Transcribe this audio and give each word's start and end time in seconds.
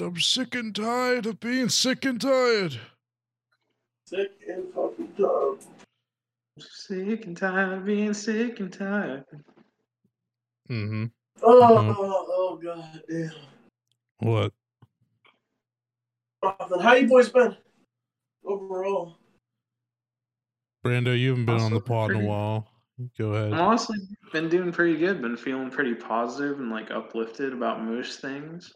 I'm 0.00 0.18
sick 0.18 0.54
and 0.54 0.74
tired 0.74 1.26
of 1.26 1.38
being 1.40 1.68
sick 1.68 2.04
and 2.04 2.20
tired. 2.20 2.78
Sick 4.06 4.30
and 4.48 4.72
fucking 4.72 5.12
tired. 5.18 5.58
Sick 6.58 7.26
and 7.26 7.36
tired 7.36 7.72
of 7.78 7.84
being 7.84 8.14
sick 8.14 8.60
and 8.60 8.72
tired. 8.72 9.24
Mm-hmm. 10.70 11.04
Oh, 11.42 11.60
Mhm. 11.62 11.94
oh 11.98 12.60
god 12.62 13.02
damn. 13.08 13.32
What? 14.18 14.52
How 16.42 16.94
you 16.94 17.08
boys 17.08 17.28
been? 17.28 17.56
Overall. 18.44 19.18
Brando, 20.84 21.16
you 21.18 21.30
haven't 21.30 21.46
been 21.46 21.60
on 21.60 21.70
the 21.70 21.76
Also 21.76 21.86
pod 21.86 22.10
in 22.12 22.24
a 22.24 22.26
while. 22.26 22.68
Go 23.18 23.34
I'm 23.34 23.52
ahead. 23.52 23.60
honestly 23.60 23.98
been 24.32 24.48
doing 24.48 24.72
pretty 24.72 24.96
good. 24.98 25.20
Been 25.22 25.36
feeling 25.36 25.70
pretty 25.70 25.94
positive 25.94 26.58
and 26.60 26.70
like 26.70 26.90
uplifted 26.90 27.52
about 27.52 27.82
most 27.82 28.20
things. 28.20 28.72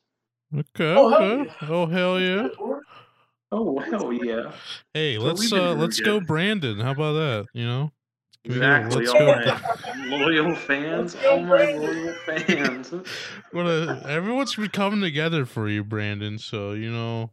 Okay. 0.55 0.95
Oh, 0.95 1.09
hell 1.11 1.39
yeah. 1.45 1.53
Oh 1.63 1.87
hell 1.87 2.21
yeah. 2.21 2.49
Oh 3.53 3.79
hell 3.79 4.13
yeah! 4.13 4.53
Hey, 4.93 5.17
So 5.17 5.23
let's 5.23 5.53
uh 5.53 5.75
let's 5.75 6.01
go 6.01 6.19
good. 6.19 6.27
Brandon. 6.27 6.79
How 6.81 6.91
about 6.93 7.13
that? 7.15 7.47
You 7.53 7.67
know? 7.67 7.93
Can 8.45 8.55
we 8.55 8.61
go- 8.61 8.75
Exactly. 8.75 9.07
Let's 9.07 9.11
All 9.11 10.09
go. 10.09 10.17
loyal 10.17 10.55
fans. 10.55 11.15
Let's 11.15 11.25
go, 11.25 11.31
All 11.33 11.41
my 11.43 11.73
loyal 11.73 12.15
fans. 12.27 12.95
Wanna- 13.53 14.03
everyone's 14.09 14.55
been 14.55 14.69
coming 14.69 15.01
together 15.01 15.47
for 15.47 15.69
you, 15.69 15.85
Brandon. 15.85 16.39
So 16.39 16.73
you 16.73 16.91
know 16.91 17.33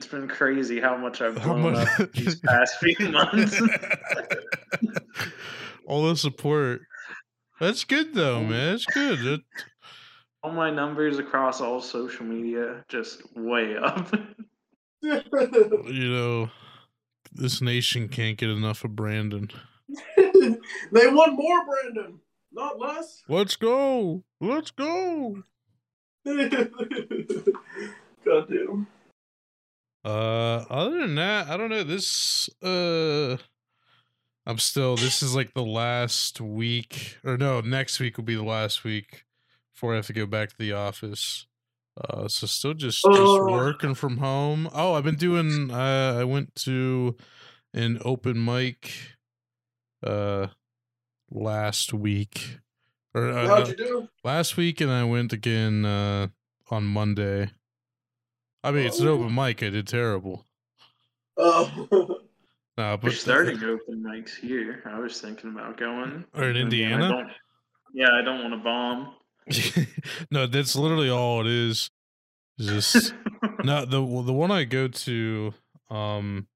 It's 0.00 0.08
been 0.08 0.28
crazy 0.28 0.80
how 0.80 0.96
much 0.96 1.20
I've 1.20 1.36
how 1.38 1.54
blown 1.54 1.72
much 1.74 2.00
up 2.00 2.12
these 2.14 2.36
past 2.40 2.76
few 2.80 3.08
months. 3.10 3.60
all 5.86 6.04
the 6.08 6.16
support. 6.16 6.82
That's 7.60 7.84
good 7.84 8.14
though, 8.14 8.40
man. 8.42 8.72
That's 8.72 8.86
good. 8.86 9.24
It, 9.24 9.40
all 10.44 10.52
my 10.52 10.70
numbers 10.70 11.18
across 11.18 11.62
all 11.62 11.80
social 11.80 12.26
media 12.26 12.84
just 12.88 13.22
way 13.34 13.76
up. 13.76 14.14
you 15.00 16.10
know, 16.12 16.50
this 17.32 17.62
nation 17.62 18.08
can't 18.08 18.36
get 18.36 18.50
enough 18.50 18.84
of 18.84 18.94
Brandon. 18.94 19.50
they 20.16 21.06
want 21.08 21.32
more, 21.32 21.64
Brandon, 21.64 22.20
not 22.52 22.78
less. 22.78 23.22
Let's 23.26 23.56
go. 23.56 24.22
Let's 24.38 24.70
go. 24.70 25.42
God 26.26 26.36
damn. 28.48 28.86
Uh, 30.04 30.64
other 30.68 30.98
than 31.00 31.14
that, 31.14 31.48
I 31.48 31.56
don't 31.56 31.70
know. 31.70 31.84
This, 31.84 32.50
uh, 32.62 33.38
I'm 34.44 34.58
still. 34.58 34.96
This 34.96 35.22
is 35.22 35.34
like 35.34 35.54
the 35.54 35.64
last 35.64 36.38
week, 36.42 37.16
or 37.24 37.38
no, 37.38 37.62
next 37.62 37.98
week 37.98 38.18
will 38.18 38.24
be 38.24 38.34
the 38.34 38.44
last 38.44 38.84
week 38.84 39.24
before 39.74 39.92
I 39.92 39.96
have 39.96 40.06
to 40.06 40.12
go 40.12 40.26
back 40.26 40.50
to 40.50 40.58
the 40.58 40.72
office. 40.72 41.46
Uh, 42.00 42.26
so 42.28 42.46
still 42.46 42.74
just 42.74 43.02
just 43.02 43.06
Oh. 43.06 43.50
working 43.52 43.94
from 43.94 44.16
home. 44.18 44.68
Oh, 44.72 44.94
I've 44.94 45.04
been 45.04 45.14
doing. 45.16 45.70
Uh, 45.70 46.16
I 46.20 46.24
went 46.24 46.54
to 46.56 47.16
an 47.72 47.98
open 48.04 48.44
mic, 48.44 48.92
uh, 50.02 50.48
last 51.30 51.92
week, 51.92 52.58
or 53.14 53.28
uh, 53.30 53.46
How'd 53.46 53.68
you 53.68 53.76
do? 53.76 54.08
last 54.24 54.56
week, 54.56 54.80
and 54.80 54.90
I 54.90 55.04
went 55.04 55.32
again 55.32 55.84
uh 55.84 56.28
on 56.70 56.84
Monday. 56.84 57.50
I 58.64 58.70
mean, 58.72 58.86
it's 58.86 58.98
an 59.00 59.06
Oh. 59.08 59.12
open 59.14 59.34
mic. 59.34 59.62
I 59.62 59.70
did 59.70 59.86
terrible. 59.86 60.44
Oh. 61.36 62.20
No, 62.76 62.94
We're 63.00 63.10
but 63.10 63.12
starting 63.12 63.62
open 63.62 64.02
mics 64.02 64.34
here. 64.34 64.82
I 64.84 64.98
was 64.98 65.20
thinking 65.20 65.50
about 65.50 65.76
going. 65.76 66.24
Or 66.34 66.42
in 66.42 66.50
Again, 66.50 66.56
I 66.56 66.60
Indiana? 66.64 67.08
don't- 67.08 67.30
yeah, 67.92 68.08
I 68.12 68.22
don't 68.22 68.40
want 68.42 68.52
to 68.52 68.58
bomb. 68.64 69.14
no, 70.30 70.46
that's 70.46 70.76
literally 70.76 71.10
all 71.10 71.40
it 71.40 71.46
is. 71.46 71.90
Just 72.58 73.14
no, 73.64 73.84
the 73.84 74.00
the 74.22 74.32
one 74.32 74.50
I 74.50 74.64
go 74.64 74.88
to, 74.88 75.54
um, 75.90 76.46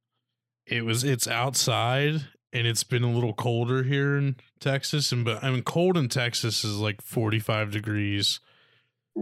it 0.66 0.84
was 0.84 1.04
it's 1.04 1.26
outside 1.26 2.26
and 2.52 2.66
it's 2.66 2.84
been 2.84 3.02
a 3.04 3.10
little 3.12 3.34
colder 3.34 3.82
here 3.82 4.16
in 4.16 4.36
Texas, 4.60 5.12
and 5.12 5.24
but 5.24 5.42
I 5.42 5.50
mean, 5.50 5.62
cold 5.62 5.96
in 5.96 6.08
Texas 6.08 6.64
is 6.64 6.78
like 6.78 7.02
forty 7.02 7.38
five 7.40 7.70
degrees, 7.72 8.40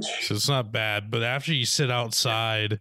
so 0.00 0.34
it's 0.34 0.49
not 0.49 0.71
bad. 0.71 1.10
But 1.10 1.22
after 1.22 1.53
you 1.55 1.65
sit 1.65 1.91
outside 1.91 2.81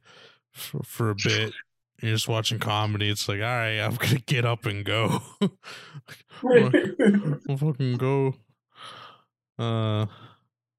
for, 0.52 0.84
for 0.84 1.10
a 1.10 1.16
bit. 1.16 1.54
and 2.00 2.10
You're 2.10 2.14
just 2.16 2.28
watching 2.28 2.60
comedy. 2.60 3.10
It's 3.10 3.28
like, 3.28 3.40
all 3.40 3.46
right, 3.46 3.80
I'm 3.80 3.96
gonna 3.96 4.20
get 4.20 4.46
up 4.46 4.66
and 4.66 4.84
go. 4.84 5.22
I'll 6.44 7.58
fucking 7.58 7.98
go. 7.98 8.36
Uh, 9.58 10.06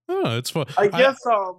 oh, 0.09 0.37
it's 0.37 0.51
fun. 0.51 0.67
I 0.79 0.89
guess 0.89 1.25
um 1.27 1.57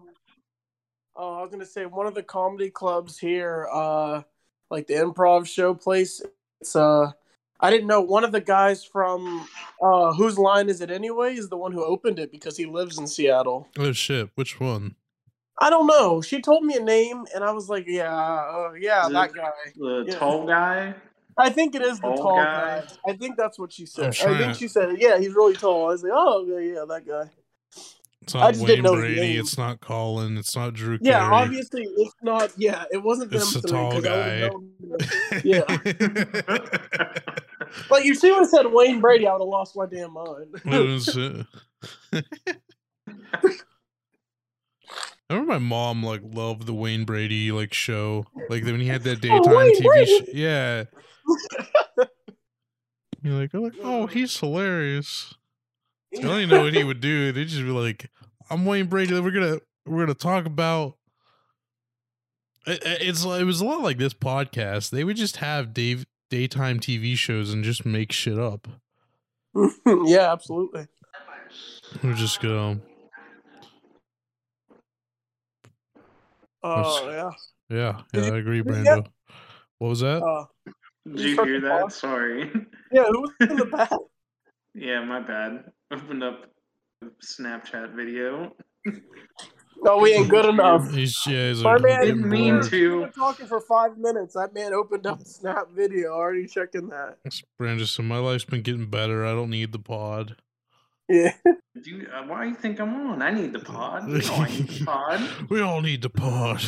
uh, 1.16 1.38
I 1.38 1.42
was 1.42 1.50
gonna 1.52 1.66
say 1.66 1.86
one 1.86 2.06
of 2.08 2.14
the 2.14 2.24
comedy 2.24 2.70
clubs 2.70 3.18
here, 3.18 3.68
uh 3.72 4.22
like 4.70 4.88
the 4.88 4.96
improv 4.96 5.48
show 5.48 5.74
place, 5.74 6.22
it's 6.62 6.76
uh 6.76 7.12
I 7.60 7.72
didn't 7.72 7.88
know 7.88 8.02
one 8.02 8.24
of 8.24 8.32
the 8.32 8.42
guys 8.42 8.84
from 8.84 9.48
uh 9.82 10.14
whose 10.14 10.38
line 10.38 10.70
is 10.70 10.82
it 10.82 10.92
anyway 10.92 11.36
is 11.36 11.50
the 11.50 11.58
one 11.58 11.72
who 11.72 11.84
opened 11.84 12.20
it 12.20 12.32
because 12.32 12.58
he 12.58 12.66
lives 12.66 12.98
in 13.00 13.08
Seattle. 13.08 13.68
oh 13.80 13.92
shit, 13.92 14.30
which 14.36 14.60
one? 14.60 14.96
I 15.60 15.72
don't 15.72 15.88
know. 15.88 16.22
She 16.22 16.40
told 16.40 16.64
me 16.64 16.76
a 16.76 16.84
name 16.84 17.26
and 17.34 17.44
I 17.44 17.52
was 17.52 17.68
like, 17.68 17.86
yeah, 17.88 18.14
uh, 18.14 18.74
yeah, 18.80 19.08
Is 19.08 19.14
that 19.14 19.34
guy. 19.34 19.50
The 19.76 20.06
Yeah. 20.08 20.20
tall 20.20 20.46
guy. 20.46 20.94
I 21.36 21.50
think 21.50 21.74
it 21.76 21.82
is 21.82 21.98
the 22.00 22.10
Tall 22.10 22.18
tall 22.18 22.36
guy? 22.44 22.82
guy. 22.82 22.84
I 23.08 23.14
think 23.14 23.38
that's 23.38 23.58
what 23.58 23.72
she 23.72 23.86
said. 23.88 24.06
I'm 24.06 24.10
I 24.10 24.14
trying 24.14 24.38
think 24.38 24.56
she 24.56 24.68
said, 24.68 24.98
yeah, 25.00 25.18
he's 25.18 25.34
really 25.34 25.56
tall. 25.56 25.86
I 25.86 25.90
was 25.94 26.04
like, 26.04 26.12
oh, 26.16 26.44
okay, 26.48 26.74
yeah, 26.74 26.86
that 26.88 27.08
guy. 27.08 27.30
It's 28.28 28.36
I 28.36 28.40
not 28.40 28.50
just 28.56 28.60
Wayne 28.66 28.68
didn't 28.68 28.84
know 28.84 28.96
Brady. 28.96 29.38
It's 29.38 29.58
not 29.58 29.80
Colin. 29.80 30.38
It's 30.38 30.54
not 30.54 30.74
Drew. 30.74 30.98
Yeah, 31.02 31.20
Carey. 31.20 31.34
obviously 31.34 31.84
it's 31.84 32.14
not. 32.22 32.52
Yeah, 32.58 32.84
it 32.92 33.02
wasn't 33.02 33.32
them 33.32 33.40
It's 33.40 33.54
the 33.54 33.62
three 33.62 33.80
I 33.80 34.02
guy. 34.02 34.50
Yeah. 35.46 35.64
Like 37.90 38.04
you 38.04 38.16
see, 38.16 38.30
when 38.32 38.42
I 38.44 38.48
said 38.48 38.66
Wayne 38.70 39.00
Brady, 39.00 39.28
I 39.28 39.32
would 39.34 39.40
have 39.42 39.48
lost 39.48 39.78
my 39.78 39.86
damn 39.86 40.12
mind. 40.14 40.62
Was, 40.66 41.18
uh, 41.18 41.44
I 42.14 42.22
remember 45.30 45.54
my 45.54 45.60
mom 45.60 46.04
like 46.04 46.22
loved 46.24 46.66
the 46.66 46.74
Wayne 46.74 47.06
Brady 47.06 47.52
like 47.54 47.74
show, 47.74 48.26
like 48.50 48.64
when 48.66 48.80
he 48.82 48.88
had 48.88 49.04
that 49.04 49.22
daytime 49.22 49.42
Oh, 49.46 49.72
TV. 49.80 49.84
Brady! 49.86 50.18
Sh- 50.20 50.30
yeah, 50.34 50.84
you're 53.22 53.40
like, 53.40 53.54
like, 53.54 53.74
oh, 53.84 54.08
he's 54.08 54.38
hilarious. 54.38 55.34
I 56.18 56.22
don't 56.22 56.40
even 56.42 56.50
know 56.50 56.64
what 56.64 56.74
he 56.74 56.84
would 56.84 57.00
do. 57.02 57.32
They'd 57.32 57.48
just 57.48 57.62
be 57.64 57.70
like, 57.70 58.10
"I'm 58.50 58.66
Wayne 58.66 58.88
Brady. 58.88 59.20
We're 59.20 59.32
gonna 59.32 59.60
we're 59.86 60.04
gonna 60.06 60.14
talk 60.16 60.46
about." 60.46 60.96
It, 62.66 62.82
it's 62.84 63.24
it 63.24 63.44
was 63.44 63.62
a 63.62 63.66
lot 63.66 63.82
like 63.82 63.98
this 63.98 64.14
podcast. 64.14 64.90
They 64.90 65.04
would 65.04 65.16
just 65.18 65.38
have 65.38 65.74
Dave 65.74 66.06
daytime 66.30 66.80
TV 66.80 67.16
shows 67.16 67.54
and 67.54 67.64
just 67.64 67.86
make 67.86 68.12
shit 68.12 68.38
up. 68.38 68.68
yeah, 69.86 70.32
absolutely. 70.32 70.88
We 72.04 72.14
just 72.14 72.42
go, 72.42 72.80
Oh 76.64 77.10
yeah. 77.10 77.30
yeah, 77.70 78.02
yeah. 78.14 78.26
you- 78.26 78.34
I 78.34 78.38
agree, 78.38 78.62
did 78.62 78.68
Brando. 78.74 79.06
What 79.78 79.90
was 79.90 80.00
that? 80.02 80.22
Uh, 80.24 80.46
Did 81.08 81.20
You 81.20 81.30
you 81.30 81.44
hear 81.44 81.62
that? 81.62 81.82
boss. 81.84 81.96
Sorry. 81.96 82.52
yeah, 82.92 83.04
who 83.06 83.22
was 83.22 83.32
in 83.42 83.56
the 83.56 83.66
back? 83.66 83.92
yeah, 84.78 85.04
my 85.04 85.20
bad. 85.20 85.66
Opened 85.92 86.24
up 86.24 86.46
a 87.04 87.08
Snapchat 87.24 87.96
video. 87.96 88.54
No, 89.84 89.98
we 89.98 90.14
ain't 90.14 90.30
good 90.30 90.46
enough. 90.46 90.92
He's 90.92 91.16
yeah, 91.28 91.50
he's 91.50 91.62
My 91.62 91.78
man- 91.78 92.02
Didn't 92.02 92.28
mean 92.28 92.62
to. 92.64 92.96
We 92.98 93.00
were 93.06 93.10
talking 93.10 93.46
for 93.46 93.60
five 93.62 93.98
minutes. 93.98 94.34
That 94.34 94.54
man 94.54 94.74
opened 94.74 95.06
up 95.06 95.22
snap 95.24 95.70
video. 95.76 96.14
Already 96.14 96.48
checking 96.48 96.88
that. 96.90 97.18
Brando 97.62 97.86
so 97.88 98.02
"My 98.04 98.18
life's 98.18 98.46
been 98.46 98.62
getting 98.64 98.90
better. 98.90 99.26
I 99.26 99.34
don't 99.34 99.50
need 99.52 99.72
the 99.72 99.80
pod." 99.80 100.36
Yeah. 101.10 101.34
Do 101.46 101.92
you, 101.92 102.08
uh, 102.12 102.24
why 102.26 102.44
do 102.46 102.50
you 102.50 102.56
think 102.56 102.80
I'm 102.80 102.94
on? 103.12 103.22
I 103.22 103.30
need 103.32 103.54
the 103.54 103.60
pod. 103.60 104.10
You 104.10 104.18
know 104.18 104.34
I 104.36 104.50
need 104.50 104.68
the 104.68 104.84
pod. 104.86 105.30
We 105.50 105.62
all 105.62 105.82
need 105.82 106.02
the 106.02 106.10
pod. 106.10 106.64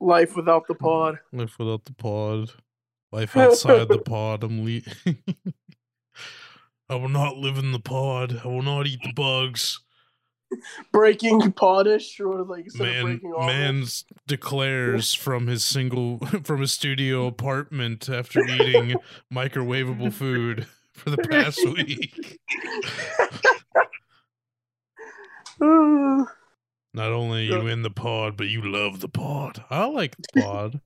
Life 0.00 0.36
without 0.36 0.66
the 0.68 0.74
pod. 0.74 1.18
Life 1.32 1.58
without 1.58 1.84
the 1.86 1.94
pod. 1.94 2.50
Life 3.10 3.34
outside 3.38 3.88
the 3.88 3.98
pod. 4.04 4.44
I'm 4.44 4.64
le- 4.64 4.82
I 6.90 6.94
will 6.94 7.08
not 7.08 7.36
live 7.36 7.58
in 7.58 7.72
the 7.72 7.78
pod. 7.80 8.40
I 8.44 8.48
will 8.48 8.62
not 8.62 8.86
eat 8.86 9.00
the 9.02 9.12
bugs. 9.12 9.80
Breaking 10.92 11.40
podish 11.52 12.18
or 12.20 12.42
like 12.42 12.66
Man, 12.76 13.20
man 13.38 13.84
declares 14.26 15.12
from 15.12 15.46
his 15.46 15.62
single 15.62 16.18
from 16.44 16.62
his 16.62 16.72
studio 16.72 17.26
apartment 17.26 18.08
after 18.08 18.40
eating 18.42 18.96
microwavable 19.32 20.10
food 20.10 20.66
for 20.94 21.10
the 21.10 21.18
past 21.18 21.60
week. 21.74 22.38
Not 26.94 27.12
only 27.12 27.52
are 27.52 27.58
you 27.58 27.66
in 27.66 27.82
the 27.82 27.90
pod, 27.90 28.38
but 28.38 28.48
you 28.48 28.62
love 28.62 29.00
the 29.00 29.08
pod. 29.08 29.62
I 29.68 29.84
like 29.84 30.16
the 30.16 30.40
pod. 30.40 30.80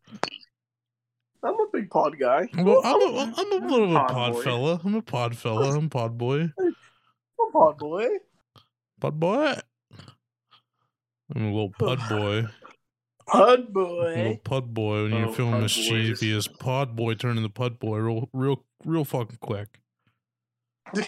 I'm 1.44 1.54
a 1.54 1.66
big 1.72 1.90
pod 1.90 2.18
guy. 2.18 2.48
Well, 2.56 2.80
I'm 2.84 3.00
a, 3.02 3.32
I'm 3.36 3.52
a 3.52 3.66
little 3.66 3.84
of 3.84 3.90
a 3.92 3.94
Pod 3.94 4.08
pod 4.08 4.32
boy. 4.34 4.42
fella. 4.42 4.80
I'm 4.84 4.94
a 4.94 5.02
pod 5.02 5.36
fella. 5.36 5.76
I'm 5.76 5.90
pod 5.90 6.16
boy. 6.18 6.40
I'm 6.58 6.74
a 7.48 7.50
pod 7.52 7.78
boy. 7.78 8.06
Pod 9.00 9.18
boy. 9.20 9.54
I'm 11.34 11.42
a 11.44 11.46
little 11.52 11.70
pod 11.78 11.98
boy. 12.08 12.44
Pud 13.26 13.60
Little 13.60 13.72
boy. 13.72 14.40
pud 14.44 14.74
boy 14.74 15.02
when 15.04 15.12
you're 15.12 15.28
Oh, 15.28 15.32
feeling 15.32 15.52
pud 15.52 15.62
mischievous. 15.62 16.48
Pod 16.48 16.94
boy 16.96 17.14
turning 17.14 17.42
the 17.42 17.48
pud 17.48 17.78
boy 17.78 17.98
real, 17.98 18.28
real, 18.32 18.64
real 18.84 19.04
fucking 19.04 19.38
quick. 19.40 19.78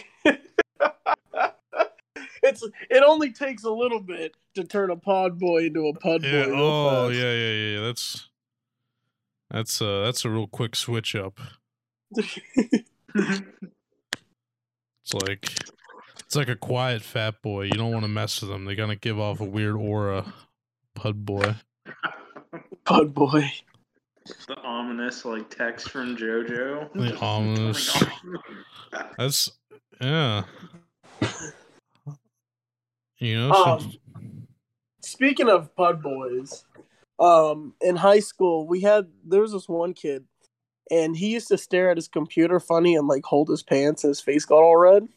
it's 2.41 2.63
it 2.89 3.03
only 3.05 3.31
takes 3.31 3.63
a 3.63 3.69
little 3.69 3.99
bit 3.99 4.33
to 4.55 4.63
turn 4.63 4.89
a 4.91 4.95
pod 4.95 5.37
boy 5.39 5.65
into 5.65 5.87
a 5.87 5.93
pud 5.93 6.21
boy. 6.21 6.27
Yeah. 6.27 6.45
real 6.45 6.55
Oh, 6.61 7.07
fast. 7.09 7.19
yeah, 7.19 7.33
yeah, 7.33 7.51
yeah. 7.51 7.79
That's 7.81 8.29
that's 9.55 9.81
uh 9.81 10.03
that's 10.03 10.25
a 10.25 10.29
real 10.29 10.47
quick 10.47 10.75
switch 10.75 11.15
up. 11.15 11.39
It's 15.05 15.13
like 15.13 15.49
it's 16.19 16.35
like 16.35 16.49
a 16.49 16.55
quiet 16.55 17.01
fat 17.01 17.41
boy. 17.41 17.63
You 17.63 17.71
don't 17.71 17.91
want 17.91 18.03
to 18.03 18.09
mess 18.09 18.41
with 18.41 18.49
them. 18.49 18.65
They're 18.65 18.75
gonna 18.75 18.95
give 18.95 19.19
off 19.19 19.39
a 19.39 19.45
weird 19.45 19.75
aura. 19.75 20.33
Pud 20.95 21.25
boy. 21.25 21.55
Pud 22.85 23.13
boy. 23.13 23.51
the 24.47 24.57
ominous 24.63 25.23
like 25.25 25.49
text 25.49 25.89
from 25.89 26.17
JoJo. 26.17 26.91
The 26.93 27.17
ominous- 27.19 28.03
That's 29.17 29.51
yeah. 30.01 30.43
You 33.19 33.37
know, 33.39 33.51
Um, 33.51 33.79
so- 33.79 33.89
Speaking 35.01 35.49
of 35.49 35.73
pud 35.75 36.01
boys, 36.01 36.65
um, 37.19 37.73
in 37.81 37.95
high 37.95 38.19
school 38.19 38.67
we 38.67 38.81
had 38.81 39.07
there 39.25 39.41
was 39.41 39.53
this 39.53 39.69
one 39.69 39.93
kid, 39.93 40.25
and 40.91 41.15
he 41.15 41.31
used 41.31 41.47
to 41.49 41.57
stare 41.57 41.89
at 41.89 41.97
his 41.97 42.07
computer 42.07 42.59
funny 42.59 42.95
and 42.95 43.07
like 43.07 43.23
hold 43.23 43.49
his 43.49 43.63
pants, 43.63 44.03
and 44.03 44.11
his 44.11 44.21
face 44.21 44.45
got 44.45 44.61
all 44.61 44.77
red. 44.77 45.07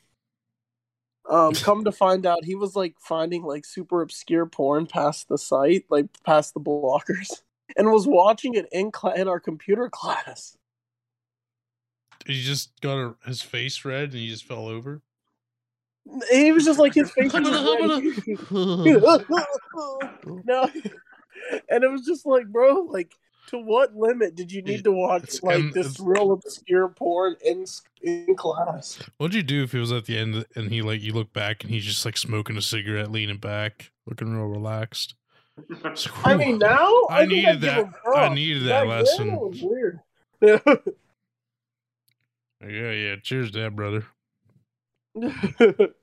Um, 1.29 1.53
come 1.55 1.85
to 1.85 1.93
find 1.93 2.25
out, 2.25 2.45
he 2.45 2.55
was 2.55 2.77
like 2.77 2.95
finding 2.99 3.43
like 3.43 3.65
super 3.65 4.03
obscure 4.03 4.47
porn 4.47 4.87
past 4.87 5.29
the 5.29 5.39
site, 5.39 5.85
like 5.91 6.07
past 6.25 6.55
the 6.55 6.61
blockers, 6.61 7.43
and 7.77 7.91
was 7.91 8.07
watching 8.07 8.55
it 8.55 8.69
in 8.73 8.91
cla- 8.91 9.15
in 9.15 9.29
our 9.29 9.41
computer 9.41 9.89
class. 9.93 10.57
he 12.27 12.43
just 12.43 12.81
got 12.81 12.99
a, 12.99 13.15
his 13.27 13.43
face 13.43 13.85
red 13.85 14.11
and 14.11 14.21
he 14.21 14.29
just 14.29 14.45
fell 14.45 14.69
over. 14.69 15.03
He 16.31 16.53
was 16.53 16.65
just 16.65 16.79
like 16.79 16.95
his 16.95 17.11
face 17.11 17.35
no, 17.35 17.41
and 21.69 21.85
it 21.85 21.91
was 21.91 22.05
just 22.05 22.27
like, 22.27 22.47
bro, 22.47 22.87
like, 22.91 23.15
to 23.49 23.59
what 23.59 23.97
limit 23.97 24.35
did 24.35 24.53
you 24.53 24.61
need 24.61 24.85
to 24.85 24.93
watch 24.93 25.43
like 25.43 25.59
and 25.59 25.73
this 25.73 25.99
real 25.99 26.33
obscure 26.33 26.89
porn 26.89 27.35
in 27.45 27.65
in 28.03 28.37
class? 28.37 28.99
What'd 29.17 29.35
you 29.35 29.43
do 29.43 29.63
if 29.63 29.75
it 29.75 29.81
was 29.81 29.91
at 29.91 30.05
the 30.05 30.19
end 30.19 30.45
and 30.55 30.71
he 30.71 30.83
like 30.83 31.01
you 31.01 31.15
look 31.15 31.33
back 31.33 31.65
and 31.65 31.73
he's 31.73 31.87
just 31.87 32.05
like 32.05 32.19
smoking 32.19 32.59
a 32.59 32.63
cigarette, 32.63 33.11
leaning 33.11 33.39
back, 33.39 33.91
looking 34.07 34.35
real 34.35 34.47
relaxed? 34.47 35.15
Like, 35.83 35.99
I 36.25 36.37
mean, 36.37 36.59
now 36.59 37.07
I 37.09 37.21
think 37.21 37.33
needed 37.33 37.61
that. 37.63 37.87
I 38.15 38.29
needed 38.29 38.67
that 38.67 38.87
lesson. 38.87 39.35
was 39.35 39.63
weird. 39.63 40.01
yeah, 40.43 40.59
yeah. 42.61 43.17
Cheers, 43.23 43.51
to 43.53 43.61
that 43.61 43.75
brother. 43.75 44.07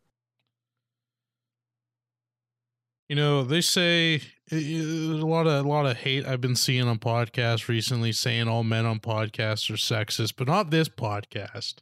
You 3.08 3.16
know, 3.16 3.44
they 3.44 3.62
say 3.62 4.22
uh, 4.52 4.56
a 4.56 5.26
lot 5.26 5.48
of 5.48 5.66
a 5.66 5.68
lot 5.68 5.86
of 5.86 5.98
hate 5.98 6.26
I've 6.26 6.42
been 6.42 6.56
seeing 6.56 6.88
on 6.88 7.00
podcasts 7.00 7.68
recently, 7.68 8.12
saying 8.12 8.48
all 8.48 8.64
men 8.64 8.86
on 8.86 9.00
podcasts 9.00 9.70
are 9.70 9.74
sexist, 9.74 10.34
but 10.38 10.48
not 10.48 10.70
this 10.70 10.90
podcast 10.90 11.76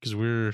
because 0.00 0.14
we're 0.14 0.52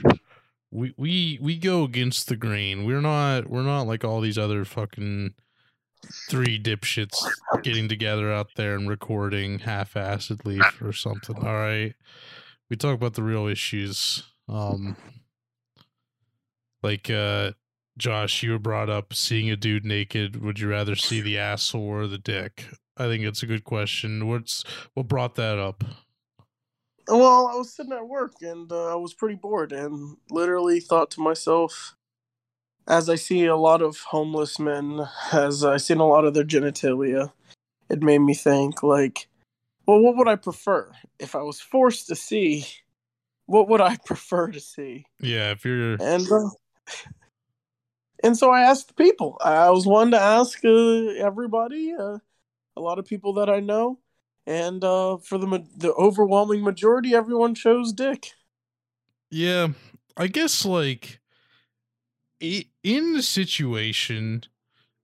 we 0.70 0.93
we 0.96 1.38
we 1.40 1.56
go 1.56 1.84
against 1.84 2.28
the 2.28 2.37
grain. 2.37 2.84
We're 2.84 3.00
not 3.00 3.48
we're 3.48 3.62
not 3.62 3.87
like 3.87 4.04
all 4.04 4.20
these 4.20 4.38
other 4.38 4.64
fucking 4.64 5.34
three 6.28 6.60
dipshits 6.60 7.16
getting 7.62 7.88
together 7.88 8.32
out 8.32 8.49
there 8.56 8.75
and 8.75 8.88
recording 8.88 9.60
half-assedly 9.60 10.60
or 10.82 10.92
something. 10.92 11.37
All 11.37 11.54
right, 11.54 11.94
we 12.69 12.76
talk 12.76 12.94
about 12.94 13.14
the 13.14 13.22
real 13.22 13.46
issues. 13.46 14.25
Um, 14.49 14.96
like 16.82 17.10
uh 17.10 17.52
Josh, 17.98 18.43
you 18.43 18.52
were 18.52 18.58
brought 18.58 18.90
up 18.90 19.14
seeing 19.14 19.50
a 19.50 19.56
dude 19.56 19.84
naked. 19.84 20.43
Would 20.43 20.60
you 20.60 20.69
rather 20.69 20.96
see 20.96 21.20
the 21.20 21.38
asshole 21.38 21.82
or 21.82 22.06
the 22.06 22.19
dick? 22.19 22.66
I 22.96 23.04
think 23.06 23.25
it's 23.25 23.43
a 23.43 23.46
good 23.46 23.64
question. 23.64 24.28
What's 24.28 24.64
what 24.94 25.08
brought 25.08 25.34
that 25.37 25.58
up? 25.58 25.84
well, 27.08 27.48
I 27.48 27.54
was 27.54 27.72
sitting 27.72 27.93
at 27.93 28.08
work 28.08 28.34
and 28.43 28.70
uh, 28.70 28.93
I 28.93 28.96
was 28.96 29.14
pretty 29.14 29.37
bored 29.37 29.72
and 29.72 30.16
literally 30.31 30.81
thought 30.81 31.10
to 31.12 31.20
myself, 31.20 31.94
as 32.88 33.08
I 33.08 33.14
see 33.16 33.44
a 33.46 33.56
lot 33.56 33.82
of 33.82 33.99
homeless 33.99 34.58
men, 34.58 35.06
as 35.32 35.64
I 35.64 35.76
seen 35.76 35.99
a 35.99 36.06
lot 36.06 36.25
of 36.25 36.34
their 36.34 36.44
genitalia, 36.44 37.32
it 37.88 38.02
made 38.02 38.19
me 38.20 38.34
think 38.34 38.82
like, 38.82 39.28
well, 39.87 40.00
what 40.00 40.16
would 40.16 40.28
I 40.28 40.37
prefer 40.37 40.92
if 41.19 41.34
I 41.34 41.42
was 41.42 41.60
forced 41.60 42.08
to 42.08 42.16
see? 42.16 42.66
What 43.46 43.69
would 43.69 43.81
I 43.81 43.96
prefer 44.04 44.50
to 44.50 44.60
see? 44.60 45.06
Yeah, 45.20 45.52
if 45.52 45.64
you're 45.64 45.94
And 46.00 46.31
uh, 46.31 46.50
and 48.26 48.37
so 48.37 48.50
I 48.50 48.62
asked 48.62 48.88
the 48.88 48.94
people. 48.94 49.38
I 49.40 49.70
was 49.70 49.87
one 49.87 50.11
to 50.11 50.20
ask 50.20 50.64
uh, 50.64 50.69
everybody, 50.69 51.94
uh, 51.99 52.19
a 52.76 52.81
lot 52.81 52.99
of 52.99 53.06
people 53.06 53.34
that 53.34 53.49
I 53.49 53.61
know, 53.61 54.00
and 54.46 54.82
uh, 54.82 55.19
for 55.19 55.38
the 55.38 55.46
ma- 55.46 55.58
the 55.76 55.93
overwhelming 55.94 56.62
majority, 56.62 57.14
everyone 57.14 57.55
chose 57.55 57.93
Dick. 57.93 58.32
yeah, 59.31 59.69
I 60.17 60.26
guess 60.26 60.64
like 60.64 61.20
in 62.40 63.12
the 63.14 63.23
situation, 63.23 64.43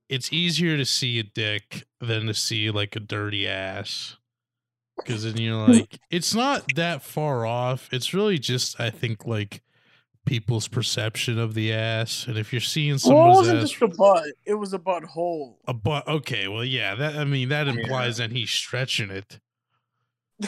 it's 0.08 0.32
easier 0.32 0.76
to 0.76 0.84
see 0.84 1.18
a 1.18 1.22
dick 1.22 1.86
than 2.00 2.26
to 2.26 2.34
see 2.34 2.70
like 2.70 2.96
a 2.96 3.00
dirty 3.00 3.46
ass. 3.46 4.16
Because 4.96 5.24
then 5.24 5.38
you're 5.38 5.68
like, 5.68 6.00
it's 6.10 6.34
not 6.34 6.74
that 6.74 7.02
far 7.02 7.46
off. 7.46 7.88
It's 7.92 8.12
really 8.12 8.38
just, 8.38 8.78
I 8.80 8.90
think, 8.90 9.26
like 9.26 9.62
people's 10.24 10.68
perception 10.68 11.38
of 11.38 11.54
the 11.54 11.72
ass. 11.72 12.26
And 12.26 12.38
if 12.38 12.52
you're 12.52 12.60
seeing 12.60 12.98
someone's 12.98 13.24
Well, 13.24 13.34
it 13.34 13.38
wasn't 13.38 13.58
ass, 13.62 13.70
just 13.70 13.82
a 13.82 13.88
butt; 13.88 14.24
it 14.46 14.54
was 14.54 14.72
a 14.72 14.78
butthole. 14.78 15.56
a 15.66 15.74
butt, 15.74 16.06
okay, 16.08 16.48
well, 16.48 16.64
yeah, 16.64 16.94
that 16.94 17.16
I 17.16 17.24
mean, 17.24 17.48
that 17.48 17.66
Yeah. 17.66 17.72
implies 17.74 18.18
that 18.18 18.30
he's 18.32 18.50
stretching 18.50 19.10
it. 19.10 19.40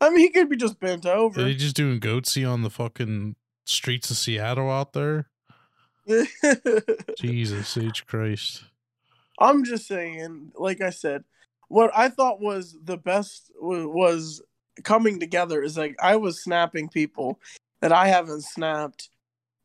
I 0.00 0.10
mean, 0.10 0.18
he 0.18 0.30
could 0.30 0.48
be 0.48 0.56
just 0.56 0.80
bent 0.80 1.06
over. 1.06 1.14
Are 1.38 1.42
over. 1.42 1.44
they 1.44 1.54
just 1.54 1.76
doing 1.76 2.00
goatse 2.00 2.44
on 2.48 2.62
the 2.62 2.70
fucking 2.70 3.36
streets 3.66 4.10
of 4.10 4.16
Seattle 4.16 4.68
out 4.70 4.92
there? 4.92 5.28
Jesus 7.18 7.76
H 7.76 8.06
Christ. 8.06 8.64
I'm 9.38 9.64
just 9.64 9.86
saying, 9.86 10.52
like 10.56 10.80
I 10.80 10.90
said, 10.90 11.24
what 11.68 11.90
I 11.96 12.08
thought 12.08 12.40
was 12.40 12.76
the 12.82 12.96
best 12.96 13.50
wa- 13.60 13.86
was 13.86 14.42
coming 14.84 15.20
together 15.20 15.62
is 15.62 15.76
like 15.78 15.96
I 16.02 16.16
was 16.16 16.42
snapping 16.42 16.88
people 16.88 17.38
that 17.82 17.92
I 17.92 18.08
haven't 18.08 18.42
snapped 18.42 19.10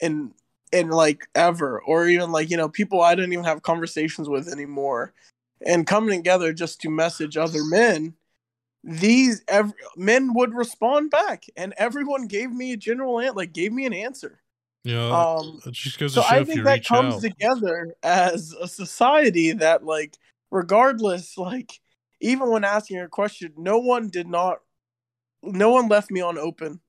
in 0.01 0.33
in 0.73 0.89
like 0.89 1.27
ever, 1.33 1.81
or 1.81 2.07
even 2.07 2.33
like 2.33 2.49
you 2.49 2.57
know 2.57 2.67
people 2.67 3.01
I 3.01 3.15
didn't 3.15 3.31
even 3.31 3.45
have 3.45 3.61
conversations 3.61 4.27
with 4.27 4.51
anymore, 4.51 5.13
and 5.65 5.87
coming 5.87 6.19
together 6.19 6.51
just 6.51 6.81
to 6.81 6.89
message 6.89 7.37
other 7.37 7.63
men. 7.63 8.13
These 8.83 9.43
ev- 9.47 9.73
men 9.95 10.33
would 10.33 10.53
respond 10.53 11.11
back, 11.11 11.45
and 11.55 11.73
everyone 11.77 12.27
gave 12.27 12.51
me 12.51 12.73
a 12.73 12.77
general 12.77 13.19
an- 13.19 13.35
like 13.35 13.53
gave 13.53 13.71
me 13.71 13.85
an 13.85 13.93
answer. 13.93 14.41
yeah 14.83 15.25
Um, 15.37 15.61
just 15.71 15.99
goes 15.99 16.13
so 16.13 16.23
I 16.27 16.43
think 16.43 16.63
that 16.63 16.85
comes 16.85 17.15
out. 17.15 17.21
together 17.21 17.95
as 18.03 18.53
a 18.59 18.67
society 18.67 19.51
that, 19.53 19.83
like, 19.83 20.17
regardless, 20.51 21.37
like, 21.37 21.79
even 22.19 22.49
when 22.49 22.63
asking 22.63 22.99
a 22.99 23.07
question, 23.07 23.53
no 23.57 23.77
one 23.77 24.09
did 24.09 24.27
not, 24.27 24.59
no 25.43 25.69
one 25.69 25.87
left 25.87 26.09
me 26.09 26.21
on 26.21 26.37
open. 26.37 26.79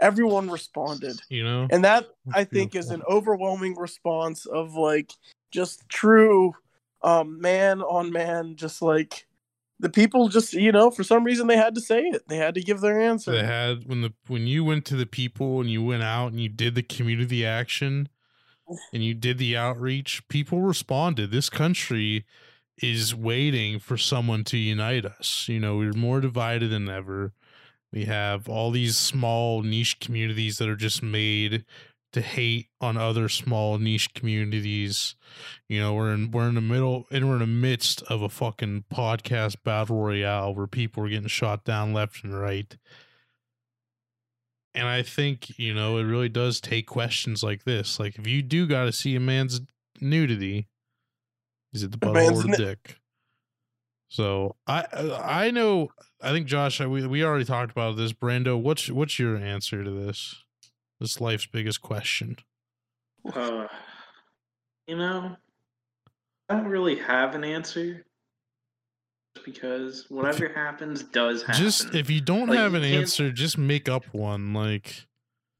Everyone 0.00 0.50
responded, 0.50 1.20
you 1.28 1.42
know? 1.42 1.66
and 1.70 1.84
that 1.84 2.06
I 2.34 2.44
think 2.44 2.74
is 2.74 2.90
an 2.90 3.02
overwhelming 3.08 3.76
response 3.76 4.44
of 4.46 4.74
like 4.74 5.12
just 5.50 5.88
true, 5.88 6.54
um, 7.02 7.40
man 7.40 7.80
on 7.80 8.12
man, 8.12 8.56
just 8.56 8.82
like 8.82 9.26
the 9.78 9.88
people 9.88 10.28
just 10.28 10.54
you 10.54 10.72
know 10.72 10.90
for 10.90 11.04
some 11.04 11.24
reason 11.24 11.46
they 11.46 11.56
had 11.56 11.74
to 11.74 11.80
say 11.80 12.02
it, 12.02 12.28
they 12.28 12.36
had 12.36 12.54
to 12.54 12.60
give 12.60 12.80
their 12.80 13.00
answer. 13.00 13.32
They 13.32 13.44
had 13.44 13.86
when 13.86 14.02
the 14.02 14.12
when 14.26 14.46
you 14.46 14.64
went 14.64 14.84
to 14.86 14.96
the 14.96 15.06
people 15.06 15.60
and 15.60 15.70
you 15.70 15.82
went 15.82 16.02
out 16.02 16.28
and 16.28 16.40
you 16.40 16.48
did 16.48 16.74
the 16.74 16.82
community 16.82 17.44
action 17.44 18.08
and 18.92 19.04
you 19.04 19.14
did 19.14 19.38
the 19.38 19.56
outreach, 19.56 20.26
people 20.28 20.60
responded. 20.60 21.30
This 21.30 21.50
country 21.50 22.24
is 22.78 23.14
waiting 23.14 23.78
for 23.78 23.96
someone 23.96 24.44
to 24.44 24.56
unite 24.58 25.06
us. 25.06 25.46
You 25.48 25.60
know, 25.60 25.76
we're 25.76 25.92
more 25.92 26.20
divided 26.20 26.70
than 26.70 26.88
ever. 26.88 27.32
We 27.96 28.04
have 28.04 28.46
all 28.46 28.72
these 28.72 28.98
small 28.98 29.62
niche 29.62 30.00
communities 30.00 30.58
that 30.58 30.68
are 30.68 30.76
just 30.76 31.02
made 31.02 31.64
to 32.12 32.20
hate 32.20 32.68
on 32.78 32.98
other 32.98 33.26
small 33.30 33.78
niche 33.78 34.12
communities. 34.12 35.16
You 35.66 35.80
know, 35.80 35.94
we're 35.94 36.12
in 36.12 36.30
we're 36.30 36.46
in 36.46 36.56
the 36.56 36.60
middle 36.60 37.06
and 37.10 37.26
we're 37.26 37.36
in 37.36 37.40
the 37.40 37.46
midst 37.46 38.02
of 38.02 38.20
a 38.20 38.28
fucking 38.28 38.84
podcast 38.92 39.62
battle 39.64 39.96
royale 39.96 40.54
where 40.54 40.66
people 40.66 41.04
are 41.04 41.08
getting 41.08 41.26
shot 41.26 41.64
down 41.64 41.94
left 41.94 42.22
and 42.22 42.38
right. 42.38 42.76
And 44.74 44.86
I 44.86 45.02
think, 45.02 45.58
you 45.58 45.72
know, 45.72 45.96
it 45.96 46.02
really 46.02 46.28
does 46.28 46.60
take 46.60 46.86
questions 46.86 47.42
like 47.42 47.64
this. 47.64 47.98
Like 47.98 48.18
if 48.18 48.26
you 48.26 48.42
do 48.42 48.66
gotta 48.66 48.92
see 48.92 49.16
a 49.16 49.20
man's 49.20 49.62
nudity, 50.02 50.68
is 51.72 51.82
it 51.82 51.92
the 51.92 51.96
butt 51.96 52.14
or 52.14 52.44
ni- 52.44 52.56
dick? 52.58 52.98
So 54.08 54.56
I 54.66 54.84
I 55.18 55.50
know 55.50 55.88
I 56.22 56.30
think 56.30 56.46
Josh 56.46 56.80
we 56.80 57.06
we 57.06 57.24
already 57.24 57.44
talked 57.44 57.70
about 57.70 57.96
this. 57.96 58.12
Brando, 58.12 58.60
what's 58.60 58.90
what's 58.90 59.18
your 59.18 59.36
answer 59.36 59.84
to 59.84 59.90
this? 59.90 60.34
This 61.00 61.20
life's 61.20 61.46
biggest 61.46 61.82
question. 61.82 62.36
Uh, 63.34 63.66
you 64.86 64.96
know, 64.96 65.36
I 66.48 66.54
don't 66.54 66.68
really 66.68 66.96
have 66.96 67.34
an 67.34 67.44
answer. 67.44 68.04
Because 69.44 70.06
whatever 70.08 70.48
happens 70.54 71.02
does 71.02 71.42
happen. 71.42 71.62
Just 71.62 71.94
if 71.94 72.08
you 72.08 72.22
don't 72.22 72.48
Like, 72.48 72.58
have 72.58 72.72
an 72.72 72.82
answer, 72.82 73.30
just 73.30 73.58
make 73.58 73.86
up 73.88 74.04
one. 74.12 74.54
Like 74.54 75.06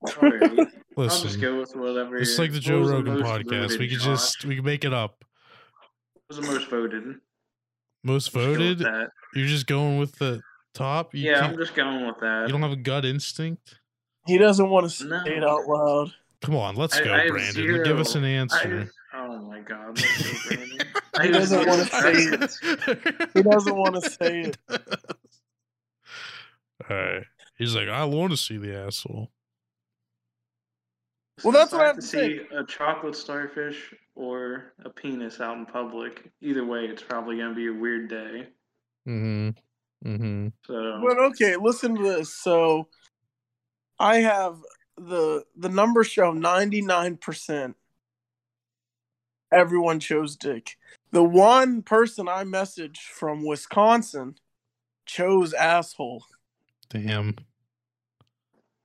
Alright, 0.02 0.42
I'll 0.96 1.04
just 1.04 1.24
listen, 1.24 1.40
go 1.42 1.58
with 1.60 1.76
whatever. 1.76 2.16
it's 2.16 2.38
like 2.38 2.52
the 2.52 2.60
Joe 2.60 2.80
Rogan 2.80 3.18
podcast. 3.18 3.78
We 3.78 3.88
could 3.88 3.98
Josh? 3.98 4.04
just 4.06 4.44
we 4.46 4.56
could 4.56 4.64
make 4.64 4.84
it 4.84 4.94
up. 4.94 5.24
What 6.26 6.38
was 6.38 6.46
the 6.46 6.52
most 6.52 6.68
voted? 6.70 7.16
Most 8.06 8.24
Just 8.26 8.34
go 8.34 8.48
with 8.48 8.58
voted. 8.58 8.78
that. 8.80 9.08
You're 9.34 9.46
just 9.48 9.66
going 9.66 9.98
with 9.98 10.12
the 10.16 10.40
top. 10.74 11.14
You 11.14 11.30
yeah, 11.30 11.44
I'm 11.44 11.56
just 11.56 11.74
going 11.74 12.06
with 12.06 12.18
that. 12.20 12.44
you 12.46 12.52
don't 12.52 12.62
have 12.62 12.72
a 12.72 12.76
gut 12.76 13.04
instinct. 13.04 13.78
He 14.26 14.38
doesn't 14.38 14.68
want 14.70 14.84
to 14.84 14.90
say 14.90 15.06
No. 15.06 15.22
it 15.26 15.44
out 15.44 15.66
loud. 15.66 16.12
Come 16.42 16.56
on, 16.56 16.76
let's 16.76 16.96
I- 16.96 17.04
go, 17.04 17.12
I 17.12 17.18
have 17.22 17.28
Brandon. 17.30 17.82
Give 17.84 17.98
us 17.98 18.14
an 18.14 18.24
answer. 18.24 18.90
I, 19.12 19.18
oh 19.18 19.38
my 19.42 19.60
god. 19.60 19.96
let's 19.98 20.48
go, 20.48 20.56
Brandon. 20.56 20.78
He 21.22 21.30
doesn't 21.30 21.66
wanna 21.66 21.84
say 21.86 22.12
it. 22.12 23.30
He 23.32 23.42
doesn't 23.42 23.74
want 23.74 23.94
to 23.94 24.10
say 24.10 24.40
it. 24.42 24.58
All 24.68 24.76
right. 26.96 27.22
He's 27.56 27.74
like, 27.74 27.88
I 27.88 28.04
want 28.04 28.32
to 28.32 28.36
see 28.36 28.58
the 28.58 28.76
asshole. 28.76 29.30
Well, 31.42 31.52
that's 31.52 31.72
If 31.72 31.78
what 31.78 31.84
I 31.84 31.86
have 31.88 31.96
have 31.96 31.96
to 31.96 32.00
to 32.02 32.06
say. 32.06 32.38
see 32.38 32.44
a 32.56 32.64
chocolate 32.64 33.16
starfish 33.16 33.94
or 34.14 34.72
a 34.84 34.90
penis 34.90 35.40
out 35.40 35.58
in 35.58 35.66
public. 35.66 36.30
Either 36.40 36.64
way, 36.64 36.86
it's 36.86 37.02
probably 37.02 37.38
gonna 37.38 37.54
be 37.54 37.68
a 37.68 37.72
weird 37.72 38.08
day. 38.08 38.48
Mm-hmm. 39.06 39.50
Mm-hmm. 40.08 40.48
So 40.66 41.00
But 41.06 41.18
okay, 41.18 41.56
listen 41.56 41.94
to 41.96 42.02
this. 42.02 42.34
So 42.34 42.88
I 43.98 44.16
have 44.18 44.56
the 44.96 45.44
the 45.56 45.68
numbers 45.68 46.06
show 46.08 46.32
ninety 46.32 46.80
nine 46.80 47.16
percent. 47.16 47.76
Everyone 49.52 50.00
chose 50.00 50.36
Dick. 50.36 50.76
The 51.12 51.22
one 51.22 51.82
person 51.82 52.28
I 52.28 52.44
messaged 52.44 52.98
from 52.98 53.44
Wisconsin 53.44 54.36
chose 55.06 55.52
asshole 55.52 56.24
Damn. 56.88 57.36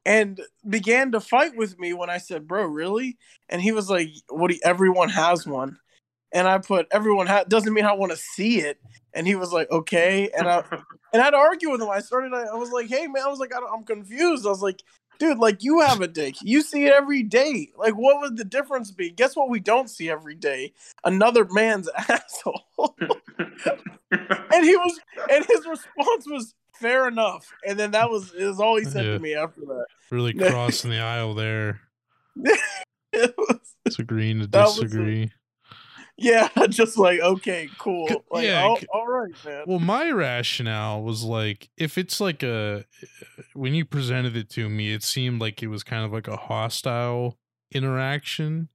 And 0.05 0.39
began 0.67 1.11
to 1.11 1.19
fight 1.19 1.55
with 1.55 1.77
me 1.79 1.93
when 1.93 2.09
I 2.09 2.17
said, 2.17 2.47
"Bro, 2.47 2.65
really?" 2.67 3.17
And 3.49 3.61
he 3.61 3.71
was 3.71 3.89
like, 3.89 4.09
"What? 4.29 4.49
Do 4.49 4.55
you, 4.55 4.61
everyone 4.63 5.09
has 5.09 5.45
one." 5.45 5.77
And 6.33 6.47
I 6.47 6.57
put, 6.59 6.87
"Everyone 6.91 7.27
ha- 7.27 7.43
doesn't 7.47 7.73
mean 7.73 7.85
I 7.85 7.93
want 7.93 8.11
to 8.11 8.17
see 8.17 8.59
it." 8.59 8.79
And 9.13 9.27
he 9.27 9.35
was 9.35 9.51
like, 9.53 9.69
"Okay." 9.71 10.29
And 10.37 10.47
I 10.47 10.63
and 11.13 11.21
I'd 11.21 11.33
argue 11.33 11.71
with 11.71 11.81
him. 11.81 11.89
I 11.89 11.99
started. 11.99 12.33
I 12.33 12.55
was 12.55 12.71
like, 12.71 12.87
"Hey, 12.87 13.07
man," 13.07 13.23
I 13.23 13.27
was 13.29 13.39
like, 13.39 13.55
I 13.55 13.59
don't- 13.59 13.73
"I'm 13.73 13.83
confused." 13.83 14.45
I 14.45 14.49
was 14.49 14.61
like, 14.61 14.81
"Dude, 15.19 15.37
like 15.37 15.63
you 15.63 15.81
have 15.81 16.01
a 16.01 16.07
dick. 16.07 16.35
You 16.41 16.61
see 16.61 16.85
it 16.85 16.93
every 16.93 17.23
day. 17.23 17.71
Like, 17.77 17.93
what 17.93 18.21
would 18.21 18.37
the 18.37 18.45
difference 18.45 18.91
be? 18.91 19.11
Guess 19.11 19.35
what? 19.35 19.49
We 19.49 19.59
don't 19.59 19.89
see 19.89 20.09
every 20.09 20.35
day. 20.35 20.73
Another 21.03 21.45
man's 21.51 21.89
asshole." 22.09 22.63
and 24.11 24.65
he 24.65 24.75
was, 24.77 24.99
and 25.31 25.45
his 25.45 25.65
response 25.67 26.25
was, 26.27 26.53
"Fair 26.81 27.07
enough." 27.07 27.47
And 27.67 27.79
then 27.79 27.91
that 27.91 28.09
was 28.09 28.33
is 28.33 28.59
all 28.59 28.77
he 28.77 28.83
said 28.85 29.05
Yeah. 29.05 29.11
to 29.13 29.19
me 29.19 29.35
after 29.35 29.61
that. 29.61 29.85
Really 30.09 30.33
crossing 30.49 30.91
the 30.91 30.99
aisle 30.99 31.33
there. 31.33 31.81
It 33.13 33.33
was- 33.37 33.75
It's 33.85 33.99
agreeing 33.99 34.39
to 34.39 34.47
was 34.57 34.77
a- 34.77 34.81
disagree. 34.83 35.31
yeah, 36.17 36.47
just 36.69 36.97
like 36.97 37.19
okay, 37.19 37.67
cool. 37.77 38.07
Like, 38.31 38.45
yeah, 38.45 38.63
all, 38.63 38.79
all 38.93 39.07
right, 39.07 39.33
man. 39.45 39.63
Well, 39.67 39.79
my 39.79 40.09
rationale 40.11 41.03
was 41.03 41.23
like, 41.23 41.69
if 41.77 41.97
it's 41.97 42.21
like 42.21 42.41
a, 42.41 42.85
when 43.53 43.73
you 43.73 43.83
presented 43.83 44.37
it 44.37 44.49
to 44.51 44.69
me, 44.69 44.93
it 44.93 45.03
seemed 45.03 45.41
like 45.41 45.61
it 45.61 45.67
was 45.67 45.83
kind 45.83 46.05
of 46.05 46.13
like 46.13 46.27
a 46.29 46.37
hostile 46.37 47.37
interaction. 47.73 48.69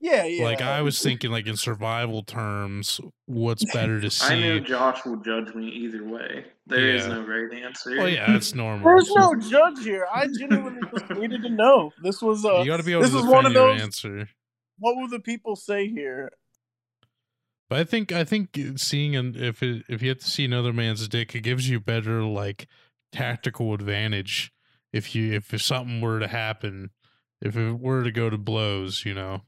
Yeah, 0.00 0.24
yeah. 0.24 0.44
Like 0.44 0.62
I 0.62 0.82
was 0.82 1.02
thinking, 1.02 1.30
like 1.30 1.46
in 1.46 1.56
survival 1.56 2.22
terms, 2.22 3.00
what's 3.26 3.64
better 3.72 4.00
to 4.00 4.10
see? 4.10 4.34
I 4.34 4.40
know 4.40 4.58
see? 4.58 4.64
Josh 4.64 5.04
will 5.04 5.16
judge 5.16 5.54
me 5.54 5.68
either 5.68 6.02
way. 6.04 6.46
There 6.66 6.86
is 6.88 7.06
Yeah. 7.06 7.14
no 7.14 7.26
right 7.26 7.52
answer. 7.62 7.90
Well, 7.96 8.08
yeah, 8.08 8.32
that's 8.32 8.54
normal. 8.54 8.84
There's 8.88 9.10
no 9.10 9.34
judge 9.36 9.84
here. 9.84 10.06
I 10.12 10.26
genuinely 10.26 10.80
just 10.96 11.10
needed 11.10 11.42
to 11.42 11.50
know. 11.50 11.92
This 12.02 12.22
was 12.22 12.44
uh 12.44 12.60
you 12.60 12.66
got 12.66 12.78
to 12.78 12.82
be 12.82 12.92
able 12.92 13.02
this 13.02 13.10
to 13.12 13.16
is 13.18 13.22
defend 13.24 13.34
one 13.36 13.46
of 13.46 13.52
your 13.52 13.72
those- 13.72 13.82
answer. 13.82 14.28
what 14.78 14.96
will 14.96 15.08
the 15.08 15.20
people 15.20 15.56
say 15.56 15.88
here? 15.88 16.30
But 17.68 17.78
I 17.80 17.84
think 17.84 18.10
I 18.10 18.24
think 18.24 18.58
seeing 18.76 19.14
an 19.14 19.34
if 19.36 19.62
it, 19.62 19.84
if 19.88 20.02
you 20.02 20.08
have 20.08 20.18
to 20.18 20.30
see 20.30 20.44
another 20.44 20.72
man's 20.72 21.06
dick, 21.08 21.34
it 21.36 21.42
gives 21.42 21.68
you 21.68 21.78
better 21.78 22.22
like 22.24 22.66
tactical 23.12 23.74
advantage 23.74 24.52
if 24.92 25.14
you 25.14 25.32
if, 25.34 25.54
if 25.54 25.62
something 25.62 26.00
were 26.00 26.18
to 26.18 26.26
happen, 26.26 26.90
if 27.40 27.56
it 27.56 27.78
were 27.78 28.02
to 28.02 28.10
go 28.10 28.28
to 28.28 28.38
blows, 28.38 29.04
you 29.04 29.14
know. 29.14 29.42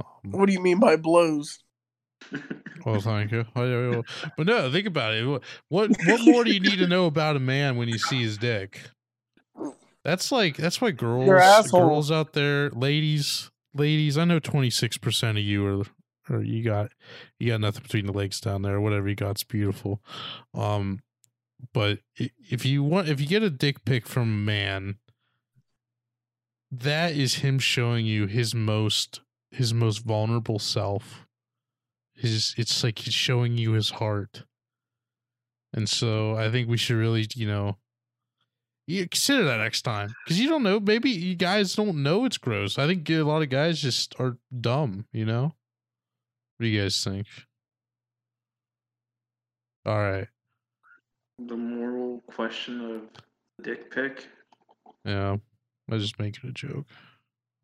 Um, 0.00 0.32
What 0.32 0.46
do 0.46 0.52
you 0.52 0.60
mean 0.60 0.78
by 0.80 0.96
blows? 0.96 1.58
well, 2.86 3.00
thank 3.00 3.32
you. 3.32 3.44
I- 3.54 3.98
I- 3.98 4.02
But 4.36 4.46
no, 4.46 4.70
think 4.70 4.86
about 4.86 5.14
it. 5.14 5.24
What 5.26 5.42
what 5.68 5.90
what 6.06 6.20
more 6.24 6.44
do 6.44 6.52
you 6.52 6.60
need 6.60 6.78
to 6.78 6.86
know 6.88 7.06
about 7.06 7.36
a 7.36 7.40
man 7.40 7.76
when 7.76 7.88
you 7.88 7.98
see 7.98 8.22
his 8.22 8.38
dick? 8.38 8.80
That's 10.04 10.32
like 10.32 10.56
that's 10.56 10.80
why 10.80 10.90
girls 10.92 11.26
girls 11.70 12.10
out 12.10 12.32
there, 12.32 12.70
ladies, 12.70 13.50
ladies. 13.74 14.16
I 14.18 14.24
know 14.24 14.38
twenty 14.38 14.70
six 14.70 14.96
percent 14.98 15.38
of 15.38 15.44
you 15.44 15.66
are 15.66 15.84
or 16.30 16.42
you 16.42 16.62
got 16.64 16.92
you 17.38 17.48
got 17.50 17.60
nothing 17.60 17.82
between 17.82 18.06
the 18.06 18.12
legs 18.12 18.40
down 18.40 18.62
there. 18.62 18.80
Whatever 18.80 19.08
you 19.08 19.14
got's 19.16 19.42
beautiful. 19.44 20.00
Um, 20.54 21.00
but 21.72 21.98
if 22.18 22.64
you 22.64 22.82
want, 22.82 23.08
if 23.08 23.20
you 23.20 23.26
get 23.26 23.42
a 23.42 23.50
dick 23.50 23.84
pic 23.84 24.06
from 24.06 24.22
a 24.22 24.26
man, 24.26 24.96
that 26.70 27.12
is 27.12 27.36
him 27.36 27.58
showing 27.58 28.06
you 28.06 28.26
his 28.26 28.54
most 28.54 29.20
his 29.52 29.72
most 29.72 29.98
vulnerable 29.98 30.58
self. 30.58 31.26
His 32.14 32.54
it's 32.56 32.82
like 32.82 32.98
he's 32.98 33.14
showing 33.14 33.58
you 33.58 33.72
his 33.72 33.90
heart. 33.90 34.44
And 35.72 35.88
so 35.88 36.36
I 36.36 36.50
think 36.50 36.68
we 36.68 36.76
should 36.76 36.96
really, 36.96 37.26
you 37.34 37.46
know, 37.46 37.76
you 38.86 39.08
consider 39.08 39.44
that 39.44 39.58
next 39.58 39.82
time 39.82 40.14
because 40.24 40.38
you 40.40 40.48
don't 40.48 40.62
know. 40.62 40.80
Maybe 40.80 41.10
you 41.10 41.34
guys 41.34 41.74
don't 41.74 42.02
know 42.02 42.24
it's 42.24 42.38
gross. 42.38 42.78
I 42.78 42.86
think 42.86 43.08
a 43.08 43.22
lot 43.22 43.42
of 43.42 43.48
guys 43.48 43.80
just 43.80 44.14
are 44.18 44.36
dumb. 44.60 45.06
You 45.12 45.24
know. 45.24 45.42
What 46.56 46.64
do 46.64 46.66
you 46.68 46.80
guys 46.82 47.02
think? 47.02 47.26
All 49.84 49.98
right. 49.98 50.28
the 51.38 51.56
moral 51.56 52.22
question 52.28 52.80
of 52.94 53.02
dick 53.64 53.90
pic. 53.92 54.28
Yeah. 55.04 55.36
I 55.90 55.94
was 55.94 56.04
just 56.04 56.20
making 56.20 56.48
a 56.48 56.52
joke. 56.52 56.86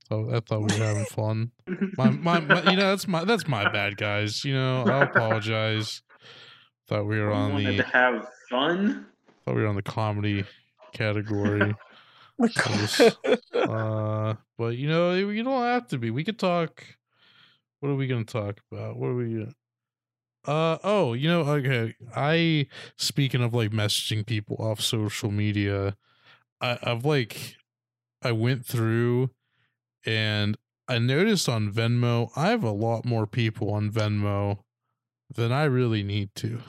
So 0.09 0.31
I 0.35 0.41
thought 0.41 0.61
we 0.61 0.79
were 0.79 0.85
having 0.85 1.05
fun. 1.11 1.53
My, 1.97 2.11
my, 2.11 2.41
my, 2.41 2.63
you 2.71 2.77
know, 2.77 2.91
that's 2.91 3.07
my 3.07 3.25
that's 3.25 3.47
my 3.47 3.69
bad, 3.71 3.97
guys. 3.97 4.45
You 4.45 4.55
know, 4.55 4.85
I 4.85 5.05
apologize. 5.05 6.03
Thought 6.89 7.07
we 7.07 7.19
were 7.19 7.31
on 7.31 7.53
wanted 7.53 7.79
the 7.79 7.83
to 7.83 7.89
have 7.91 8.27
fun. 8.49 9.07
thought 9.45 9.55
we 9.55 9.63
were 9.63 9.69
on 9.69 9.77
the 9.77 9.83
comedy 9.83 10.45
category. 10.93 11.75
So 12.87 13.11
uh, 13.53 14.35
but 14.57 14.77
you 14.77 14.89
know, 14.89 15.13
you 15.15 15.43
don't 15.43 15.61
have 15.65 15.89
to 15.89 15.99
be. 15.99 16.13
We 16.13 16.23
could 16.23 16.39
talk. 16.39 16.85
What 17.81 17.89
are 17.89 17.97
we 17.97 18.07
gonna 18.07 18.23
talk 18.25 18.61
about? 18.71 18.97
What 18.97 19.09
are 19.09 19.17
we? 19.17 19.33
Gonna, 19.35 19.55
uh 20.45 20.79
oh, 20.85 21.15
you 21.15 21.29
know, 21.29 21.41
okay. 21.41 21.97
I 22.15 22.69
speaking 22.97 23.43
of 23.43 23.55
like 23.55 23.73
messaging 23.73 24.25
people 24.25 24.57
off 24.61 24.81
social 24.81 25.33
media, 25.33 25.97
I, 26.61 26.79
I've 26.81 27.05
like 27.05 27.57
I 28.23 28.31
went 28.31 28.65
through 28.65 29.31
and 30.09 30.57
I 30.89 30.99
noticed 30.99 31.51
on 31.51 31.71
Venmo, 31.71 32.31
I 32.35 32.49
have 32.49 32.65
a 32.65 32.71
lot 32.71 33.05
more 33.05 33.27
people 33.27 33.71
on 33.71 33.91
Venmo 33.91 34.61
than 35.35 35.53
I 35.53 35.65
really 35.65 36.03
need 36.03 36.35
to. 36.37 36.61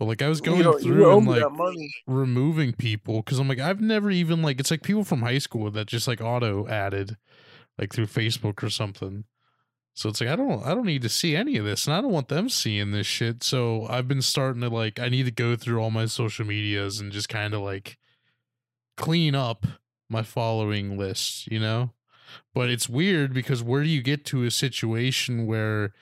But 0.00 0.06
like 0.06 0.22
I 0.22 0.28
was 0.28 0.40
going 0.40 0.64
you 0.64 0.78
through 0.80 1.06
owe 1.06 1.18
and 1.18 1.28
like 1.28 1.52
money. 1.52 1.94
removing 2.08 2.72
people 2.72 3.22
because 3.22 3.38
I'm 3.38 3.46
like 3.46 3.60
I've 3.60 3.80
never 3.80 4.10
even 4.10 4.42
like 4.42 4.58
it's 4.58 4.72
like 4.72 4.82
people 4.82 5.04
from 5.04 5.22
high 5.22 5.38
school 5.38 5.70
that 5.70 5.86
just 5.86 6.08
like 6.08 6.20
auto 6.20 6.66
added 6.66 7.16
like 7.78 7.92
through 7.92 8.06
Facebook 8.06 8.64
or 8.64 8.70
something. 8.70 9.22
So 9.94 10.08
it's 10.08 10.20
like 10.20 10.30
I 10.30 10.34
don't 10.34 10.66
I 10.66 10.74
don't 10.74 10.86
need 10.86 11.02
to 11.02 11.08
see 11.08 11.36
any 11.36 11.56
of 11.56 11.64
this 11.64 11.86
and 11.86 11.94
I 11.94 12.00
don't 12.00 12.10
want 12.10 12.26
them 12.26 12.48
seeing 12.48 12.90
this 12.90 13.06
shit. 13.06 13.44
So 13.44 13.86
I've 13.88 14.08
been 14.08 14.22
starting 14.22 14.62
to 14.62 14.68
like 14.68 14.98
I 14.98 15.08
need 15.08 15.26
to 15.26 15.30
go 15.30 15.54
through 15.54 15.80
all 15.80 15.92
my 15.92 16.06
social 16.06 16.44
medias 16.44 16.98
and 16.98 17.12
just 17.12 17.28
kind 17.28 17.54
of 17.54 17.60
like 17.60 17.98
clean 18.96 19.36
up 19.36 19.64
my 20.10 20.24
following 20.24 20.98
list, 20.98 21.46
you 21.46 21.60
know? 21.60 21.92
But 22.54 22.70
it's 22.70 22.88
weird 22.88 23.32
because 23.32 23.62
where 23.62 23.82
do 23.82 23.88
you 23.88 24.02
get 24.02 24.24
to 24.26 24.44
a 24.44 24.50
situation 24.50 25.46
where 25.46 25.92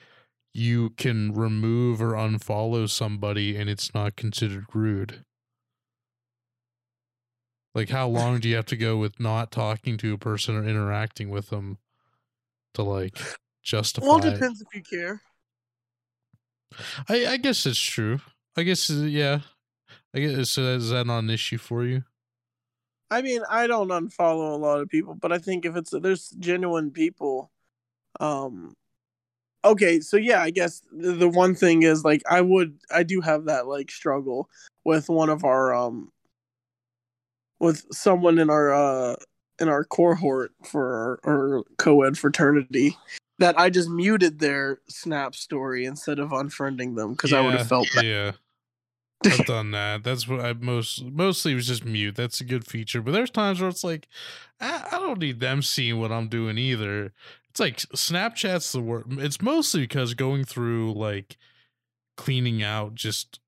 you 0.53 0.91
can 0.91 1.33
remove 1.33 2.01
or 2.01 2.11
unfollow 2.13 2.89
somebody 2.89 3.55
and 3.55 3.69
it's 3.69 3.93
not 3.93 4.15
considered 4.15 4.65
rude? 4.73 5.23
Like, 7.73 7.89
how 7.89 8.07
long 8.09 8.39
do 8.39 8.49
you 8.49 8.55
have 8.55 8.65
to 8.67 8.77
go 8.77 8.97
with 8.97 9.19
not 9.19 9.51
talking 9.51 9.97
to 9.97 10.13
a 10.13 10.17
person 10.17 10.55
or 10.55 10.67
interacting 10.67 11.29
with 11.29 11.49
them 11.49 11.77
to 12.73 12.83
like 12.83 13.17
justify? 13.63 14.05
Well, 14.05 14.17
it 14.17 14.25
it? 14.25 14.33
depends 14.33 14.61
if 14.61 14.67
you 14.73 14.83
care. 14.83 15.21
I 17.09 17.27
I 17.27 17.37
guess 17.37 17.65
it's 17.65 17.79
true. 17.79 18.19
I 18.55 18.63
guess 18.63 18.89
uh, 18.89 18.95
yeah. 19.03 19.41
I 20.13 20.19
guess 20.19 20.51
so. 20.51 20.61
Is 20.63 20.89
that 20.89 21.07
not 21.07 21.19
an 21.19 21.29
issue 21.29 21.57
for 21.57 21.85
you? 21.85 22.03
I 23.11 23.21
mean, 23.21 23.41
I 23.49 23.67
don't 23.67 23.89
unfollow 23.89 24.53
a 24.53 24.57
lot 24.57 24.79
of 24.79 24.87
people, 24.87 25.15
but 25.15 25.33
I 25.33 25.37
think 25.37 25.65
if 25.65 25.75
it's 25.75 25.91
there's 25.91 26.29
genuine 26.39 26.91
people, 26.91 27.51
um, 28.21 28.73
okay, 29.65 29.99
so 29.99 30.15
yeah, 30.15 30.41
I 30.41 30.49
guess 30.49 30.81
the, 30.91 31.11
the 31.11 31.29
one 31.29 31.53
thing 31.53 31.83
is 31.83 32.05
like 32.05 32.23
I 32.29 32.39
would 32.39 32.79
I 32.89 33.03
do 33.03 33.19
have 33.19 33.45
that 33.45 33.67
like 33.67 33.91
struggle 33.91 34.49
with 34.85 35.09
one 35.09 35.29
of 35.29 35.43
our 35.43 35.73
um 35.75 36.09
with 37.59 37.85
someone 37.91 38.39
in 38.39 38.49
our 38.49 38.73
uh 38.73 39.15
in 39.59 39.67
our 39.67 39.83
cohort 39.83 40.53
for 40.63 41.19
our, 41.25 41.31
our 41.31 41.63
co-ed 41.77 42.17
fraternity 42.17 42.97
that 43.39 43.59
I 43.59 43.69
just 43.69 43.89
muted 43.89 44.39
their 44.39 44.79
snap 44.87 45.35
story 45.35 45.83
instead 45.85 46.17
of 46.17 46.29
unfriending 46.29 46.95
them 46.95 47.11
because 47.11 47.33
I 47.33 47.41
would 47.41 47.55
have 47.55 47.67
felt 47.67 47.89
bad. 47.93 48.05
Yeah. 48.05 48.31
I've 49.25 49.45
done 49.45 49.71
that. 49.71 50.03
That's 50.03 50.27
what 50.27 50.39
I 50.39 50.53
most 50.53 51.03
mostly 51.05 51.53
was 51.53 51.67
just 51.67 51.85
mute. 51.85 52.15
That's 52.15 52.41
a 52.41 52.45
good 52.45 52.65
feature. 52.65 53.01
But 53.01 53.11
there's 53.11 53.29
times 53.29 53.59
where 53.59 53.69
it's 53.69 53.83
like, 53.83 54.07
I, 54.59 54.87
I 54.91 54.99
don't 54.99 55.19
need 55.19 55.39
them 55.39 55.61
seeing 55.61 55.99
what 55.99 56.11
I'm 56.11 56.27
doing 56.27 56.57
either. 56.57 57.13
It's 57.49 57.59
like 57.59 57.77
Snapchat's 57.77 58.71
the 58.71 58.81
word. 58.81 59.05
It's 59.19 59.41
mostly 59.41 59.81
because 59.81 60.13
going 60.13 60.45
through 60.45 60.93
like 60.93 61.37
cleaning 62.17 62.63
out 62.63 62.95
just 62.95 63.39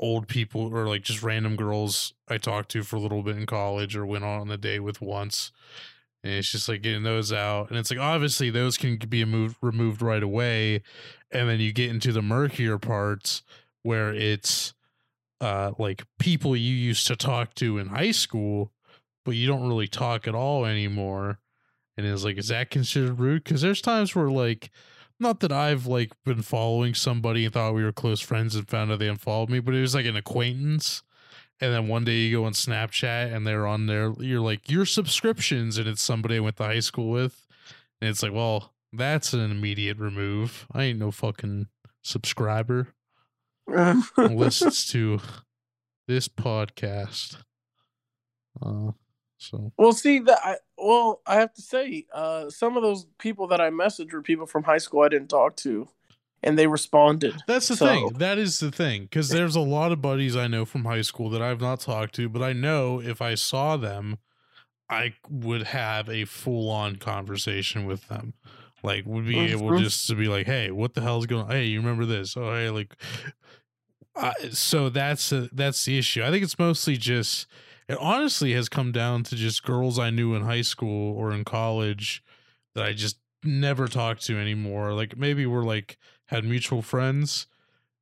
old 0.00 0.28
people 0.28 0.72
or 0.74 0.86
like 0.86 1.02
just 1.02 1.22
random 1.22 1.56
girls 1.56 2.12
I 2.28 2.38
talked 2.38 2.70
to 2.72 2.82
for 2.82 2.96
a 2.96 3.00
little 3.00 3.22
bit 3.22 3.36
in 3.36 3.46
college 3.46 3.96
or 3.96 4.06
went 4.06 4.24
on 4.24 4.50
a 4.50 4.56
date 4.56 4.80
with 4.80 5.00
once. 5.00 5.50
And 6.22 6.34
it's 6.34 6.50
just 6.50 6.68
like 6.68 6.82
getting 6.82 7.04
those 7.04 7.32
out. 7.32 7.70
And 7.70 7.78
it's 7.78 7.90
like 7.90 8.00
obviously 8.00 8.50
those 8.50 8.76
can 8.76 8.96
be 8.96 9.24
removed 9.24 9.56
removed 9.62 10.02
right 10.02 10.22
away. 10.22 10.82
And 11.30 11.48
then 11.48 11.60
you 11.60 11.72
get 11.72 11.90
into 11.90 12.12
the 12.12 12.22
murkier 12.22 12.78
parts 12.78 13.42
where 13.82 14.12
it's 14.12 14.74
uh 15.40 15.72
like 15.78 16.04
people 16.18 16.56
you 16.56 16.74
used 16.74 17.06
to 17.06 17.16
talk 17.16 17.54
to 17.54 17.78
in 17.78 17.88
high 17.88 18.10
school, 18.10 18.72
but 19.24 19.32
you 19.32 19.46
don't 19.46 19.68
really 19.68 19.88
talk 19.88 20.26
at 20.26 20.34
all 20.34 20.64
anymore. 20.64 21.38
And 21.96 22.06
it's 22.06 22.24
like, 22.24 22.38
is 22.38 22.48
that 22.48 22.70
considered 22.70 23.18
rude? 23.18 23.44
Because 23.44 23.60
there's 23.60 23.80
times 23.80 24.14
where 24.14 24.30
like 24.30 24.70
not 25.20 25.40
that 25.40 25.52
I've 25.52 25.86
like 25.86 26.12
been 26.24 26.42
following 26.42 26.94
somebody 26.94 27.44
and 27.44 27.52
thought 27.52 27.74
we 27.74 27.82
were 27.82 27.92
close 27.92 28.20
friends 28.20 28.54
and 28.54 28.68
found 28.68 28.92
out 28.92 29.00
they 29.00 29.08
unfollowed 29.08 29.50
me, 29.50 29.60
but 29.60 29.74
it 29.74 29.80
was 29.80 29.94
like 29.94 30.06
an 30.06 30.16
acquaintance. 30.16 31.02
And 31.60 31.74
then 31.74 31.88
one 31.88 32.04
day 32.04 32.16
you 32.16 32.38
go 32.38 32.44
on 32.44 32.52
Snapchat 32.52 33.34
and 33.34 33.44
they're 33.44 33.66
on 33.66 33.86
there, 33.86 34.14
you're 34.20 34.40
like, 34.40 34.70
your 34.70 34.86
subscriptions, 34.86 35.76
and 35.76 35.88
it's 35.88 36.02
somebody 36.02 36.36
I 36.36 36.40
went 36.40 36.56
to 36.58 36.64
high 36.64 36.78
school 36.78 37.10
with. 37.10 37.46
And 38.00 38.08
it's 38.08 38.22
like, 38.22 38.32
well, 38.32 38.74
that's 38.92 39.32
an 39.32 39.50
immediate 39.50 39.98
remove. 39.98 40.66
I 40.72 40.84
ain't 40.84 41.00
no 41.00 41.10
fucking 41.10 41.66
subscriber 42.02 42.94
it's 43.68 44.88
to 44.92 45.20
this 46.06 46.28
podcast. 46.28 47.36
Uh, 48.64 48.92
so 49.36 49.72
Well, 49.76 49.92
see 49.92 50.18
that. 50.20 50.38
I, 50.42 50.56
well, 50.76 51.20
I 51.26 51.36
have 51.36 51.52
to 51.54 51.62
say, 51.62 52.06
uh, 52.12 52.50
some 52.50 52.76
of 52.76 52.82
those 52.82 53.06
people 53.18 53.46
that 53.48 53.60
I 53.60 53.70
messaged 53.70 54.12
were 54.12 54.22
people 54.22 54.46
from 54.46 54.64
high 54.64 54.78
school 54.78 55.02
I 55.02 55.08
didn't 55.08 55.28
talk 55.28 55.54
to, 55.56 55.88
and 56.42 56.58
they 56.58 56.66
responded. 56.66 57.34
that's 57.46 57.68
the 57.68 57.76
So- 57.76 57.86
thing. 57.86 58.08
That 58.18 58.38
is 58.38 58.58
the 58.60 58.72
thing. 58.72 59.02
Because 59.02 59.28
there's 59.28 59.56
a 59.56 59.60
lot 59.60 59.92
of 59.92 60.00
buddies 60.02 60.34
I 60.36 60.46
know 60.48 60.64
from 60.64 60.84
high 60.84 61.02
school 61.02 61.30
that 61.30 61.42
I've 61.42 61.60
not 61.60 61.80
talked 61.80 62.14
to, 62.16 62.28
but 62.28 62.42
I 62.42 62.52
know 62.52 63.00
if 63.00 63.20
I 63.22 63.34
saw 63.34 63.76
them, 63.76 64.18
I 64.90 65.14
would 65.28 65.64
have 65.64 66.08
a 66.08 66.24
full 66.24 66.70
on 66.70 66.96
conversation 66.96 67.84
with 67.84 68.08
them. 68.08 68.32
Like, 68.82 69.04
would 69.06 69.26
be 69.26 69.38
able 69.38 69.70
Mhm. 69.70 69.82
just 69.82 70.06
to 70.06 70.14
be 70.14 70.26
like, 70.28 70.46
hey, 70.46 70.70
what 70.70 70.94
the 70.94 71.00
hell's 71.00 71.26
going 71.26 71.44
on? 71.46 71.50
Hey, 71.50 71.64
you 71.66 71.78
remember 71.80 72.06
this? 72.06 72.36
Oh, 72.36 72.52
hey, 72.54 72.70
like, 72.70 72.96
So 74.52 74.88
that's 74.88 75.32
a, 75.32 75.48
that's 75.52 75.84
the 75.84 75.98
issue. 75.98 76.24
I 76.24 76.30
think 76.30 76.42
it's 76.42 76.58
mostly 76.58 76.96
just 76.96 77.46
it 77.88 77.96
honestly 77.98 78.52
has 78.52 78.68
come 78.68 78.92
down 78.92 79.22
to 79.24 79.36
just 79.36 79.62
girls 79.62 79.98
I 79.98 80.10
knew 80.10 80.34
in 80.34 80.42
high 80.42 80.62
school 80.62 81.16
or 81.16 81.32
in 81.32 81.44
college 81.44 82.22
that 82.74 82.84
I 82.84 82.92
just 82.92 83.18
never 83.42 83.88
talked 83.88 84.24
to 84.26 84.38
anymore. 84.38 84.92
Like 84.92 85.16
maybe 85.16 85.46
we're 85.46 85.64
like 85.64 85.96
had 86.26 86.44
mutual 86.44 86.82
friends. 86.82 87.46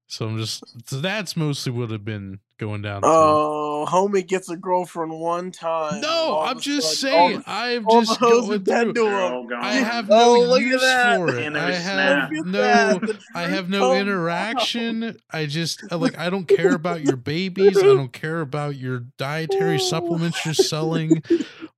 So 0.08 0.26
I'm 0.28 0.38
just 0.38 0.62
so 0.88 1.00
that's 1.00 1.36
mostly 1.36 1.72
what 1.72 1.90
have 1.90 2.04
been 2.04 2.38
going 2.58 2.80
down. 2.82 3.02
to. 3.02 3.08
Oh, 3.08 3.86
homie 3.88 4.24
gets 4.26 4.48
a 4.48 4.56
girlfriend 4.56 5.12
one 5.18 5.50
time. 5.50 6.00
no, 6.00 6.38
I'm 6.40 6.60
just 6.60 7.00
sudden, 7.00 7.12
saying. 7.12 7.38
the- 7.40 7.44
I'm 7.50 7.84
just 7.90 8.20
going 8.20 8.62
dead 8.62 8.84
through. 8.84 8.92
to 8.94 9.00
They're 9.02 9.40
him. 9.42 9.48
I 9.64 9.74
have 9.74 10.08
no 10.08 10.16
Oh, 10.36 10.40
look 10.42 10.60
at 10.60 10.66
use 10.66 10.80
that. 10.80 11.16
for 11.16 11.36
it. 11.36 11.56
I 11.56 11.72
have 11.72 12.28
Snap. 12.28 12.30
Look 12.30 12.46
at 12.56 13.02
no. 13.02 13.14
I 13.34 13.42
have 13.48 13.68
no 13.68 13.80
comes 13.90 14.00
interaction. 14.00 15.16
I 15.32 15.46
just 15.46 15.82
uh, 15.90 15.98
like 15.98 16.16
I 16.18 16.30
don't 16.30 16.46
care 16.56 16.74
about 16.74 17.02
your 17.02 17.16
babies. 17.16 17.76
I 17.76 17.82
don't 17.82 18.12
care 18.12 18.40
about 18.40 18.76
your 18.76 19.00
dietary 19.18 19.78
supplements 19.80 20.44
you're 20.44 20.54
selling. 20.54 21.22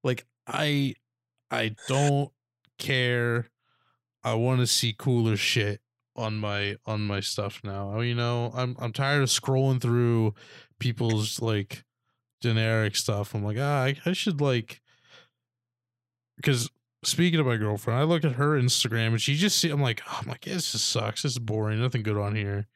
Like 0.05 0.27
I 0.47 0.95
I 1.51 1.75
don't 1.89 2.31
care. 2.79 3.51
I 4.23 4.35
want 4.35 4.61
to 4.61 4.67
see 4.67 4.95
cooler 4.97 5.37
shit 5.37 5.81
on 6.19 6.37
my 6.37 6.77
on 6.85 7.03
my 7.03 7.21
stuff 7.21 7.61
now. 7.65 8.01
You 8.01 8.15
know, 8.15 8.53
I'm 8.55 8.77
I'm 8.79 8.93
tired 8.93 9.23
of 9.23 9.29
scrolling 9.29 9.81
through 9.81 10.35
people's 10.79 11.41
like 11.41 11.85
generic 12.43 12.97
stuff. 12.97 13.35
I'm 13.35 13.45
like, 13.45 13.57
ah, 13.59 13.85
I, 13.85 13.97
I 14.05 14.13
should 14.13 14.41
like 14.41 14.81
because 16.37 16.71
speaking 17.05 17.41
of 17.41 17.47
my 17.47 17.57
girlfriend, 17.57 17.99
I 17.99 18.03
look 18.03 18.25
at 18.25 18.33
her 18.33 18.61
Instagram 18.61 19.09
and 19.09 19.21
she 19.21 19.35
just 19.35 19.59
see 19.59 19.71
I'm 19.71 19.83
like, 19.83 20.03
oh, 20.11 20.21
like, 20.27 20.47
yeah, 20.47 20.55
this 20.55 20.73
just 20.73 20.89
sucks. 20.89 21.23
This 21.23 21.33
is 21.33 21.39
boring. 21.39 21.81
Nothing 21.81 22.03
good 22.03 22.17
on 22.17 22.35
here. 22.35 22.67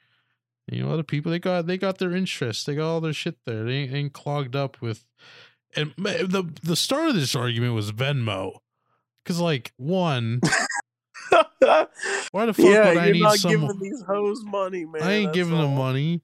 And, 0.68 0.76
you 0.76 0.85
know, 0.85 0.92
other 0.92 1.02
people 1.02 1.33
they 1.33 1.38
got 1.38 1.66
they 1.66 1.78
got 1.78 1.98
their 1.98 2.14
interests. 2.14 2.64
They 2.64 2.76
got 2.76 2.88
all 2.88 3.00
their 3.00 3.12
shit 3.12 3.37
there. 3.46 3.64
They 3.64 3.72
ain't, 3.72 3.94
ain't 3.94 4.12
clogged 4.12 4.57
up 4.57 4.81
with. 4.81 5.05
And 5.74 5.94
the 5.96 6.52
the 6.62 6.76
start 6.76 7.09
of 7.09 7.14
this 7.14 7.35
argument 7.35 7.74
was 7.74 7.92
Venmo, 7.92 8.59
because 9.24 9.40
like 9.40 9.72
one, 9.76 10.40
why 12.32 12.46
the 12.46 12.52
fuck 12.54 12.64
yeah, 12.66 12.88
would 12.90 12.98
I 12.98 13.04
you're 13.06 13.14
need 13.14 13.22
not 13.22 13.36
someone? 13.38 13.60
giving 13.72 13.78
these 13.80 14.02
hoes 14.06 14.42
money, 14.44 14.84
man. 14.84 15.02
I 15.02 15.12
ain't 15.12 15.26
that's 15.28 15.36
giving 15.36 15.58
them 15.58 15.74
money. 15.74 16.22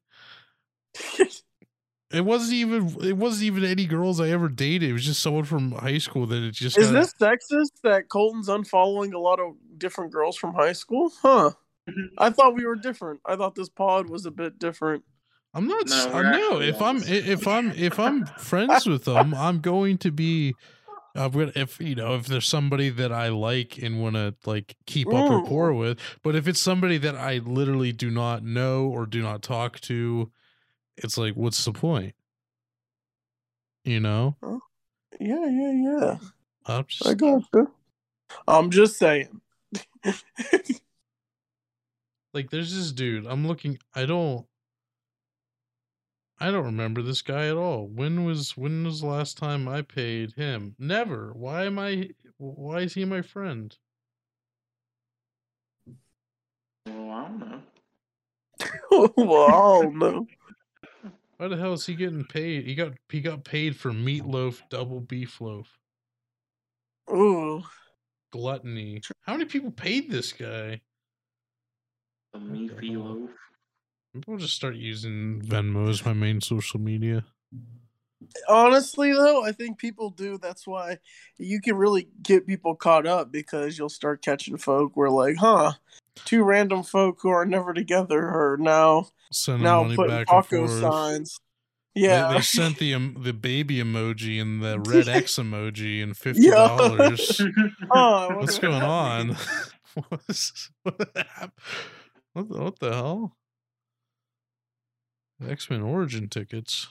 It 2.11 2.25
wasn't 2.25 2.55
even 2.55 2.97
it 3.05 3.17
wasn't 3.19 3.45
even 3.45 3.65
any 3.65 3.85
girls 3.85 4.19
I 4.19 4.31
ever 4.31 4.49
dated. 4.49 4.89
It 4.89 4.93
was 4.95 5.05
just 5.05 5.21
someone 5.23 5.45
from 5.45 5.73
high 5.73 5.99
school 5.99 6.25
that 6.27 6.43
it 6.43 6.53
just 6.53 6.79
Is 6.79 6.91
got- 6.91 6.95
this 6.95 7.15
sexist 7.21 7.81
that 7.83 8.09
Colton's 8.09 8.49
unfollowing 8.49 9.13
a 9.13 9.19
lot 9.19 9.39
of 9.41 9.57
different 9.77 10.11
girls 10.13 10.37
from 10.39 10.55
high 10.55 10.73
school? 10.73 11.13
Huh. 11.21 11.51
Mhm. 11.89 12.09
I 12.17 12.31
thought 12.31 12.55
we 12.55 12.65
were 12.67 12.77
different. 12.77 13.21
I 13.27 13.37
thought 13.37 13.55
this 13.55 13.69
pod 13.69 14.09
was 14.09 14.25
a 14.25 14.31
bit 14.31 14.59
different. 14.59 15.05
I'm 15.53 15.67
not. 15.69 15.87
No, 15.89 16.11
I 16.13 16.33
know 16.39 16.61
if 16.63 16.81
I'm 16.81 17.03
if 17.05 17.47
I'm 17.47 17.73
if 17.73 17.99
I'm 18.01 18.25
friends 18.39 18.87
with 18.87 19.05
them, 19.05 19.35
I'm 19.35 19.61
going 19.61 19.99
to 19.99 20.11
be. 20.11 20.55
I'm 21.19 21.33
gonna 21.33 21.53
if 21.57 21.81
you 21.81 21.95
know 21.97 22.15
if 22.15 22.27
there's 22.27 22.47
somebody 22.47 22.91
that 22.91 23.13
I 23.13 23.29
like 23.29 23.79
and 23.79 24.01
want 24.01 24.15
to 24.15 24.35
like 24.47 24.77
keep 24.87 25.09
up 25.09 25.27
Mm. 25.27 25.43
rapport 25.43 25.75
with, 25.75 25.99
but 26.23 26.37
if 26.37 26.47
it's 26.47 26.61
somebody 26.61 26.97
that 26.99 27.17
I 27.17 27.39
literally 27.39 27.93
do 27.93 28.11
not 28.11 28.45
know 28.45 28.87
or 28.87 29.05
do 29.07 29.21
not 29.21 29.43
talk 29.43 29.81
to, 29.81 30.31
it's 30.97 31.19
like 31.19 31.35
what's 31.35 31.65
the 31.65 31.73
point? 31.73 32.15
You 33.85 34.01
know, 34.01 34.37
Yeah, 35.21 35.47
yeah, 35.47 35.73
yeah. 35.73 36.17
I'm 36.67 36.81
I 36.81 36.85
just 36.87 37.17
got 37.17 37.43
you. 37.55 37.73
I'm 38.47 38.71
just 38.71 38.99
saying. 38.99 39.41
like 42.35 42.51
there's 42.51 42.75
this 42.75 42.93
dude. 42.93 43.27
I'm 43.27 43.47
looking. 43.47 43.79
I 43.95 44.07
don't. 44.07 44.47
I 46.41 46.51
don't 46.51 46.65
remember 46.65 47.03
this 47.03 47.23
guy 47.23 47.49
at 47.49 47.57
all. 47.57 47.89
When 47.89 48.25
was 48.25 48.57
when 48.57 48.85
was 48.85 49.01
the 49.01 49.09
last 49.09 49.37
time 49.37 49.67
I 49.67 49.83
paid 49.83 50.35
him? 50.35 50.77
Never. 50.79 51.33
Why 51.33 51.65
am 51.65 51.79
I? 51.79 52.11
Why 52.37 52.81
is 52.81 52.95
he 52.95 53.05
my 53.05 53.23
friend? 53.23 53.77
Well, 56.87 57.11
I 57.11 57.29
don't 57.29 57.41
know. 57.41 57.63
well, 59.17 59.47
I 59.47 59.83
don't 59.83 59.99
know. 59.99 60.27
Why 61.39 61.49
the 61.49 61.57
hell 61.57 61.73
is 61.73 61.87
he 61.87 61.95
getting 61.95 62.25
paid? 62.25 62.67
He 62.67 62.75
got 62.77 62.93
he 63.09 63.21
got 63.21 63.45
paid 63.45 63.77
for 63.77 63.91
meatloaf 63.91 64.61
double 64.71 65.01
beef 65.01 65.41
loaf. 65.41 65.79
Ooh. 67.11 67.63
Gluttony. 68.33 69.01
How 69.23 69.33
many 69.33 69.47
people 69.47 69.71
paid 69.71 70.11
this 70.11 70.33
guy? 70.33 70.81
The 72.33 72.41
meaty 72.41 72.97
hell? 74.27 74.27
loaf. 74.27 74.29
Maybe 74.29 74.33
I'll 74.35 74.39
just 74.39 74.55
start 74.55 74.77
using 74.77 75.43
Venmo 75.43 75.89
as 75.89 76.05
my 76.05 76.13
main 76.13 76.41
social 76.41 76.81
media. 76.81 77.25
Honestly, 78.49 79.13
though, 79.13 79.45
I 79.45 79.53
think 79.53 79.79
people 79.79 80.11
do. 80.11 80.39
That's 80.39 80.67
why 80.67 80.99
you 81.39 81.61
can 81.61 81.77
really 81.77 82.09
get 82.23 82.47
people 82.47 82.75
caught 82.75 83.07
up 83.07 83.31
because 83.31 83.79
you'll 83.79 83.89
start 83.89 84.23
catching 84.23 84.57
folk 84.57 84.97
where, 84.97 85.11
like, 85.11 85.37
huh, 85.37 85.73
two 86.25 86.43
random 86.43 86.83
folk 86.83 87.19
who 87.23 87.31
are 87.31 87.47
never 87.47 87.73
together 87.73 88.21
are 88.21 88.57
now 88.59 89.09
Sending 89.31 89.65
now 89.65 89.83
money 89.83 89.97
putting 89.97 90.25
taco 90.25 90.67
signs. 90.67 91.39
Yeah, 91.95 92.33
They, 92.33 92.41
sent 92.43 92.79
the 92.79 92.95
um, 92.95 93.17
the 93.21 93.33
baby 93.33 93.79
emoji 93.79 94.41
and 94.41 94.63
the 94.63 94.79
red 94.87 95.09
X 95.09 95.37
emoji 95.37 96.03
and 96.03 96.17
fifty 96.17 96.51
dollars. 96.51 97.41
I 97.93 98.35
What's 98.35 98.59
going 98.59 98.83
on? 98.83 99.37
What's- 100.09 100.71
what, 100.83 100.99
what 102.33 102.49
the, 102.49 102.59
what 102.63 102.79
the 102.79 102.93
hell? 102.93 103.38
X 105.47 105.71
Men 105.71 105.83
Origin 105.83 106.29
tickets. 106.29 106.89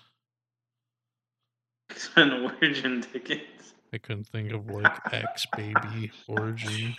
X 1.92 2.10
Men 2.16 2.32
Origin 2.62 3.02
tickets. 3.02 3.74
I 3.94 3.98
couldn't 3.98 4.28
think 4.28 4.52
of 4.52 4.70
like 4.70 5.14
X 5.14 5.46
Baby 5.56 6.12
Origin. 6.28 6.96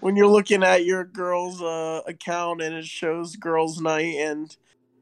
when 0.00 0.16
you're 0.16 0.26
looking 0.26 0.62
at 0.62 0.84
your 0.84 1.04
girl's 1.04 1.60
uh, 1.62 2.00
account 2.06 2.62
and 2.62 2.74
it 2.74 2.86
shows 2.86 3.36
girls' 3.36 3.80
night 3.80 4.16
and 4.16 4.56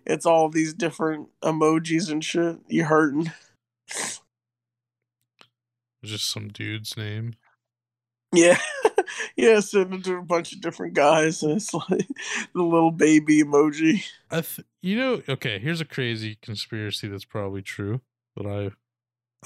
it's 0.05 0.27
all 0.27 0.49
these 0.49 0.75
different 0.75 1.29
emojis 1.43 2.11
and 2.11 2.25
shit, 2.25 2.59
you 2.67 2.85
hurting. 2.85 3.33
Just 6.05 6.31
some 6.31 6.49
dude's 6.49 6.97
name. 6.97 7.35
Yeah, 8.33 8.59
yeah, 9.37 9.61
sending 9.61 10.02
to 10.02 10.16
a 10.16 10.22
bunch 10.22 10.52
of 10.52 10.61
different 10.61 10.94
guys, 10.94 11.42
and 11.42 11.52
it's 11.52 11.72
like 11.72 11.88
the 12.54 12.62
little 12.62 12.90
baby 12.90 13.42
emoji. 13.42 14.04
I 14.31 14.42
th- 14.42 14.66
you 14.81 14.96
know, 14.96 15.22
okay, 15.28 15.59
here's 15.59 15.81
a 15.81 15.85
crazy 15.85 16.38
conspiracy 16.40 17.09
that's 17.09 17.24
probably 17.24 17.62
true 17.62 18.00
that 18.37 18.46
I 18.46 18.70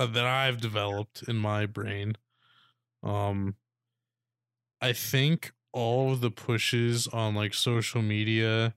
uh, 0.02 0.06
that 0.06 0.24
I've 0.24 0.60
developed 0.60 1.22
in 1.26 1.36
my 1.36 1.66
brain. 1.66 2.16
Um 3.02 3.56
I 4.80 4.92
think 4.92 5.52
all 5.72 6.12
of 6.12 6.20
the 6.20 6.30
pushes 6.30 7.06
on 7.08 7.34
like 7.34 7.54
social 7.54 8.02
media 8.02 8.74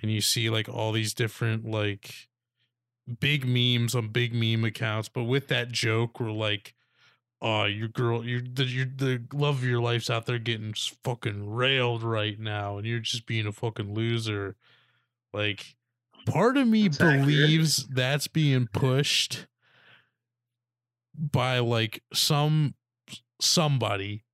and 0.00 0.10
you 0.10 0.20
see 0.20 0.50
like 0.50 0.68
all 0.68 0.92
these 0.92 1.14
different 1.14 1.64
like 1.64 2.28
big 3.18 3.46
memes 3.46 3.94
on 3.94 4.08
big 4.08 4.34
meme 4.34 4.64
accounts, 4.64 5.08
but 5.08 5.24
with 5.24 5.48
that 5.48 5.72
joke 5.72 6.20
we're 6.20 6.30
like 6.30 6.74
oh, 7.42 7.64
your 7.64 7.88
girl, 7.88 8.24
your 8.24 8.40
the 8.40 8.64
your 8.64 8.86
the 8.86 9.22
love 9.32 9.56
of 9.58 9.64
your 9.64 9.80
life's 9.80 10.10
out 10.10 10.26
there 10.26 10.38
getting 10.38 10.74
fucking 11.04 11.50
railed 11.50 12.02
right 12.02 12.38
now, 12.38 12.78
and 12.78 12.86
you're 12.86 13.00
just 13.00 13.26
being 13.26 13.46
a 13.46 13.52
fucking 13.52 13.94
loser. 13.94 14.56
Like, 15.32 15.76
part 16.26 16.56
of 16.56 16.66
me 16.66 16.88
That's 16.88 17.00
accurate. 17.00 17.20
believes 17.26 17.86
that's 17.88 18.26
being 18.26 18.68
pushed 18.72 19.46
by 21.14 21.58
like 21.58 22.02
some 22.12 22.74
somebody 23.40 24.24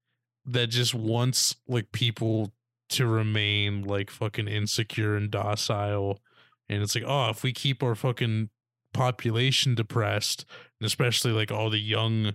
that 0.45 0.69
just 0.69 0.95
wants 0.95 1.57
like 1.67 1.93
people 1.93 2.53
to 2.89 3.07
remain 3.07 3.83
like 3.83 4.11
fucking 4.11 4.49
insecure 4.49 5.17
and 5.17 5.31
docile. 5.31 6.21
And 6.69 6.83
it's 6.83 6.95
like, 6.95 7.05
oh, 7.07 7.31
if 7.31 7.43
we 7.43 7.53
keep 7.53 7.83
our 7.83 7.95
fucking 7.95 8.51
population 8.93 9.75
depressed, 9.75 10.45
and 10.81 10.87
especially 10.87 11.33
like 11.33 11.51
all 11.53 11.71
the 11.71 11.81
young 11.81 12.35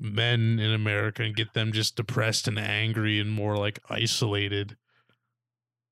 men 0.00 0.58
in 0.58 0.72
America 0.72 1.22
and 1.22 1.36
get 1.36 1.52
them 1.52 1.72
just 1.72 1.96
depressed 1.96 2.48
and 2.48 2.58
angry 2.58 3.20
and 3.20 3.30
more 3.30 3.56
like 3.56 3.78
isolated. 3.88 4.76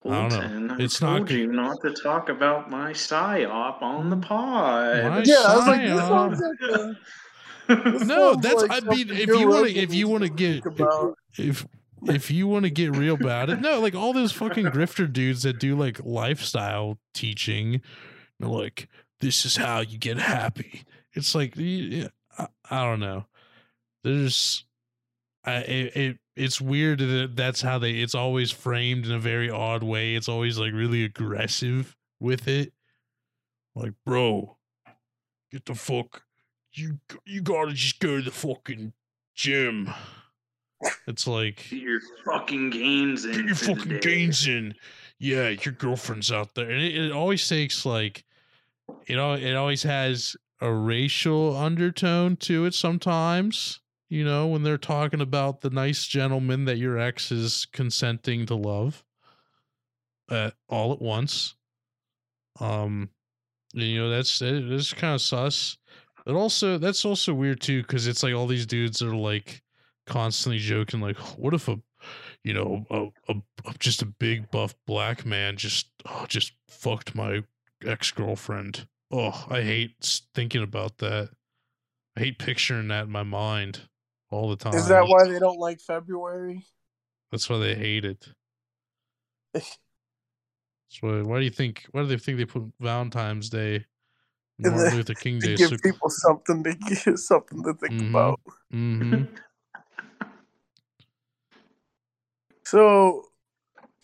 I 0.04 0.08
don't 0.08 0.28
know. 0.30 0.40
Fulton, 0.40 0.70
I 0.70 0.82
It's 0.82 1.00
not 1.00 1.16
told 1.16 1.28
good. 1.28 1.38
you 1.38 1.52
not 1.52 1.76
to 1.82 1.92
talk 1.92 2.28
about 2.28 2.70
my 2.70 2.92
psyop 2.92 3.82
on 3.82 4.10
the 4.10 4.16
pod. 4.16 5.04
My 5.04 5.22
Yeah, 5.24 5.42
I 5.46 5.56
was 5.56 5.66
like, 5.66 5.80
this 5.82 6.00
sounds 6.00 6.40
like 6.40 6.70
a, 6.70 7.90
this 7.90 8.02
No, 8.04 8.34
that's 8.36 8.62
like 8.62 8.70
I 8.70 8.80
mean, 8.80 9.10
if 9.10 9.26
you 9.26 9.48
want 9.48 9.68
to, 9.68 9.76
if 9.76 9.92
you 9.92 10.08
want 10.08 10.22
to 10.22 10.28
to 10.30 10.34
get, 10.34 10.64
think 10.64 11.14
if 11.36 11.66
if 12.06 12.30
you 12.30 12.46
want 12.46 12.64
to 12.64 12.70
get 12.70 12.96
real 12.96 13.14
about 13.16 13.50
it, 13.50 13.60
no, 13.60 13.80
like 13.80 13.94
all 13.94 14.12
those 14.12 14.32
fucking 14.32 14.66
grifter 14.72 15.12
dudes 15.12 15.42
that 15.42 15.58
do 15.58 15.76
like 15.76 16.00
lifestyle 16.04 16.98
teaching, 17.12 17.82
they're 18.38 18.48
like, 18.48 18.88
this 19.20 19.44
is 19.44 19.56
how 19.56 19.80
you 19.80 19.98
get 19.98 20.18
happy. 20.18 20.84
It's 21.14 21.34
like, 21.34 21.58
I 21.58 22.08
don't 22.84 23.00
know. 23.00 23.26
There's, 24.08 24.64
it, 25.46 25.96
it 25.96 26.18
it's 26.36 26.60
weird 26.60 27.00
that 27.00 27.32
that's 27.34 27.60
how 27.62 27.78
they. 27.78 27.94
It's 27.96 28.14
always 28.14 28.50
framed 28.50 29.06
in 29.06 29.12
a 29.12 29.18
very 29.18 29.50
odd 29.50 29.82
way. 29.82 30.14
It's 30.14 30.28
always 30.28 30.58
like 30.58 30.72
really 30.72 31.04
aggressive 31.04 31.96
with 32.20 32.48
it. 32.48 32.72
Like, 33.74 33.92
bro, 34.06 34.56
get 35.52 35.66
the 35.66 35.74
fuck. 35.74 36.22
You 36.72 36.98
you 37.26 37.42
gotta 37.42 37.72
just 37.72 38.00
go 38.00 38.18
to 38.18 38.22
the 38.22 38.30
fucking 38.30 38.92
gym. 39.34 39.92
It's 41.06 41.26
like 41.26 41.66
Get 41.70 41.80
your 41.80 42.00
fucking 42.24 42.70
gains 42.70 43.24
in. 43.24 43.32
get 43.32 43.44
your 43.46 43.54
fucking 43.56 43.98
gains 44.00 44.46
in. 44.46 44.74
Yeah, 45.18 45.48
your 45.48 45.74
girlfriend's 45.74 46.30
out 46.30 46.54
there, 46.54 46.70
and 46.70 46.80
it, 46.80 46.94
it 46.96 47.12
always 47.12 47.46
takes 47.48 47.84
like, 47.84 48.24
you 49.06 49.16
know, 49.16 49.34
it 49.34 49.54
always 49.54 49.82
has 49.82 50.36
a 50.60 50.72
racial 50.72 51.56
undertone 51.56 52.36
to 52.36 52.64
it. 52.66 52.74
Sometimes, 52.74 53.80
you 54.08 54.24
know, 54.24 54.46
when 54.46 54.62
they're 54.62 54.78
talking 54.78 55.20
about 55.20 55.60
the 55.60 55.70
nice 55.70 56.06
gentleman 56.06 56.64
that 56.64 56.78
your 56.78 56.98
ex 56.98 57.30
is 57.30 57.66
consenting 57.72 58.46
to 58.46 58.54
love, 58.54 59.04
uh, 60.30 60.50
all 60.68 60.92
at 60.92 61.00
once. 61.00 61.54
Um, 62.60 63.10
you 63.74 63.98
know 64.00 64.10
that's 64.10 64.40
it 64.40 64.72
is 64.72 64.92
kind 64.92 65.14
of 65.14 65.20
sus. 65.20 65.76
But 66.24 66.34
also, 66.34 66.78
that's 66.78 67.04
also 67.04 67.32
weird 67.32 67.60
too, 67.60 67.82
because 67.82 68.06
it's 68.06 68.22
like 68.22 68.34
all 68.34 68.46
these 68.46 68.66
dudes 68.66 69.02
are 69.02 69.14
like 69.14 69.62
constantly 70.06 70.58
joking, 70.58 71.00
like, 71.00 71.18
what 71.38 71.54
if 71.54 71.68
a 71.68 71.78
you 72.44 72.54
know, 72.54 72.86
a, 72.90 73.32
a, 73.32 73.36
a- 73.66 73.74
just 73.78 74.02
a 74.02 74.06
big 74.06 74.50
buff 74.50 74.74
black 74.86 75.26
man 75.26 75.56
just 75.56 75.90
oh, 76.06 76.24
just 76.28 76.52
fucked 76.68 77.14
my 77.14 77.42
ex 77.84 78.10
girlfriend. 78.10 78.86
Oh, 79.10 79.46
I 79.50 79.62
hate 79.62 80.22
thinking 80.34 80.62
about 80.62 80.98
that. 80.98 81.30
I 82.16 82.20
hate 82.20 82.38
picturing 82.38 82.88
that 82.88 83.04
in 83.04 83.10
my 83.10 83.22
mind 83.22 83.80
all 84.30 84.48
the 84.50 84.56
time. 84.56 84.74
Is 84.74 84.88
that 84.88 85.06
why 85.08 85.26
they 85.26 85.38
don't 85.38 85.58
like 85.58 85.80
February? 85.80 86.64
That's 87.30 87.48
why 87.48 87.58
they 87.58 87.74
hate 87.74 88.04
it. 88.04 88.28
That's 89.54 89.78
why. 91.00 91.22
Why 91.22 91.38
do 91.38 91.44
you 91.44 91.50
think? 91.50 91.86
Why 91.92 92.02
do 92.02 92.08
they 92.08 92.16
think 92.18 92.38
they 92.38 92.44
put 92.46 92.64
Valentine's 92.80 93.50
Day, 93.50 93.84
Martin 94.58 94.90
the- 94.90 94.96
Luther 94.96 95.14
King 95.14 95.40
to 95.40 95.48
Day? 95.48 95.56
give 95.56 95.72
people 95.82 96.10
something 96.10 96.64
to 96.64 96.74
give, 96.74 97.18
something 97.18 97.62
to 97.64 97.74
think 97.74 97.94
Mhm. 97.94 98.10
about. 98.10 98.40
hmm 98.70 99.22
So, 102.64 103.24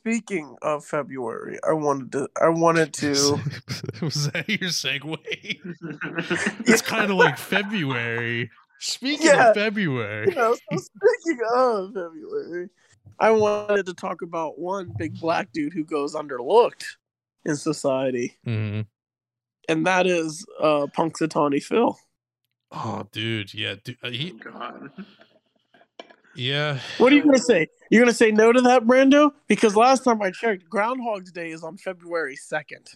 speaking 0.01 0.57
of 0.63 0.85
February, 0.85 1.59
I 1.69 1.73
wanted 1.73 2.13
to 2.13 2.29
I 2.41 2.49
wanted 2.49 2.93
to 2.95 3.39
Was 4.03 4.31
that 4.33 4.49
your 4.49 4.71
segue? 4.71 5.19
It's 6.67 6.83
kind 6.83 7.11
of 7.11 7.17
like 7.19 7.37
February. 7.39 8.51
Speaking 8.87 9.27
Yeah. 9.29 9.49
of 9.49 9.55
February, 9.55 10.27
you 10.29 10.35
know, 10.35 10.55
so 10.55 10.77
speaking 10.79 11.41
of 11.57 11.95
February, 11.95 12.69
I 13.19 13.31
wanted 13.31 13.87
to 13.87 13.95
talk 13.95 14.21
about 14.21 14.59
one 14.59 14.93
big 14.99 15.19
black 15.21 15.53
dude 15.53 15.73
who 15.73 15.85
goes 15.85 16.15
underlooked 16.15 16.85
in 17.47 17.57
society, 17.57 18.37
Mhm. 18.47 18.87
and 19.71 19.87
that 19.87 20.07
is 20.07 20.45
uh 20.61 20.87
Punxsutawney 20.97 21.63
Phil. 21.63 21.99
oh, 22.73 23.09
dude, 23.11 23.55
yeah, 23.55 23.77
dude, 23.83 23.97
uh, 24.03 24.11
he, 24.11 24.33
God. 24.33 24.91
yeah. 26.35 26.79
What 26.99 27.11
are 27.11 27.17
you 27.17 27.23
gonna 27.25 27.39
say? 27.39 27.69
You're 27.91 28.03
gonna 28.03 28.13
say 28.13 28.33
no 28.33 28.53
to 28.53 28.61
that, 28.63 28.83
Brando? 28.85 29.33
Because 29.47 29.77
last 29.77 30.05
time 30.05 30.21
I 30.21 30.31
checked, 30.31 30.69
Groundhog's 30.69 31.33
Day 31.33 31.53
is 31.53 31.63
on 31.65 31.79
February 31.79 32.37
second. 32.37 32.91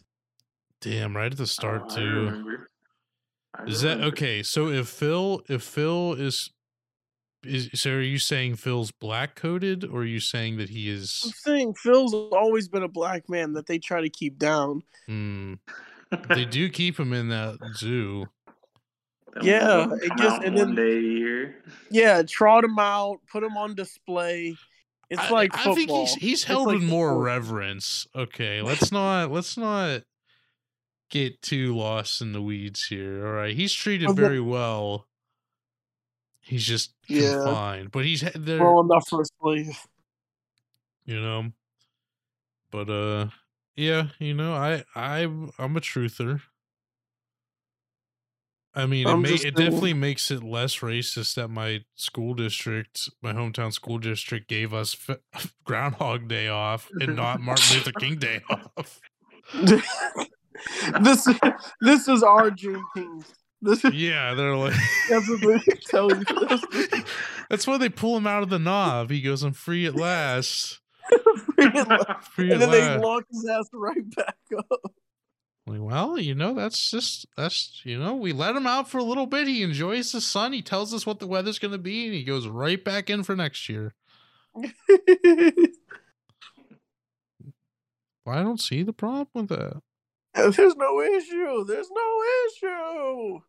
Damn, 0.83 1.17
right 1.17 1.33
at 1.33 1.39
the 1.39 1.47
start 1.47 1.85
Oh, 1.87 1.93
I 1.93 1.95
too. 1.97 2.59
Remember. 3.55 3.71
I 3.71 3.73
Is 3.73 3.83
that 3.83 4.01
okay? 4.03 4.43
So 4.43 4.69
if 4.69 4.89
Phil, 4.89 5.43
if 5.49 5.63
Phil 5.63 6.15
is, 6.15 6.51
is 7.45 7.71
so 7.75 7.91
are 7.93 8.01
you 8.01 8.19
saying 8.19 8.57
Phil's 8.57 8.91
black 8.91 9.35
coded, 9.37 9.85
or 9.85 10.01
are 10.01 10.05
you 10.05 10.21
saying 10.21 10.57
that 10.59 10.69
he 10.71 10.89
is? 10.91 11.21
I'm 11.25 11.31
is? 11.31 11.43
saying 11.43 11.75
Phil's 11.75 12.15
always 12.15 12.69
been 12.69 12.83
a 12.83 12.89
black 12.89 13.29
man 13.29 13.53
that 13.55 13.67
they 13.67 13.79
try 13.79 14.01
to 14.01 14.09
keep 14.11 14.39
down. 14.39 14.83
Hmm, 15.07 15.55
they 16.31 16.45
do 16.51 16.69
keep 16.69 16.99
him 16.99 17.13
in 17.13 17.29
that 17.29 17.59
zoo. 17.77 18.27
They'll 19.35 19.45
Yeah, 19.45 19.87
it 20.03 20.09
come 20.09 20.19
just- 20.19 20.43
and 20.43 20.57
then- 20.57 20.75
day 20.75 20.99
a. 20.99 21.55
Yeah, 21.91 22.23
trot 22.23 22.65
him 22.65 22.79
out, 22.79 23.19
put 23.31 23.43
him 23.45 23.57
on 23.57 23.75
display. 23.75 24.57
It's 25.11 25.21
I, 25.23 25.31
like 25.31 25.57
I 25.57 25.75
think 25.75 25.91
he's 25.91 26.15
he's 26.15 26.45
held 26.45 26.67
like 26.67 26.77
in 26.77 26.87
more 26.87 27.09
football. 27.11 27.23
reverence. 27.23 28.07
Okay, 28.15 28.61
let's 28.63 28.91
not 28.93 29.31
let's 29.31 29.57
not 29.57 30.03
get 31.11 31.43
too 31.43 31.77
lost 31.77 32.21
in 32.21 32.33
the 32.33 32.43
weeds 32.43 32.87
here. 32.87 33.27
All 33.27 33.33
right, 33.33 33.55
he's 33.55 33.73
treated 33.73 34.11
very 34.13 34.41
well. 34.41 35.07
He's 36.41 36.65
just 36.67 36.95
Yeah. 37.09 37.31
confined, 37.31 37.91
but 37.91 38.05
he's 38.05 38.23
there. 38.35 38.61
well 38.65 38.81
enough 38.81 39.07
for 39.09 39.23
you 41.09 41.21
know 41.21 41.51
but 42.71 42.89
uh 42.91 43.29
yeah 43.77 44.09
you 44.19 44.35
know 44.35 44.53
i 44.53 44.85
i 44.95 45.21
i'm 45.23 45.77
a 45.77 45.81
truther 45.81 46.43
i 48.75 48.85
mean 48.85 49.09
it, 49.09 49.13
I'm 49.13 49.23
may, 49.23 49.35
it 49.35 49.57
definitely 49.57 49.95
makes 49.95 50.31
it 50.31 50.43
less 50.43 50.77
racist 50.81 51.35
that 51.37 51.49
my 51.49 51.85
school 51.95 52.35
district 52.35 53.09
my 53.23 53.33
hometown 53.33 53.73
school 53.73 53.99
district 53.99 54.49
gave 54.49 54.75
us 54.75 54.95
f- 55.09 55.53
groundhog 55.65 56.29
day 56.29 56.49
off 56.49 56.91
and 57.01 57.17
not 57.17 57.41
martin 57.41 57.75
luther 57.75 57.93
king 57.93 58.19
day 58.19 58.43
off 58.77 59.01
this 61.03 61.29
this 61.81 62.09
is 62.09 62.23
our 62.23 62.51
Juneteenth. 62.51 63.33
This 63.61 63.85
is 63.85 63.93
yeah 63.95 64.35
they're 64.35 64.57
like 64.57 64.75
that's 65.11 65.29
what 65.29 65.41
they 65.41 65.59
tell 65.87 66.11
you. 66.11 66.25
That's 67.51 67.67
why 67.67 67.79
they 67.79 67.89
pull 67.89 68.17
him 68.17 68.27
out 68.27 68.43
of 68.43 68.51
the 68.51 68.59
knob 68.59 69.11
he 69.11 69.23
goes 69.23 69.43
i'm 69.43 69.55
free 69.55 69.87
at 69.87 69.97
last 69.97 70.81
and 71.57 72.07
free 72.21 72.53
at 72.53 72.59
then 72.59 72.71
they 72.71 72.99
lock 72.99 73.25
his 73.31 73.49
ass 73.49 73.69
right 73.73 74.15
back 74.15 74.37
up. 74.57 74.93
Like, 75.67 75.81
well, 75.83 76.19
you 76.19 76.35
know, 76.35 76.55
that's 76.55 76.91
just 76.91 77.27
that's 77.37 77.83
you 77.85 77.99
know, 77.99 78.15
we 78.15 78.33
let 78.33 78.57
him 78.57 78.67
out 78.67 78.89
for 78.89 78.97
a 78.99 79.05
little 79.05 79.27
bit. 79.27 79.47
He 79.47 79.63
enjoys 79.63 80.13
the 80.13 80.21
sun. 80.21 80.55
He 80.55 80.63
tells 80.63 80.95
us 80.95 81.05
what 81.05 81.19
the 81.19 81.27
weather's 81.27 81.59
going 81.59 81.73
to 81.73 81.79
be, 81.79 82.07
and 82.07 82.15
he 82.15 82.25
goes 82.25 82.49
right 82.49 82.83
back 82.83 83.11
in 83.11 83.23
for 83.23 83.37
next 83.37 83.69
year. 83.69 83.95
I 88.27 88.43
don't 88.43 88.61
see 88.61 88.83
the 88.83 88.95
problem 88.95 89.29
with 89.35 89.49
that. 89.51 89.83
There's 90.35 90.77
no 90.77 91.01
issue. 91.01 91.65
There's 91.65 91.89
no 91.91 92.23
issue. 92.47 93.41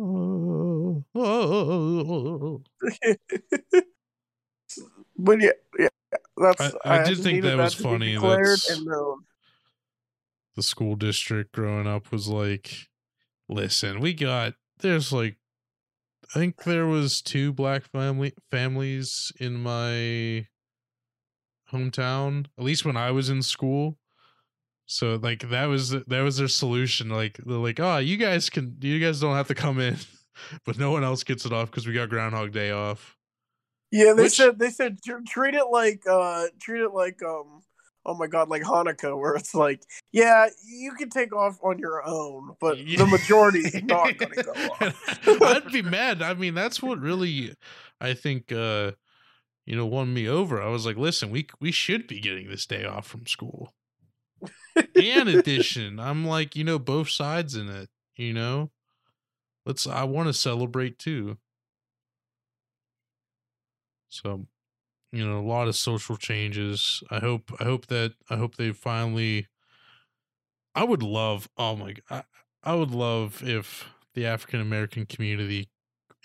Oh, 0.00 1.04
oh, 1.14 2.62
but 5.16 5.40
yeah, 5.40 5.50
yeah, 5.78 5.88
that's. 6.36 6.60
I- 6.60 6.72
I 6.84 6.98
did 6.98 7.06
just 7.08 7.22
think 7.22 7.42
that 7.42 7.56
was 7.58 7.74
be 7.74 7.82
funny 7.82 8.16
that's- 8.16 8.70
and 8.70 8.86
known. 8.86 9.24
the 10.56 10.62
school 10.62 10.94
district 10.94 11.52
growing 11.52 11.86
up 11.86 12.12
was 12.12 12.28
like, 12.28 12.88
listen, 13.48 14.00
we 14.00 14.14
got 14.14 14.54
there's 14.80 15.12
like, 15.12 15.36
I 16.34 16.38
think 16.38 16.62
there 16.62 16.86
was 16.86 17.20
two 17.22 17.52
black 17.52 17.84
family 17.84 18.34
families 18.50 19.32
in 19.40 19.54
my 19.54 20.46
hometown, 21.72 22.46
at 22.56 22.64
least 22.64 22.84
when 22.84 22.96
I 22.96 23.10
was 23.10 23.30
in 23.30 23.42
school. 23.42 23.96
So 24.90 25.16
like 25.22 25.48
that 25.50 25.66
was 25.66 25.90
that 25.90 26.22
was 26.22 26.38
their 26.38 26.48
solution. 26.48 27.10
Like 27.10 27.36
they're 27.44 27.58
like, 27.58 27.78
oh, 27.78 27.98
you 27.98 28.16
guys 28.16 28.48
can, 28.48 28.76
you 28.80 28.98
guys 28.98 29.20
don't 29.20 29.36
have 29.36 29.48
to 29.48 29.54
come 29.54 29.78
in, 29.80 29.98
but 30.64 30.78
no 30.78 30.90
one 30.90 31.04
else 31.04 31.22
gets 31.24 31.44
it 31.44 31.52
off 31.52 31.70
because 31.70 31.86
we 31.86 31.92
got 31.92 32.08
Groundhog 32.08 32.52
Day 32.52 32.70
off. 32.70 33.14
Yeah, 33.92 34.14
they 34.14 34.24
Which- 34.24 34.32
said 34.36 34.58
they 34.58 34.70
said 34.70 34.98
treat 35.26 35.54
it 35.54 35.66
like 35.70 36.02
uh 36.10 36.46
treat 36.60 36.80
it 36.82 36.92
like 36.94 37.22
um 37.22 37.60
oh 38.06 38.14
my 38.14 38.26
god 38.26 38.48
like 38.48 38.62
Hanukkah 38.62 39.14
where 39.20 39.34
it's 39.34 39.54
like 39.54 39.82
yeah 40.10 40.46
you 40.66 40.92
can 40.92 41.10
take 41.10 41.34
off 41.34 41.58
on 41.62 41.78
your 41.78 42.02
own 42.06 42.54
but 42.58 42.78
Yeah. 42.78 42.98
the 43.04 43.06
majority 43.06 43.58
is 43.58 43.82
not 43.84 44.16
going 44.16 44.32
to 44.32 44.42
go 44.42 44.52
off. 44.52 45.42
I'd 45.42 45.70
be 45.72 45.82
mad. 45.82 46.22
I 46.22 46.32
mean, 46.32 46.54
that's 46.54 46.82
what 46.82 46.98
really 46.98 47.54
I 48.00 48.14
think 48.14 48.52
uh 48.52 48.92
you 49.66 49.76
know 49.76 49.84
won 49.84 50.14
me 50.14 50.26
over. 50.28 50.62
I 50.62 50.68
was 50.68 50.86
like, 50.86 50.96
listen, 50.96 51.28
we 51.30 51.46
we 51.60 51.72
should 51.72 52.06
be 52.06 52.20
getting 52.20 52.48
this 52.48 52.64
day 52.64 52.86
off 52.86 53.06
from 53.06 53.26
school. 53.26 53.74
And 54.96 55.28
addition, 55.28 55.98
I'm 56.00 56.26
like, 56.26 56.56
you 56.56 56.64
know, 56.64 56.78
both 56.78 57.08
sides 57.08 57.54
in 57.54 57.68
it, 57.68 57.88
you 58.16 58.32
know? 58.32 58.70
Let's 59.66 59.86
I 59.86 60.04
want 60.04 60.28
to 60.28 60.32
celebrate 60.32 60.98
too. 60.98 61.36
So, 64.08 64.46
you 65.12 65.26
know, 65.26 65.38
a 65.38 65.46
lot 65.46 65.68
of 65.68 65.76
social 65.76 66.16
changes. 66.16 67.02
I 67.10 67.18
hope 67.18 67.52
I 67.60 67.64
hope 67.64 67.86
that 67.86 68.14
I 68.30 68.36
hope 68.36 68.56
they 68.56 68.72
finally 68.72 69.46
I 70.74 70.84
would 70.84 71.02
love 71.02 71.48
oh 71.56 71.76
my 71.76 71.94
god 72.08 72.24
I 72.62 72.74
would 72.74 72.90
love 72.90 73.42
if 73.42 73.88
the 74.14 74.26
African 74.26 74.60
American 74.60 75.06
community 75.06 75.70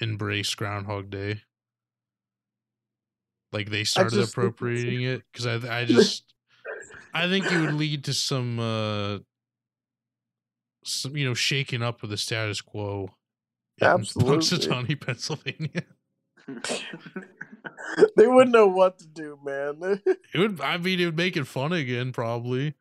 embraced 0.02 0.58
Groundhog 0.58 1.10
Day. 1.10 1.42
Like 3.52 3.70
they 3.70 3.84
started 3.84 4.16
just 4.16 4.34
appropriating 4.34 5.04
it 5.04 5.24
because 5.32 5.46
I 5.46 5.82
I 5.82 5.86
just 5.86 6.33
I 7.14 7.28
think 7.28 7.52
it 7.52 7.60
would 7.60 7.74
lead 7.74 8.04
to 8.06 8.14
some 8.14 8.60
uh 8.60 9.20
some 10.84 11.16
you 11.16 11.26
know 11.26 11.34
shaking 11.34 11.82
up 11.82 12.04
of 12.04 12.10
the 12.10 12.18
status 12.18 12.62
quo. 12.62 13.10
Absolutely. 13.82 14.38
Punxsutawney, 14.38 15.00
Pennsylvania. 15.00 15.84
they 18.18 18.28
wouldn't 18.28 18.52
know 18.52 18.68
what 18.68 19.00
to 19.00 19.08
do, 19.08 19.40
man. 19.44 20.02
It 20.34 20.40
would 20.40 20.62
I 20.62 20.78
mean 20.78 21.00
it 21.00 21.06
would 21.06 21.18
make 21.18 21.38
it 21.38 21.46
fun 21.46 21.74
again 21.74 22.12
probably. 22.12 22.74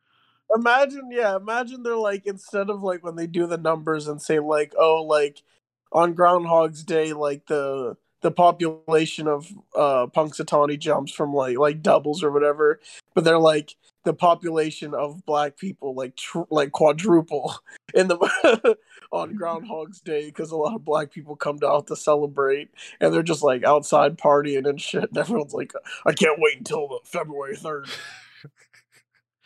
imagine, 0.55 1.09
yeah, 1.11 1.35
imagine 1.35 1.83
they're 1.83 1.95
like 1.95 2.25
instead 2.25 2.69
of 2.69 2.81
like 2.81 3.03
when 3.03 3.15
they 3.15 3.27
do 3.27 3.47
the 3.47 3.57
numbers 3.57 4.07
and 4.07 4.21
say 4.21 4.39
like, 4.39 4.73
oh, 4.77 5.03
like 5.03 5.43
on 5.91 6.13
Groundhog's 6.13 6.83
Day, 6.83 7.13
like 7.13 7.45
the 7.45 7.95
the 8.23 8.31
population 8.31 9.27
of 9.27 9.47
uh 9.75 10.07
Punxsutawney 10.07 10.79
jumps 10.79 11.11
from 11.11 11.33
like 11.33 11.59
like 11.59 11.83
doubles 11.83 12.23
or 12.23 12.31
whatever, 12.31 12.79
but 13.13 13.23
they're 13.23 13.37
like 13.37 13.75
the 14.05 14.13
population 14.13 14.93
of 14.93 15.25
black 15.25 15.57
people 15.57 15.93
like 15.93 16.15
tr- 16.15 16.49
like 16.49 16.71
quadruple 16.71 17.55
in 17.93 18.07
the 18.07 18.77
on 19.11 19.35
Groundhog's 19.35 19.99
Day 20.01 20.25
because 20.27 20.51
a 20.51 20.57
lot 20.57 20.75
of 20.75 20.85
black 20.85 21.11
people 21.11 21.35
come 21.35 21.59
out 21.65 21.87
to 21.87 21.95
celebrate 21.95 22.69
and 22.99 23.13
they're 23.13 23.23
just 23.23 23.43
like 23.43 23.63
outside 23.63 24.17
partying 24.17 24.67
and 24.67 24.81
shit 24.81 25.09
and 25.09 25.17
everyone's 25.17 25.53
like 25.53 25.73
I 26.05 26.13
can't 26.13 26.39
wait 26.39 26.57
until 26.57 26.87
the 26.87 26.99
February 27.03 27.55
3rd. 27.55 27.89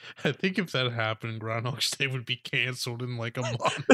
I 0.24 0.32
think 0.32 0.58
if 0.58 0.72
that 0.72 0.92
happened, 0.92 1.40
Groundhog's 1.40 1.92
Day 1.92 2.08
would 2.08 2.26
be 2.26 2.38
canceled 2.38 3.02
in 3.02 3.18
like 3.18 3.38
a 3.38 3.42
month. 3.42 3.86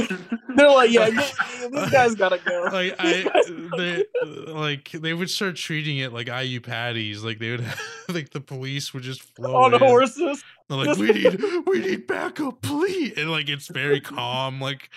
They're 0.56 0.69
like, 0.69 0.91
yeah, 0.91 1.10
this, 1.10 1.36
this 1.71 1.89
guy's 1.89 2.15
gotta 2.15 2.39
go. 2.39 2.63
like 2.71 2.95
I, 2.99 3.43
they 3.78 4.06
like 4.52 4.91
they 4.91 5.13
would 5.13 5.30
start 5.30 5.56
treating 5.56 5.97
it 5.97 6.13
like 6.13 6.28
IU 6.28 6.62
patties. 6.62 7.23
Like 7.23 7.39
they 7.39 7.52
would, 7.52 7.65
like 8.10 8.32
the 8.32 8.41
police 8.41 8.93
would 8.93 9.04
just 9.04 9.21
flow 9.21 9.56
on 9.56 9.73
in. 9.73 9.80
horses. 9.80 10.43
They're 10.69 10.78
like, 10.78 10.97
we 10.97 11.12
need, 11.12 11.43
we 11.67 11.80
need 11.80 12.08
backup, 12.08 12.62
please. 12.62 13.13
And 13.17 13.32
like 13.32 13.49
it's 13.49 13.67
very 13.67 13.99
calm, 13.99 14.62
like 14.62 14.89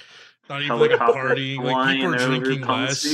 not 0.49 0.63
even 0.63 0.79
like 0.79 0.93
a 0.93 0.99
party. 0.99 1.59
Like 1.59 1.97
people 1.97 2.15
are 2.15 2.19
drinking 2.19 2.67
less. 2.67 3.05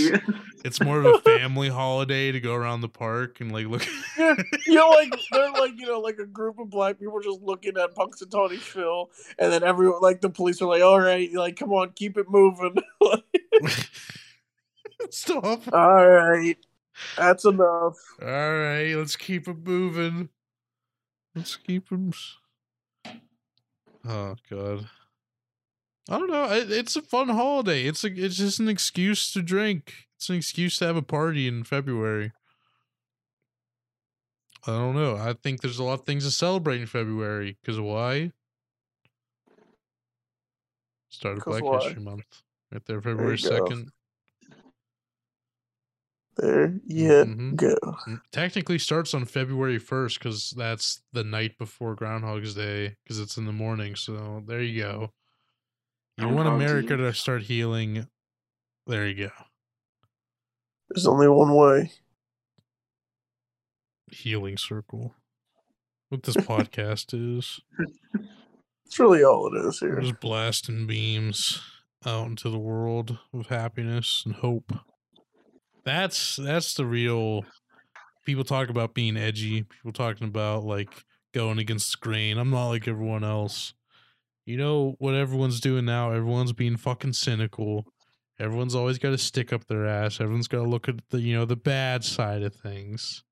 It's 0.64 0.80
more 0.80 1.00
of 1.00 1.06
a 1.06 1.18
family 1.38 1.68
holiday 1.68 2.30
to 2.30 2.40
go 2.40 2.54
around 2.54 2.82
the 2.82 2.88
park 2.88 3.40
and 3.40 3.52
like 3.52 3.66
look. 3.66 3.86
yeah, 4.18 4.34
you 4.66 4.74
know, 4.74 4.90
like 4.90 5.14
they're 5.30 5.50
like 5.52 5.72
you 5.76 5.86
know, 5.86 6.00
like 6.00 6.18
a 6.18 6.26
group 6.26 6.58
of 6.58 6.70
black 6.70 6.98
people 7.00 7.20
just 7.20 7.40
looking 7.42 7.76
at 7.76 7.94
Punxsutawney 7.94 8.58
Phil, 8.58 9.10
and 9.38 9.52
then 9.52 9.62
everyone, 9.62 10.00
like 10.00 10.20
the 10.20 10.30
police 10.30 10.60
are 10.62 10.68
like, 10.68 10.82
"All 10.82 11.00
right, 11.00 11.32
like 11.32 11.56
come 11.56 11.72
on, 11.72 11.90
keep 11.90 12.16
it 12.16 12.30
moving." 12.30 12.76
Stop. 15.10 15.72
All 15.72 16.08
right, 16.08 16.56
that's 17.16 17.44
enough. 17.44 17.96
All 18.20 18.28
right, 18.28 18.94
let's 18.94 19.16
keep 19.16 19.48
it 19.48 19.58
moving. 19.66 20.28
Let's 21.34 21.56
keep 21.56 21.88
them. 21.88 22.12
Oh 24.06 24.36
God, 24.50 24.88
I 26.08 26.18
don't 26.18 26.30
know. 26.30 26.44
It, 26.52 26.70
it's 26.70 26.96
a 26.96 27.02
fun 27.02 27.28
holiday. 27.28 27.84
It's 27.84 28.04
a. 28.04 28.08
It's 28.08 28.36
just 28.36 28.60
an 28.60 28.68
excuse 28.68 29.32
to 29.32 29.42
drink. 29.42 29.94
It's 30.16 30.28
an 30.28 30.36
excuse 30.36 30.78
to 30.78 30.86
have 30.86 30.96
a 30.96 31.02
party 31.02 31.46
in 31.48 31.64
February. 31.64 32.32
I 34.66 34.72
don't 34.72 34.94
know. 34.94 35.16
I 35.16 35.32
think 35.32 35.60
there's 35.60 35.78
a 35.78 35.84
lot 35.84 36.00
of 36.00 36.06
things 36.06 36.24
to 36.24 36.30
celebrate 36.30 36.80
in 36.80 36.86
February. 36.86 37.56
Because 37.60 37.80
why? 37.80 38.32
Start 41.10 41.38
of 41.38 41.44
Black 41.44 41.62
why? 41.62 41.78
History 41.84 42.02
Month. 42.02 42.42
Right 42.72 42.84
there, 42.86 43.00
February 43.00 43.36
go. 43.36 43.48
second. 43.48 43.90
There 46.38 46.80
you 46.86 47.08
Mhm. 47.26 47.56
go. 47.56 47.76
Mm, 48.06 48.20
Technically 48.32 48.78
starts 48.78 49.14
on 49.14 49.24
February 49.26 49.78
1st 49.78 50.18
because 50.18 50.50
that's 50.52 51.02
the 51.12 51.24
night 51.24 51.58
before 51.58 51.94
Groundhog's 51.94 52.54
Day 52.54 52.96
because 53.04 53.20
it's 53.20 53.36
in 53.36 53.44
the 53.44 53.52
morning. 53.52 53.94
So 53.96 54.42
there 54.46 54.62
you 54.62 54.82
go. 54.82 55.12
You 56.18 56.28
want 56.28 56.48
America 56.48 56.96
to 56.96 57.12
start 57.14 57.42
healing. 57.42 58.06
There 58.86 59.06
you 59.08 59.26
go. 59.26 59.32
There's 60.90 61.06
only 61.06 61.28
one 61.28 61.54
way. 61.54 61.90
Healing 64.10 64.58
circle. 64.58 65.14
What 66.10 66.22
this 66.22 66.36
podcast 66.36 67.14
is. 67.14 67.60
It's 68.92 68.98
really 68.98 69.24
all 69.24 69.46
it 69.46 69.58
is 69.58 69.80
here. 69.80 69.98
just 70.00 70.20
blasting 70.20 70.86
beams 70.86 71.62
out 72.04 72.26
into 72.26 72.50
the 72.50 72.58
world 72.58 73.16
of 73.32 73.46
happiness 73.46 74.22
and 74.26 74.34
hope. 74.34 74.70
That's 75.82 76.36
that's 76.36 76.74
the 76.74 76.84
real 76.84 77.46
people 78.26 78.44
talk 78.44 78.68
about 78.68 78.92
being 78.92 79.16
edgy, 79.16 79.62
people 79.62 79.92
talking 79.92 80.28
about 80.28 80.64
like 80.64 80.90
going 81.32 81.58
against 81.58 81.92
the 81.92 82.06
grain. 82.06 82.36
I'm 82.36 82.50
not 82.50 82.68
like 82.68 82.86
everyone 82.86 83.24
else. 83.24 83.72
You 84.44 84.56
know 84.56 84.96
what 84.98 85.14
everyone's 85.14 85.60
doing 85.60 85.84
now? 85.84 86.10
Everyone's 86.10 86.52
being 86.52 86.76
fucking 86.76 87.12
cynical. 87.12 87.86
Everyone's 88.38 88.74
always 88.74 88.98
got 88.98 89.10
to 89.10 89.18
stick 89.18 89.52
up 89.52 89.66
their 89.66 89.86
ass. 89.86 90.20
Everyone's 90.20 90.48
got 90.48 90.58
to 90.58 90.68
look 90.68 90.88
at 90.88 90.96
the 91.10 91.20
you 91.20 91.34
know 91.34 91.44
the 91.44 91.56
bad 91.56 92.04
side 92.04 92.42
of 92.42 92.54
things. 92.54 93.22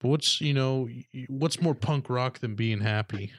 But 0.00 0.08
what's 0.08 0.40
you 0.40 0.52
know 0.52 0.88
what's 1.28 1.60
more 1.60 1.74
punk 1.74 2.10
rock 2.10 2.40
than 2.40 2.54
being 2.54 2.80
happy? 2.80 3.32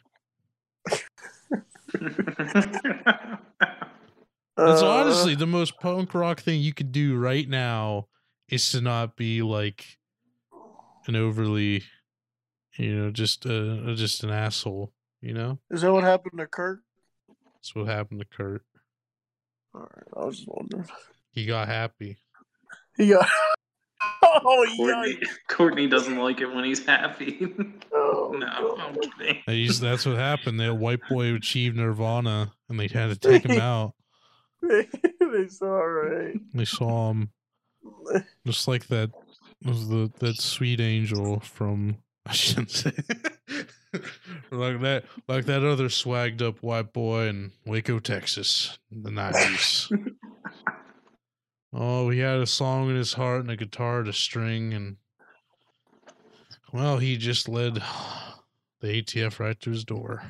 That's 4.58 4.82
Uh, 4.82 4.90
honestly 4.90 5.36
the 5.36 5.48
most 5.48 5.80
punk 5.80 6.14
rock 6.14 6.40
thing 6.42 6.62
you 6.62 6.74
could 6.74 6.92
do 6.92 7.18
right 7.18 7.48
now 7.48 8.08
is 8.50 8.70
to 8.72 8.82
not 8.82 9.16
be 9.16 9.42
like 9.42 9.98
an 11.08 11.16
overly, 11.16 11.84
you 12.78 12.96
know, 12.96 13.12
just 13.12 13.46
uh 13.46 13.94
just 13.96 14.24
an 14.24 14.30
asshole. 14.32 14.94
You 15.24 15.34
know, 15.34 15.58
Is 15.72 15.82
that 15.82 15.94
what 15.94 16.04
happened 16.04 16.38
to 16.40 16.48
Kurt? 16.48 16.82
that's 17.56 17.74
what 17.74 17.88
happened 17.88 18.20
to 18.20 18.26
Kurt. 18.26 18.62
All 19.74 19.82
right, 19.82 20.08
I 20.22 20.26
was 20.26 20.36
just 20.36 20.50
wondering. 20.50 20.86
He 21.32 21.46
got 21.46 21.70
happy. 21.70 22.18
He 22.98 23.08
got. 23.08 23.26
oh, 24.24 24.66
Courtney, 24.76 25.16
yikes. 25.16 25.28
Courtney 25.48 25.88
doesn't 25.88 26.18
like 26.18 26.42
it 26.42 26.54
when 26.54 26.66
he's 26.66 26.86
happy. 26.86 27.48
Oh 27.96 28.36
no, 28.38 28.76
I'm 28.80 28.96
kidding. 28.96 29.42
He's, 29.46 29.80
that's 29.80 30.06
what 30.06 30.18
happened. 30.18 30.60
That 30.60 30.76
white 30.76 31.00
boy 31.10 31.34
achieved 31.36 31.78
nirvana, 31.78 32.52
and 32.68 32.80
they 32.80 32.88
had 32.88 33.10
to 33.10 33.16
take 33.32 33.46
him 33.46 33.62
out. 33.62 33.94
they, 34.62 34.88
they 35.20 35.48
saw 35.48 35.78
right. 35.78 36.36
They 36.54 36.66
saw 36.66 37.12
him 37.12 37.30
just 38.46 38.68
like 38.68 38.88
that 38.88 39.12
was 39.64 39.88
the 39.88 40.12
that 40.20 40.36
sweet 40.38 40.80
angel 40.82 41.40
from 41.40 41.98
I 42.26 42.34
shouldn't 42.34 42.72
say 42.72 42.92
like 44.52 44.82
that 44.82 45.06
like 45.28 45.46
that 45.46 45.64
other 45.64 45.88
swagged 45.90 46.42
up 46.42 46.62
white 46.64 46.94
boy 46.94 47.28
in 47.28 47.52
Waco, 47.66 48.00
Texas, 48.00 48.78
in 48.92 49.04
the 49.04 49.12
nineties. 49.12 49.92
oh, 51.74 52.10
he 52.10 52.20
had 52.20 52.40
a 52.40 52.48
song 52.48 52.90
in 52.90 52.96
his 52.96 53.14
heart 53.14 53.42
and 53.42 53.52
a 53.52 53.56
guitar 53.56 54.04
to 54.04 54.14
string, 54.14 54.74
and 54.74 54.98
well, 56.72 56.98
he 56.98 57.18
just 57.18 57.48
led 57.48 57.76
the 58.82 58.88
ATF 59.02 59.40
right 59.40 59.60
to 59.62 59.70
his 59.70 59.84
door. 59.84 60.24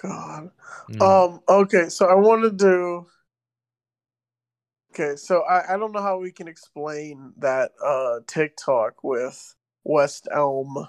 God. 0.00 0.50
Mm. 0.90 1.02
Um. 1.02 1.40
Okay. 1.48 1.88
So 1.88 2.06
I 2.06 2.14
want 2.14 2.42
to. 2.42 2.50
Do. 2.50 3.06
Okay. 4.92 5.16
So 5.16 5.42
I 5.42 5.74
I 5.74 5.76
don't 5.76 5.92
know 5.92 6.02
how 6.02 6.18
we 6.18 6.30
can 6.30 6.46
explain 6.46 7.32
that 7.38 7.72
uh 7.84 8.20
TikTok 8.26 9.02
with 9.02 9.54
West 9.84 10.28
Elm 10.32 10.86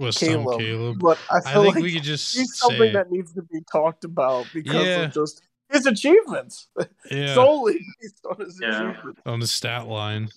West 0.00 0.22
Elm 0.22 0.44
Caleb, 0.44 0.60
Caleb. 0.60 0.98
but 1.00 1.18
I 1.30 1.38
I 1.38 1.40
feel 1.52 1.62
think 1.64 1.74
like 1.76 1.84
we 1.84 1.92
could 1.92 2.02
just 2.02 2.34
he's 2.36 2.54
say 2.58 2.66
something 2.68 2.88
it. 2.90 2.92
that 2.94 3.10
needs 3.10 3.32
to 3.34 3.42
be 3.42 3.60
talked 3.70 4.04
about 4.04 4.46
because 4.54 4.74
Yeah. 4.86 5.02
of 5.04 5.12
just 5.12 5.42
his 5.70 5.86
achievements 5.86 6.68
yeah, 7.10 7.34
solely 7.34 7.78
based 8.00 8.24
on 8.30 8.44
his 8.44 8.58
Yeah. 8.60 8.90
achievements. 8.90 9.20
on 9.26 9.40
the 9.40 9.46
stat 9.46 9.86
line. 9.88 10.28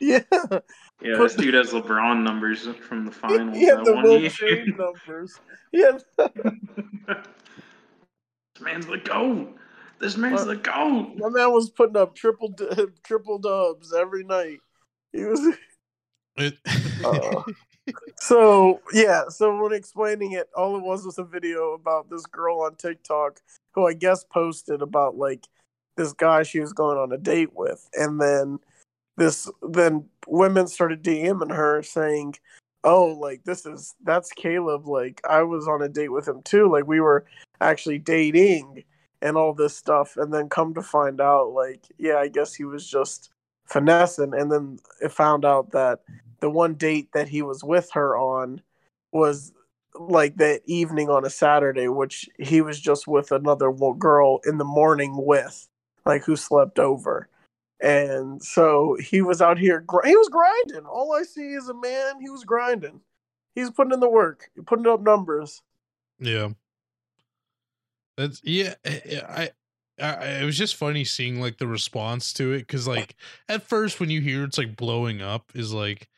Yeah. 0.00 0.20
Yeah, 1.00 1.16
this 1.16 1.34
dude 1.34 1.54
has 1.54 1.70
LeBron 1.70 2.22
numbers 2.22 2.66
from 2.88 3.04
the 3.06 3.10
finals 3.12 3.56
He 3.56 3.66
had 3.66 3.84
the 3.84 3.92
one 3.94 4.02
Will 4.04 4.20
year. 4.20 4.30
Chamberlain 4.30 4.76
numbers. 5.06 5.38
Yeah. 5.72 5.98
this 7.06 8.60
man's 8.60 8.86
the 8.86 8.98
goat. 8.98 9.54
This 10.00 10.16
man's 10.16 10.40
What? 10.40 10.48
the 10.48 10.56
goat. 10.56 11.12
My 11.16 11.28
man 11.28 11.52
was 11.52 11.70
putting 11.70 11.96
up 11.96 12.14
triple 12.14 12.54
triple 13.04 13.38
dubs 13.38 13.92
every 13.94 14.24
night. 14.24 14.58
He 15.12 15.24
was 15.24 15.40
It, 15.44 15.58
Uh, 17.04 17.42
so 18.18 18.80
yeah. 18.92 19.24
So 19.28 19.60
when 19.62 19.72
explaining 19.72 20.32
it, 20.32 20.48
all 20.56 20.76
it 20.76 20.82
was 20.82 21.04
was 21.04 21.18
a 21.18 21.24
video 21.24 21.72
about 21.72 22.10
this 22.10 22.26
girl 22.26 22.60
on 22.60 22.76
TikTok 22.76 23.40
who 23.72 23.86
I 23.86 23.94
guess 23.94 24.24
posted 24.24 24.82
about 24.82 25.16
like 25.16 25.46
this 25.96 26.12
guy 26.12 26.42
she 26.42 26.60
was 26.60 26.72
going 26.72 26.98
on 26.98 27.12
a 27.12 27.18
date 27.18 27.54
with, 27.54 27.88
and 27.94 28.20
then 28.20 28.58
this 29.16 29.50
then 29.62 30.06
women 30.26 30.66
started 30.66 31.02
DMing 31.02 31.54
her 31.54 31.82
saying, 31.82 32.36
"Oh, 32.84 33.06
like 33.06 33.44
this 33.44 33.66
is 33.66 33.94
that's 34.04 34.32
Caleb. 34.32 34.86
Like 34.86 35.20
I 35.28 35.42
was 35.42 35.68
on 35.68 35.82
a 35.82 35.88
date 35.88 36.12
with 36.12 36.26
him 36.28 36.42
too. 36.42 36.70
Like 36.70 36.86
we 36.86 37.00
were 37.00 37.26
actually 37.60 37.98
dating." 37.98 38.84
And 39.24 39.36
all 39.36 39.54
this 39.54 39.76
stuff, 39.76 40.16
and 40.16 40.34
then 40.34 40.48
come 40.48 40.74
to 40.74 40.82
find 40.82 41.20
out, 41.20 41.50
like, 41.50 41.86
yeah, 41.96 42.16
I 42.16 42.26
guess 42.26 42.52
he 42.52 42.64
was 42.64 42.84
just 42.84 43.30
finessing, 43.66 44.34
and 44.34 44.50
then 44.50 44.78
it 45.00 45.12
found 45.12 45.44
out 45.44 45.70
that 45.72 46.00
the 46.40 46.50
one 46.50 46.74
date 46.74 47.08
that 47.14 47.28
he 47.28 47.42
was 47.42 47.62
with 47.62 47.90
her 47.92 48.16
on 48.16 48.60
was 49.12 49.52
like 49.94 50.36
that 50.36 50.62
evening 50.66 51.08
on 51.08 51.24
a 51.24 51.30
Saturday, 51.30 51.88
which 51.88 52.28
he 52.38 52.60
was 52.60 52.80
just 52.80 53.06
with 53.06 53.30
another 53.30 53.72
girl 53.98 54.40
in 54.44 54.58
the 54.58 54.64
morning 54.64 55.14
with, 55.16 55.68
like 56.04 56.24
who 56.24 56.36
slept 56.36 56.78
over. 56.78 57.28
And 57.80 58.42
so 58.42 58.96
he 59.00 59.22
was 59.22 59.42
out 59.42 59.58
here, 59.58 59.80
gr- 59.80 60.06
he 60.06 60.16
was 60.16 60.28
grinding. 60.28 60.86
All 60.86 61.12
I 61.12 61.24
see 61.24 61.54
is 61.54 61.68
a 61.68 61.74
man, 61.74 62.20
he 62.20 62.30
was 62.30 62.44
grinding. 62.44 63.00
He's 63.54 63.70
putting 63.70 63.92
in 63.92 64.00
the 64.00 64.08
work, 64.08 64.50
putting 64.66 64.86
up 64.86 65.02
numbers. 65.02 65.62
yeah. 66.18 66.48
That's 68.16 68.40
yeah. 68.44 68.74
Eh, 68.84 69.20
I, 69.26 69.50
I, 70.02 70.40
it 70.40 70.44
was 70.44 70.58
just 70.58 70.74
funny 70.76 71.04
seeing 71.04 71.40
like 71.40 71.58
the 71.58 71.66
response 71.66 72.32
to 72.34 72.52
it 72.52 72.60
because 72.60 72.88
like 72.88 73.14
at 73.48 73.62
first 73.62 74.00
when 74.00 74.10
you 74.10 74.20
hear 74.20 74.44
it's 74.44 74.58
like 74.58 74.76
blowing 74.76 75.22
up 75.22 75.52
is 75.54 75.72
like, 75.72 76.08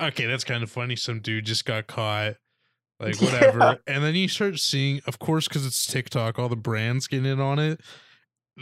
okay, 0.00 0.26
that's 0.26 0.44
kind 0.44 0.62
of 0.62 0.70
funny. 0.70 0.96
Some 0.96 1.20
dude 1.20 1.46
just 1.46 1.64
got 1.64 1.86
caught, 1.86 2.34
like 3.00 3.20
whatever. 3.20 3.58
Yeah. 3.58 3.74
And 3.94 4.04
then 4.04 4.14
you 4.14 4.28
start 4.28 4.58
seeing, 4.58 5.00
of 5.06 5.18
course, 5.18 5.48
because 5.48 5.66
it's 5.66 5.86
TikTok, 5.86 6.38
all 6.38 6.48
the 6.48 6.56
brands 6.56 7.06
getting 7.06 7.30
in 7.30 7.40
on 7.40 7.58
it. 7.58 7.80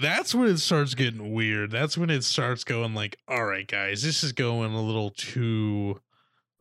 That's 0.00 0.34
when 0.34 0.48
it 0.48 0.58
starts 0.58 0.94
getting 0.94 1.32
weird. 1.32 1.70
That's 1.70 1.96
when 1.96 2.10
it 2.10 2.24
starts 2.24 2.64
going 2.64 2.94
like, 2.94 3.16
all 3.28 3.44
right, 3.44 3.66
guys, 3.66 4.02
this 4.02 4.24
is 4.24 4.32
going 4.32 4.72
a 4.72 4.82
little 4.82 5.10
too 5.10 6.00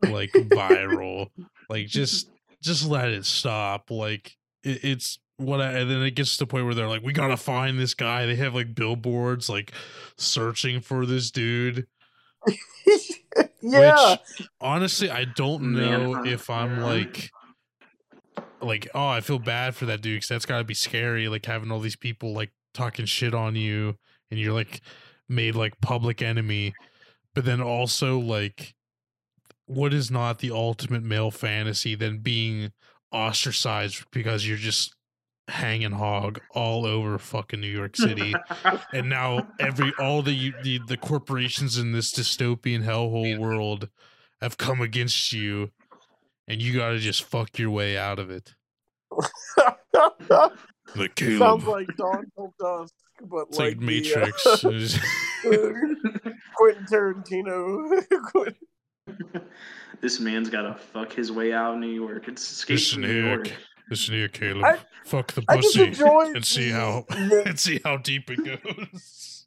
like 0.04 0.30
viral. 0.32 1.28
like 1.68 1.86
just 1.86 2.28
just 2.62 2.86
let 2.86 3.08
it 3.08 3.24
stop. 3.24 3.90
Like 3.90 4.36
it, 4.62 4.84
it's 4.84 5.18
what 5.36 5.60
I, 5.60 5.72
and 5.72 5.90
then 5.90 6.02
it 6.02 6.12
gets 6.12 6.36
to 6.36 6.44
the 6.44 6.46
point 6.46 6.64
where 6.64 6.74
they're 6.74 6.88
like, 6.88 7.02
we 7.02 7.12
gotta 7.12 7.36
find 7.36 7.78
this 7.78 7.94
guy. 7.94 8.26
They 8.26 8.36
have 8.36 8.54
like 8.54 8.74
billboards 8.74 9.48
like 9.48 9.72
searching 10.16 10.80
for 10.80 11.06
this 11.06 11.30
dude. 11.30 11.86
yeah. 13.60 14.10
Which 14.10 14.48
honestly, 14.60 15.10
I 15.10 15.24
don't 15.24 15.72
know 15.72 16.12
Manhunt, 16.12 16.28
if 16.28 16.50
I'm 16.50 16.78
yeah. 16.78 16.84
like 16.84 17.30
like 18.60 18.88
oh, 18.94 19.08
I 19.08 19.20
feel 19.20 19.38
bad 19.38 19.74
for 19.74 19.86
that 19.86 20.00
dude 20.00 20.16
because 20.16 20.28
that's 20.28 20.46
got 20.46 20.58
to 20.58 20.64
be 20.64 20.74
scary. 20.74 21.28
Like 21.28 21.46
having 21.46 21.70
all 21.70 21.80
these 21.80 21.96
people 21.96 22.32
like 22.32 22.52
talking 22.72 23.06
shit 23.06 23.34
on 23.34 23.56
you, 23.56 23.96
and 24.30 24.38
you're 24.38 24.52
like 24.52 24.80
made 25.28 25.54
like 25.54 25.80
public 25.80 26.22
enemy. 26.22 26.74
But 27.34 27.44
then 27.44 27.60
also 27.60 28.18
like, 28.18 28.74
what 29.66 29.92
is 29.92 30.10
not 30.10 30.38
the 30.38 30.52
ultimate 30.52 31.02
male 31.02 31.32
fantasy 31.32 31.94
than 31.94 32.18
being 32.18 32.72
ostracized 33.10 34.04
because 34.12 34.46
you're 34.46 34.56
just 34.56 34.94
hanging 35.48 35.92
hog 35.92 36.40
all 36.54 36.86
over 36.86 37.18
fucking 37.18 37.60
New 37.60 37.66
York 37.68 37.96
City 37.96 38.34
and 38.92 39.08
now 39.08 39.46
every 39.60 39.92
all 39.98 40.22
the 40.22 40.52
the 40.62 40.80
the 40.86 40.96
corporations 40.96 41.76
in 41.76 41.92
this 41.92 42.12
dystopian 42.12 42.82
hellhole 42.82 43.38
world 43.38 43.88
have 44.40 44.56
come 44.56 44.80
against 44.80 45.32
you 45.32 45.70
and 46.48 46.62
you 46.62 46.74
got 46.74 46.90
to 46.90 46.98
just 46.98 47.22
fuck 47.22 47.58
your 47.58 47.70
way 47.70 47.98
out 47.98 48.18
of 48.18 48.30
it 48.30 48.54
the 50.94 51.08
Caleb. 51.14 51.38
Sounds 51.38 51.64
like 51.64 51.88
Dawn 51.96 52.24
Till 52.34 52.54
Dusk, 52.58 52.94
but 53.28 53.46
it's 53.48 53.58
like, 53.58 53.68
like, 53.68 53.78
the, 53.80 53.86
matrix 53.86 54.46
uh, 54.46 54.58
Quentin 56.56 56.84
Tarantino. 56.90 58.04
Quentin- 58.32 58.56
this 60.00 60.20
man's 60.20 60.50
gotta 60.50 60.74
fuck 60.74 61.12
his 61.12 61.30
way 61.30 61.52
out 61.52 61.74
of 61.74 61.80
New 61.80 61.88
York. 61.88 62.28
It's 62.28 62.50
escape 62.50 62.74
listen 62.74 63.02
New 63.02 63.08
here 63.08 63.34
York. 63.34 63.52
Listen 63.90 64.14
here 64.14 64.28
caleb 64.28 64.64
I- 64.64 64.78
fuck 65.04 65.32
the 65.32 65.42
pussy 65.42 65.82
enjoy 65.84 66.32
and 66.34 66.44
see 66.44 66.70
how 66.70 67.04
the- 67.08 67.42
and 67.46 67.58
see 67.60 67.80
how 67.84 67.96
deep 67.98 68.30
it 68.30 68.44
goes 68.44 69.46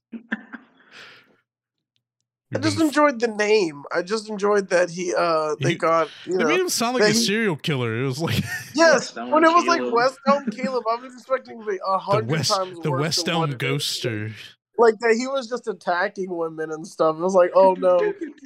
I 2.55 2.59
just 2.59 2.79
enjoyed 2.79 3.19
the 3.19 3.27
name. 3.27 3.83
I 3.93 4.01
just 4.03 4.29
enjoyed 4.29 4.69
that 4.69 4.89
he 4.89 5.13
uh 5.13 5.55
they 5.59 5.71
He- 5.71 5.75
got 5.75 6.07
you 6.25 6.37
they 6.37 6.43
know 6.43 6.49
made 6.49 6.59
him 6.61 6.69
sound 6.69 6.93
like 6.95 7.03
a 7.03 7.07
he- 7.09 7.13
serial 7.13 7.57
killer 7.57 8.01
it 8.01 8.05
was 8.05 8.19
like 8.21 8.41
yes 8.73 9.13
when 9.15 9.43
it 9.43 9.51
was 9.53 9.65
like 9.65 9.81
West 9.91 10.17
Elm 10.27 10.45
Caleb 10.45 10.85
I 10.89 10.95
was 10.95 11.13
expecting 11.13 11.59
like 11.59 11.79
a 11.85 11.91
the 11.91 11.97
hundred 11.97 12.29
west 12.29 12.55
times 12.55 12.79
the 12.79 12.91
west 12.91 13.25
than 13.25 13.33
elm 13.33 13.41
what 13.41 13.49
it 13.49 13.61
is. 13.61 13.69
ghoster 13.81 14.31
like 14.77 14.97
that 14.99 15.15
he 15.19 15.27
was 15.27 15.49
just 15.49 15.67
attacking 15.67 16.29
women 16.29 16.71
and 16.71 16.87
stuff. 16.87 17.17
It 17.17 17.21
was 17.21 17.33
like 17.33 17.51
oh 17.53 17.73
no 17.73 17.99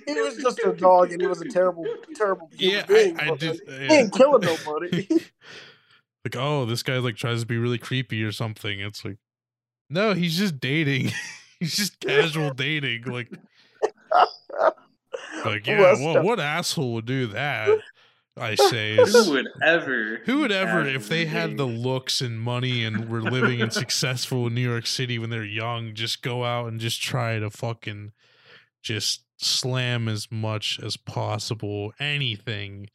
he 0.07 0.13
was 0.21 0.37
just 0.37 0.59
a 0.65 0.73
dog 0.73 1.11
and 1.11 1.21
he 1.21 1.27
was 1.27 1.41
a 1.41 1.47
terrible 1.49 1.85
terrible 2.15 2.49
human 2.57 2.77
yeah 2.79 2.85
being. 2.87 3.19
i, 3.19 3.25
I 3.25 3.29
but, 3.29 3.39
did 3.39 3.49
like, 3.49 3.59
yeah. 3.67 3.87
he 3.87 3.93
ain't 3.93 4.13
killing 4.13 4.41
nobody. 4.41 5.07
Like 6.25 6.35
oh 6.35 6.65
this 6.65 6.83
guy 6.83 6.97
like 6.97 7.15
tries 7.15 7.41
to 7.41 7.45
be 7.45 7.57
really 7.57 7.77
creepy 7.77 8.23
or 8.23 8.31
something 8.31 8.79
it's 8.79 9.03
like 9.03 9.17
no 9.89 10.13
he's 10.13 10.37
just 10.37 10.59
dating 10.59 11.11
he's 11.59 11.75
just 11.75 11.99
casual 11.99 12.51
dating 12.51 13.03
like 13.03 13.31
like 15.45 15.65
yeah 15.67 15.81
West 15.81 16.01
well 16.01 16.17
Elm. 16.17 16.25
what 16.25 16.39
asshole 16.39 16.93
would 16.93 17.05
do 17.05 17.27
that 17.27 17.69
i 18.37 18.55
say 18.69 18.95
Who 18.95 19.31
would 19.31 19.47
ever? 19.63 20.21
who 20.25 20.39
would 20.39 20.51
ever 20.51 20.85
if 20.87 21.09
they 21.09 21.25
had 21.25 21.57
the 21.57 21.65
looks 21.65 22.21
and 22.21 22.39
money 22.39 22.83
and 22.83 23.09
were 23.09 23.21
living 23.21 23.61
and 23.61 23.73
successful 23.73 24.47
in 24.47 24.55
new 24.55 24.61
york 24.69 24.87
city 24.87 25.19
when 25.19 25.29
they're 25.29 25.43
young 25.43 25.93
just 25.93 26.21
go 26.21 26.43
out 26.43 26.67
and 26.67 26.79
just 26.79 27.01
try 27.01 27.39
to 27.39 27.49
fucking 27.49 28.11
just 28.81 29.23
slam 29.37 30.07
as 30.07 30.31
much 30.31 30.79
as 30.83 30.97
possible 30.97 31.91
anything 31.99 32.87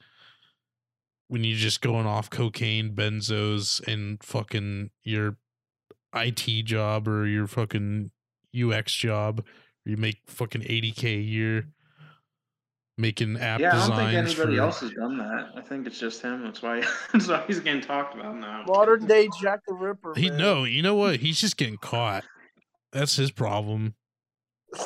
when 1.29 1.45
you're 1.45 1.59
just 1.59 1.81
going 1.81 2.07
off 2.07 2.31
cocaine 2.31 2.95
benzos 2.95 3.87
and 3.87 4.23
fucking 4.23 4.91
your 5.03 5.37
IT 6.15 6.65
job 6.65 7.09
or 7.09 7.27
your 7.27 7.47
fucking 7.47 8.11
UX 8.55 8.93
job 8.93 9.45
where 9.85 9.91
you 9.91 9.97
make 9.97 10.21
fucking 10.27 10.63
80k 10.63 11.05
a 11.05 11.21
year 11.21 11.69
making 12.99 13.37
app 13.37 13.61
Yeah, 13.61 13.77
I 13.77 13.89
don't 13.89 13.97
think 13.97 14.15
anybody 14.15 14.57
for 14.57 14.63
else 14.63 14.81
has 14.81 14.93
done 14.93 15.19
that. 15.19 15.51
I 15.55 15.61
think 15.61 15.87
it's 15.87 15.99
just 15.99 16.23
him. 16.23 16.43
That's 16.43 16.63
why. 16.63 16.83
That's 17.13 17.29
why 17.29 17.45
he's 17.47 17.61
getting 17.61 17.83
talked 17.83 18.15
about 18.15 18.37
now. 18.37 18.65
Modern 18.67 19.07
day 19.07 19.29
Jack 19.41 19.61
the 19.67 19.75
Ripper. 19.75 20.15
he 20.17 20.31
man. 20.31 20.39
no 20.39 20.65
you 20.65 20.83
know 20.83 20.95
what 20.95 21.17
he's 21.17 21.41
just 21.41 21.57
getting 21.57 21.77
caught 21.77 22.25
that's 22.93 23.17
his 23.17 23.31
problem 23.31 23.95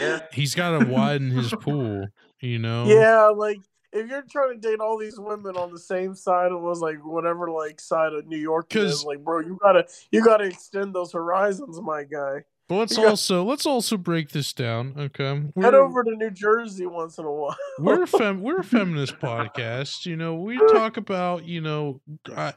Yeah, 0.00 0.20
he's 0.32 0.54
got 0.54 0.78
to 0.78 0.86
widen 0.86 1.30
his 1.30 1.52
pool 1.60 2.06
You 2.40 2.58
know? 2.58 2.86
Yeah, 2.86 3.26
like 3.36 3.58
if 3.92 4.08
you're 4.08 4.22
trying 4.30 4.60
to 4.60 4.68
date 4.68 4.80
all 4.80 4.96
these 4.98 5.18
women 5.18 5.56
on 5.56 5.72
the 5.72 5.78
same 5.78 6.14
side 6.14 6.52
of 6.52 6.60
was 6.60 6.80
like 6.80 6.98
whatever 7.04 7.50
like 7.50 7.80
side 7.80 8.12
of 8.12 8.26
New 8.26 8.38
York 8.38 8.74
is, 8.76 9.04
like 9.04 9.22
bro, 9.24 9.40
you 9.40 9.58
gotta 9.62 9.86
you 10.12 10.24
gotta 10.24 10.44
extend 10.44 10.94
those 10.94 11.12
horizons, 11.12 11.80
my 11.80 12.04
guy. 12.04 12.44
But 12.68 12.76
let's 12.76 12.96
You 12.96 13.02
got- 13.02 13.10
also 13.10 13.42
let's 13.44 13.66
also 13.66 13.96
break 13.96 14.30
this 14.30 14.52
down. 14.52 14.94
Okay. 14.96 15.24
Head 15.34 15.52
We're- 15.56 15.76
over 15.78 16.04
to 16.04 16.10
New 16.14 16.30
Jersey 16.30 16.86
once 16.86 17.18
in 17.18 17.24
a 17.24 17.32
while. 17.32 17.56
we're 17.80 18.04
a 18.04 18.06
fem 18.06 18.42
we're 18.42 18.60
a 18.60 18.64
feminist 18.64 19.18
podcast 19.18 20.06
you 20.06 20.16
know 20.16 20.34
we 20.36 20.56
talk 20.68 20.96
about 20.96 21.44
you 21.44 21.60
know 21.60 22.00
I, 22.36 22.54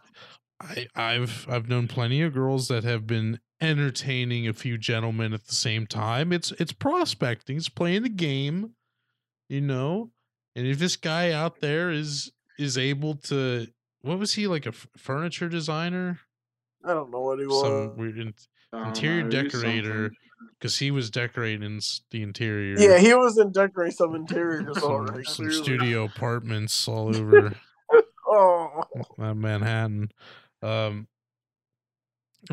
I 0.61 0.87
i've 0.95 1.47
i've 1.49 1.67
known 1.67 1.87
plenty 1.87 2.21
of 2.21 2.33
girls 2.33 2.67
that 2.67 2.83
have 2.83 3.07
been 3.07 3.39
entertaining 3.59 4.47
a 4.47 4.53
few 4.53 4.77
gentlemen 4.77 5.33
at 5.33 5.45
the 5.47 5.55
same 5.55 5.87
time 5.87 6.31
it's 6.33 6.51
it's 6.59 6.73
prospecting 6.73 7.57
it's 7.57 7.69
playing 7.69 8.03
the 8.03 8.09
game 8.09 8.71
you 9.49 9.61
know 9.61 10.11
and 10.55 10.67
if 10.67 10.79
this 10.79 10.95
guy 10.95 11.31
out 11.31 11.59
there 11.59 11.89
is 11.91 12.31
is 12.59 12.77
able 12.77 13.15
to 13.15 13.67
what 14.01 14.19
was 14.19 14.33
he 14.33 14.47
like 14.47 14.65
a 14.65 14.69
f- 14.69 14.87
furniture 14.97 15.49
designer 15.49 16.19
I 16.85 16.93
don't 16.93 17.11
know 17.11 17.21
what 17.21 17.39
he 17.39 17.45
was. 17.45 17.61
some 17.61 17.97
weird 17.97 18.17
in- 18.19 18.33
interior 18.73 19.23
know, 19.23 19.29
decorator 19.29 20.11
because 20.59 20.77
he 20.77 20.91
was 20.91 21.09
decorating 21.09 21.79
the 22.11 22.21
interior 22.21 22.75
Yeah, 22.77 22.97
he 22.99 23.13
was 23.13 23.37
in 23.37 23.51
decorating 23.51 23.95
some 23.95 24.15
interiors 24.15 24.75
some, 24.79 24.83
already. 24.91 25.23
some 25.23 25.51
studio 25.51 26.03
apartments 26.05 26.87
all 26.87 27.15
over 27.15 27.53
Oh, 28.27 28.83
Manhattan. 29.17 30.11
Um, 30.63 31.07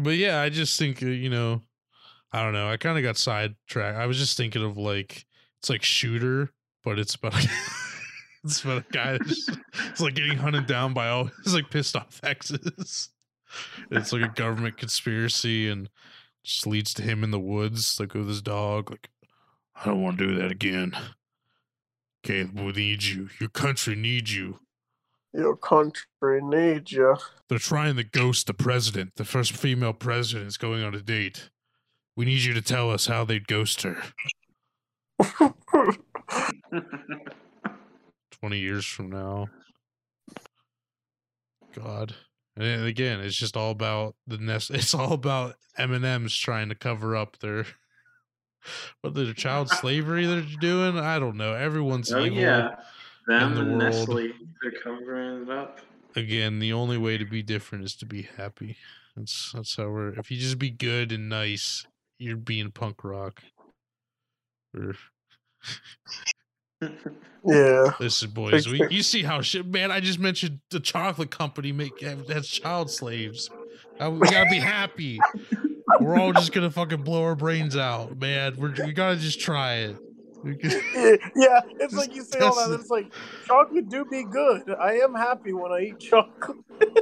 but 0.01 0.11
yeah, 0.17 0.41
I 0.43 0.51
just 0.51 0.79
think 0.79 1.03
uh, 1.03 1.07
you 1.07 1.31
know, 1.31 1.63
I 2.33 2.43
don't 2.43 2.53
know. 2.53 2.69
I 2.69 2.77
kind 2.77 2.99
of 2.99 3.03
got 3.05 3.17
sidetracked. 3.17 3.99
I 3.99 4.07
was 4.07 4.19
just 4.19 4.37
thinking 4.37 4.63
of 4.63 4.77
like 4.77 5.25
it's 5.59 5.71
like 5.71 5.83
shooter, 5.83 6.51
but 6.85 6.99
it's 6.99 7.15
about 7.15 7.35
it's 8.45 8.61
for 8.61 8.77
a 8.77 8.85
guy 8.93 9.19
that's 9.19 9.49
it's 9.91 10.01
like 10.01 10.15
getting 10.15 10.39
hunted 10.39 10.67
down 10.67 10.95
by 10.95 11.09
all 11.09 11.31
his 11.45 11.55
like 11.55 11.71
pissed 11.71 11.97
off 11.97 12.21
exes. 12.23 13.11
It's 13.91 14.13
like 14.13 14.23
a 14.23 14.29
government 14.29 14.77
conspiracy 14.77 15.69
and 15.69 15.89
just 16.45 16.67
leads 16.67 16.95
to 16.95 17.03
him 17.03 17.25
in 17.25 17.31
the 17.33 17.41
woods, 17.41 17.99
like 17.99 18.15
with 18.15 18.29
his 18.29 18.43
dog. 18.43 18.91
Like, 18.91 19.11
I 19.75 19.87
don't 19.87 20.03
want 20.03 20.19
to 20.19 20.27
do 20.27 20.35
that 20.37 20.51
again. 20.51 20.93
Caleb, 22.23 22.59
we 22.59 22.73
need 22.73 23.03
you. 23.03 23.29
Your 23.41 23.49
country 23.49 23.97
needs 23.97 24.35
you. 24.35 24.61
your 25.33 25.57
country 25.57 26.41
needs 26.43 26.93
you. 26.93 27.17
They're 27.49 27.59
trying 27.59 27.97
to 27.97 28.05
ghost 28.05 28.47
the 28.47 28.55
president. 28.55 29.13
The 29.17 29.25
first 29.25 29.53
female 29.53 29.93
president 29.95 30.49
is 30.49 30.57
going 30.57 30.83
on 30.83 30.95
a 30.95 31.01
date. 31.01 31.51
We 32.17 32.25
need 32.27 32.41
you 32.43 32.53
to 32.55 32.63
tell 32.63 32.91
us 32.91 33.07
how 33.07 33.25
they'd 33.25 33.49
ghost 33.49 33.83
her. 33.83 34.03
20 38.41 38.59
years 38.59 38.87
from 38.87 39.11
now. 39.11 39.49
God. 41.75 42.15
And 42.57 42.85
again, 42.85 43.21
it's 43.21 43.37
just 43.37 43.57
all 43.57 43.71
about 43.71 44.17
the 44.27 44.39
nest. 44.39 44.71
It's 44.75 44.95
all 44.95 45.13
about 45.13 45.57
M&M's 45.79 46.37
trying 46.37 46.69
to 46.69 46.75
cover 46.75 47.17
up 47.17 47.39
their 47.39 47.65
what 49.01 49.15
their 49.15 49.33
child 49.33 49.69
slavery 49.71 50.27
they're 50.27 50.45
doing. 50.61 50.99
I 50.99 51.19
don't 51.19 51.37
know. 51.37 51.55
Everyone's 51.55 52.13
oh 52.13 52.25
yeah, 52.25 52.77
them 53.27 53.55
the 53.55 53.61
and 53.63 53.79
world. 53.79 53.83
Nestle, 53.83 54.33
they're 54.63 54.81
covering 54.83 55.43
it 55.43 55.51
up. 55.51 55.81
again, 56.17 56.59
the 56.59 56.73
only 56.73 56.99
way 56.99 57.17
to 57.19 57.25
be 57.25 57.43
different 57.43 57.85
is 57.85 57.97
to 57.97 58.07
be 58.07 58.29
happy. 58.37 58.77
That's 59.17 59.53
that's 59.53 59.77
how 59.77 59.89
we're. 59.89 60.19
If 60.19 60.31
you 60.31 60.39
just 60.39 60.59
be 60.59 60.71
good 60.71 61.13
and 61.13 61.29
nice, 61.29 61.87
you're 62.19 62.37
being 62.37 62.71
punk 62.71 63.05
rock. 63.05 63.43
Or 64.77 64.95
Yeah. 67.45 67.93
this 67.99 68.23
is 68.23 68.27
boys. 68.27 68.69
We 68.69 68.87
you 68.91 69.03
see 69.03 69.23
how 69.23 69.41
shit, 69.41 69.67
man. 69.67 69.91
I 69.91 70.01
just 70.01 70.19
mentioned 70.19 70.61
the 70.71 70.81
chocolate 70.81 71.31
company 71.31 71.73
make 71.73 72.01
has 72.01 72.49
child 72.49 72.91
slaves. 72.91 73.51
Uh, 73.99 74.11
we 74.11 74.29
gotta 74.29 74.51
be 74.51 74.59
happy. 74.59 75.19
We're 76.01 76.19
all 76.19 76.33
just 76.33 76.53
gonna 76.53 76.71
fucking 76.71 77.03
blow 77.03 77.25
our 77.25 77.35
brains 77.35 77.77
out, 77.77 78.19
man. 78.19 78.57
We're 78.59 78.75
we 78.85 78.93
gotta 78.93 79.17
just 79.17 79.41
try 79.41 79.75
it. 79.77 79.97
Yeah, 80.43 81.17
yeah, 81.37 81.61
it's 81.81 81.95
like 81.95 82.15
you 82.15 82.23
say 82.23 82.39
all 82.39 82.55
that. 82.55 82.81
It's 82.81 82.89
like 82.89 83.13
chocolate 83.45 83.91
do 83.91 84.07
be 84.07 84.25
good. 84.25 84.75
I 84.81 84.95
am 84.95 85.15
happy 85.15 85.53
when 85.53 85.71
I 85.71 85.81
eat 85.81 86.01
chocolate. 86.01 86.57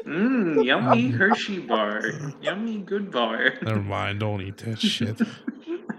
Mmm, 0.04 0.64
yummy 0.64 1.10
Hershey 1.12 1.60
bar. 1.60 2.02
Yummy 2.40 2.78
good 2.78 3.12
bar. 3.12 3.54
Never 3.62 3.80
mind. 3.80 4.18
Don't 4.18 4.42
eat 4.42 4.56
that 4.58 4.80
shit. 4.80 5.20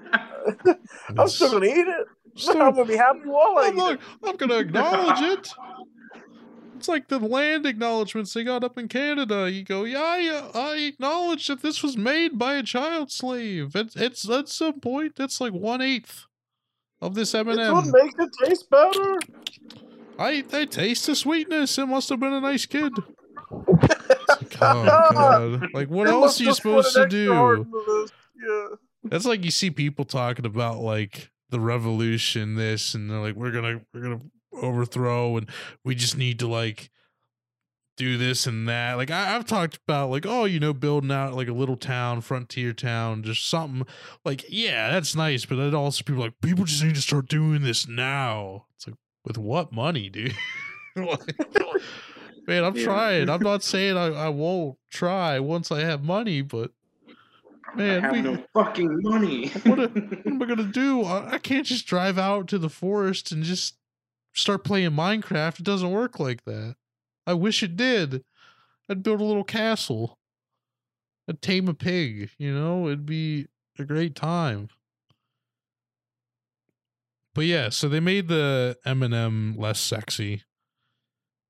I'm 1.17 1.29
still 1.29 1.51
gonna 1.51 1.65
eat 1.65 1.87
it. 1.87 2.07
I'm 2.49 2.57
gonna 2.57 2.85
be 2.85 2.95
happy 2.95 3.19
while 3.25 3.55
I'm, 3.57 3.77
it. 3.93 3.99
I'm 4.23 4.35
gonna 4.35 4.57
acknowledge 4.57 5.21
it. 5.21 5.53
It's 6.75 6.87
like 6.87 7.09
the 7.09 7.19
land 7.19 7.65
acknowledgments 7.65 8.33
they 8.33 8.45
got 8.45 8.63
up 8.63 8.77
in 8.77 8.87
Canada. 8.87 9.51
You 9.51 9.65
go, 9.65 9.83
yeah, 9.83 9.99
I, 9.99 10.27
uh, 10.29 10.57
I 10.57 10.75
acknowledge 10.77 11.47
that 11.47 11.61
this 11.61 11.83
was 11.83 11.97
made 11.97 12.39
by 12.39 12.53
a 12.53 12.63
child 12.63 13.11
slave. 13.11 13.75
It's 13.75 13.97
it's 13.97 14.29
at 14.29 14.47
some 14.47 14.79
point 14.79 15.17
that's 15.17 15.41
like 15.41 15.51
one 15.51 15.81
eighth 15.81 16.25
of 17.01 17.15
this 17.15 17.35
M 17.35 17.49
and 17.49 17.59
It's 17.59 17.69
what 17.69 17.85
makes 17.85 18.15
it 18.17 18.29
taste 18.45 18.69
better. 18.69 19.19
I 20.17 20.45
I 20.53 20.63
taste 20.63 21.05
the 21.07 21.17
sweetness. 21.17 21.77
It 21.77 21.85
must 21.87 22.07
have 22.07 22.21
been 22.21 22.31
a 22.31 22.39
nice 22.39 22.65
kid. 22.65 22.93
Like, 23.51 24.57
oh 24.61 25.09
god! 25.11 25.67
Like 25.73 25.89
what 25.89 26.05
They 26.07 26.13
else 26.13 26.39
are 26.39 26.45
you 26.45 26.53
supposed 26.53 26.95
to 26.95 27.07
do? 27.07 27.65
Yeah. 28.41 28.67
That's 29.03 29.25
like 29.25 29.43
you 29.43 29.51
see 29.51 29.69
people 29.69 30.05
talking 30.05 30.45
about 30.45 30.79
like 30.79 31.29
the 31.49 31.59
revolution, 31.59 32.55
this, 32.55 32.93
and 32.93 33.09
they're 33.09 33.19
like, 33.19 33.35
we're 33.35 33.51
gonna 33.51 33.81
we're 33.93 34.01
gonna 34.01 34.21
overthrow, 34.53 35.37
and 35.37 35.49
we 35.83 35.95
just 35.95 36.17
need 36.17 36.39
to 36.39 36.47
like 36.47 36.89
do 37.97 38.17
this 38.17 38.47
and 38.47 38.67
that. 38.69 38.93
Like 38.97 39.11
I, 39.11 39.35
I've 39.35 39.45
talked 39.45 39.77
about 39.87 40.09
like, 40.09 40.25
oh, 40.25 40.45
you 40.45 40.59
know, 40.59 40.73
building 40.73 41.11
out 41.11 41.33
like 41.33 41.47
a 41.49 41.53
little 41.53 41.75
town, 41.75 42.21
frontier 42.21 42.71
town, 42.73 43.23
just 43.23 43.49
something 43.49 43.85
like, 44.23 44.45
yeah, 44.49 44.89
that's 44.91 45.15
nice, 45.15 45.45
but 45.45 45.55
then 45.57 45.75
also 45.75 46.03
people 46.03 46.21
like 46.23 46.33
people 46.41 46.65
just 46.65 46.83
need 46.83 46.95
to 46.95 47.01
start 47.01 47.27
doing 47.27 47.61
this 47.61 47.87
now. 47.87 48.65
It's 48.75 48.87
like 48.87 48.95
with 49.25 49.37
what 49.37 49.71
money, 49.71 50.09
dude? 50.09 50.35
Like, 50.95 51.19
man, 52.47 52.65
I'm 52.65 52.75
Yeah. 52.75 52.83
trying. 52.83 53.29
I'm 53.29 53.41
not 53.43 53.63
saying 53.63 53.95
I, 53.95 54.07
I 54.07 54.29
won't 54.29 54.77
try 54.91 55.39
once 55.39 55.71
I 55.71 55.81
have 55.81 56.03
money, 56.03 56.41
but 56.41 56.71
man, 57.75 57.99
I 58.03 58.07
have 58.07 58.11
we, 58.11 58.21
no 58.21 58.43
fucking 58.53 59.01
money. 59.01 59.49
What 59.65 59.79
a- 59.79 59.87
what 59.89 60.25
am 60.27 60.41
I 60.41 60.45
gonna 60.45 60.63
do? 60.63 61.03
I, 61.03 61.33
I 61.33 61.37
can't 61.37 61.65
just 61.65 61.85
drive 61.87 62.17
out 62.17 62.47
to 62.49 62.57
the 62.57 62.69
forest 62.69 63.31
and 63.31 63.43
just 63.43 63.75
start 64.33 64.63
playing 64.63 64.91
Minecraft. 64.91 65.59
It 65.59 65.65
doesn't 65.65 65.91
work 65.91 66.19
like 66.19 66.45
that. 66.45 66.75
I 67.25 67.33
wish 67.33 67.61
it 67.63 67.75
did. 67.75 68.23
I'd 68.89 69.03
build 69.03 69.21
a 69.21 69.25
little 69.25 69.43
castle. 69.43 70.17
I'd 71.27 71.41
tame 71.41 71.67
a 71.67 71.73
pig. 71.73 72.31
You 72.37 72.53
know, 72.53 72.87
it'd 72.87 73.05
be 73.05 73.47
a 73.77 73.85
great 73.85 74.15
time. 74.15 74.69
But 77.35 77.45
yeah, 77.45 77.69
so 77.69 77.87
they 77.87 77.99
made 77.99 78.27
the 78.27 78.77
M&M 78.85 79.55
less 79.57 79.79
sexy. 79.79 80.43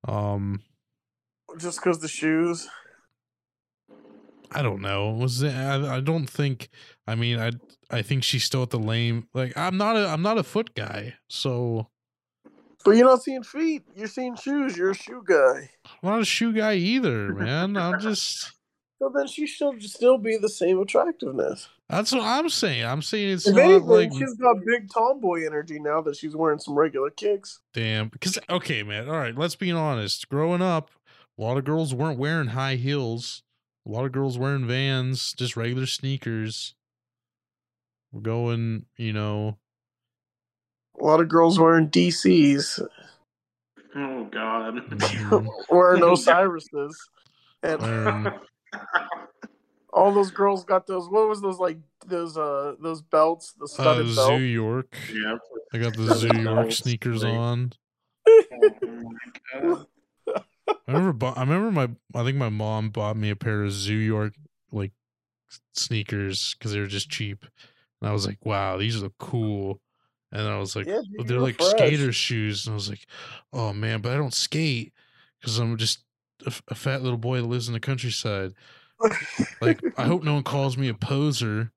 Um, 0.07 0.61
Just 1.57 1.79
because 1.79 1.99
the 1.99 2.07
shoes. 2.07 2.67
I 4.51 4.61
don't 4.61 4.81
know. 4.81 5.09
Was 5.11 5.41
it, 5.41 5.53
I, 5.53 5.97
I 5.97 5.99
don't 5.99 6.27
think. 6.27 6.69
I 7.07 7.15
mean, 7.15 7.39
I 7.39 7.51
I 7.91 8.01
think 8.01 8.23
she's 8.23 8.43
still 8.43 8.63
at 8.63 8.69
the 8.69 8.79
lame. 8.79 9.27
Like 9.33 9.57
I'm 9.57 9.77
not 9.77 9.95
a 9.95 10.07
I'm 10.07 10.21
not 10.21 10.37
a 10.37 10.43
foot 10.43 10.73
guy, 10.75 11.15
so 11.27 11.87
But 12.85 12.91
you're 12.91 13.05
not 13.07 13.21
seeing 13.23 13.43
feet. 13.43 13.83
You're 13.95 14.07
seeing 14.07 14.35
shoes. 14.35 14.77
You're 14.77 14.91
a 14.91 14.95
shoe 14.95 15.23
guy. 15.25 15.69
I'm 15.85 16.09
not 16.09 16.21
a 16.21 16.25
shoe 16.25 16.53
guy 16.53 16.75
either, 16.75 17.33
man. 17.33 17.77
I'm 17.77 17.99
just 17.99 18.53
So 18.99 19.09
then 19.15 19.27
she 19.27 19.47
should 19.47 19.81
still 19.81 20.17
be 20.17 20.35
the 20.35 20.49
same 20.49 20.77
attractiveness. 20.81 21.69
that's 21.87 22.11
what 22.11 22.21
I'm 22.21 22.49
saying. 22.49 22.83
I'm 22.83 23.01
saying 23.01 23.29
it's 23.29 23.47
If 23.47 23.55
not 23.55 23.63
anything, 23.63 23.87
like 23.87 24.11
she's 24.11 24.33
got 24.35 24.57
big 24.65 24.89
tomboy 24.93 25.45
energy 25.45 25.79
now 25.79 26.01
that 26.01 26.17
she's 26.17 26.35
wearing 26.35 26.59
some 26.59 26.73
regular 26.77 27.09
kicks. 27.09 27.61
damn. 27.73 28.09
Because 28.09 28.37
okay, 28.49 28.83
man. 28.83 29.07
All 29.07 29.15
right, 29.17 29.35
let's 29.37 29.55
be 29.55 29.71
honest. 29.71 30.27
Growing 30.27 30.61
up, 30.61 30.91
a 31.37 31.41
lot 31.41 31.57
of 31.57 31.63
girls 31.63 31.95
weren't 31.95 32.19
wearing 32.19 32.49
high 32.49 32.75
heels. 32.75 33.41
A 33.89 33.91
lot 33.91 34.05
of 34.05 34.11
girls 34.11 34.37
wearing 34.37 34.67
Vans, 34.67 35.33
just 35.33 35.57
regular 35.57 35.87
sneakers. 35.87 36.75
We're 38.11 38.21
going, 38.21 38.85
you 38.97 39.13
know, 39.13 39.57
A 40.99 41.03
lot 41.03 41.21
of 41.21 41.27
girls 41.27 41.59
wearing 41.59 41.89
DCs, 41.89 42.85
oh 43.95 44.23
god. 44.25 44.75
wearing 45.71 46.03
Osiris's, 46.03 47.09
and 47.63 47.81
wearing 47.81 48.27
all 49.93 50.13
those 50.13 50.29
girls 50.29 50.63
got 50.63 50.85
those. 50.85 51.09
What 51.09 51.27
was 51.27 51.41
those 51.41 51.57
like? 51.57 51.79
Those 52.05 52.37
uh, 52.37 52.75
those 52.79 53.01
belts, 53.01 53.53
the 53.53 53.63
uh, 53.63 53.67
studded 53.67 54.07
Zoo 54.09 54.15
belt. 54.15 54.41
York. 54.41 54.97
yeah. 55.11 55.37
I 55.73 55.79
got 55.79 55.95
the 55.95 56.03
Those 56.03 56.19
Zoo 56.19 56.39
York 56.39 56.71
sneakers 56.73 57.23
on. 57.23 57.73
Oh 58.27 58.69
my 58.81 59.61
god. 59.61 59.87
I 60.87 60.93
remember. 60.93 61.33
I 61.35 61.41
remember 61.41 61.71
my. 61.71 61.89
I 62.19 62.23
think 62.23 62.37
my 62.37 62.49
mom 62.49 62.89
bought 62.89 63.17
me 63.17 63.29
a 63.29 63.35
pair 63.35 63.63
of 63.63 63.71
Zoo 63.71 63.93
York 63.95 64.33
like 64.71 64.91
sneakers 65.73 66.55
because 66.57 66.71
they 66.73 66.79
were 66.79 66.87
just 66.87 67.09
cheap, 67.09 67.45
and 68.01 68.09
I 68.09 68.13
was 68.13 68.25
like, 68.27 68.45
"Wow, 68.45 68.77
these 68.77 69.01
look 69.01 69.17
cool." 69.19 69.81
And 70.31 70.47
I 70.47 70.57
was 70.59 70.75
like, 70.75 70.87
Yeah, 70.87 71.01
"Oh, 71.17 71.23
they're 71.23 71.39
like 71.39 71.55
fresh. 71.55 71.71
skater 71.71 72.11
shoes. 72.13 72.65
And 72.67 72.73
I 72.73 72.75
was 72.75 72.89
like, 72.89 73.05
oh 73.51 73.73
man, 73.73 74.01
but 74.01 74.11
I 74.11 74.17
don't 74.17 74.33
skate 74.33 74.93
because 75.39 75.57
I'm 75.57 75.75
just 75.77 76.03
a 76.45 76.75
fat 76.75 77.01
little 77.01 77.17
boy 77.17 77.41
that 77.41 77.47
lives 77.47 77.67
in 77.67 77.73
the 77.73 77.79
countryside. 77.79 78.53
Like, 79.61 79.79
I 79.97 80.05
hope 80.05 80.23
no 80.23 80.33
one 80.35 80.43
calls 80.55 80.77
me 80.77 80.87
a 80.87 80.93
poser. 80.93 81.71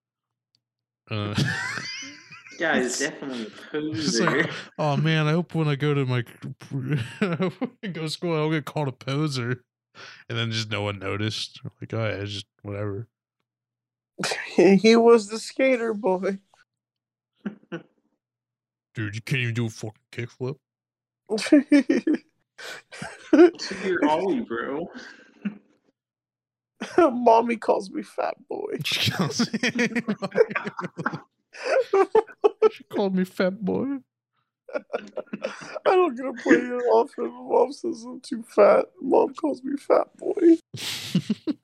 Uh, 1.11 1.34
guy 2.62 2.78
is 2.78 2.98
definitely 2.98 3.46
a 3.46 3.70
poser. 3.70 4.38
like, 4.38 4.50
oh 4.78 4.96
man, 4.96 5.26
I 5.26 5.32
hope 5.32 5.54
when 5.54 5.68
I 5.68 5.74
go 5.74 5.94
to 5.94 6.06
my 6.06 6.18
I 7.20 7.34
hope 7.34 7.60
when 7.60 7.70
I 7.82 7.88
go 7.88 8.02
to 8.02 8.10
school, 8.10 8.34
I 8.34 8.36
don't 8.36 8.52
get 8.52 8.64
called 8.64 8.88
a 8.88 8.92
poser. 8.92 9.64
And 10.28 10.38
then 10.38 10.50
just 10.50 10.70
no 10.70 10.82
one 10.82 10.98
noticed. 10.98 11.60
Like, 11.80 11.92
oh 11.92 12.08
yeah, 12.08 12.24
just 12.24 12.46
whatever. 12.62 13.08
he 14.46 14.96
was 14.96 15.28
the 15.28 15.38
skater 15.38 15.92
boy. 15.92 16.38
Dude, 18.94 19.14
you 19.14 19.20
can't 19.22 19.42
even 19.42 19.54
do 19.54 19.66
a 19.66 19.70
fucking 19.70 20.00
kickflip. 20.12 20.56
What's 21.26 21.52
your 23.84 24.08
ollie, 24.08 24.40
bro? 24.40 24.88
Mommy 26.98 27.56
calls 27.56 27.90
me 27.90 28.02
fat 28.02 28.36
boy. 28.48 28.78
she 32.72 32.84
called 32.84 33.14
me 33.14 33.24
fat 33.24 33.64
boy. 33.64 33.98
I 34.74 34.80
don't 35.84 36.16
get 36.16 36.22
to 36.22 36.32
play 36.42 36.57
it 36.57 36.82
often. 36.92 37.30
Mom 37.30 37.72
says 37.72 38.05
I'm 38.05 38.20
too 38.20 38.42
fat. 38.42 38.86
Mom 39.00 39.34
calls 39.34 39.62
me 39.62 39.76
fat 39.76 40.16
boy. 40.16 40.57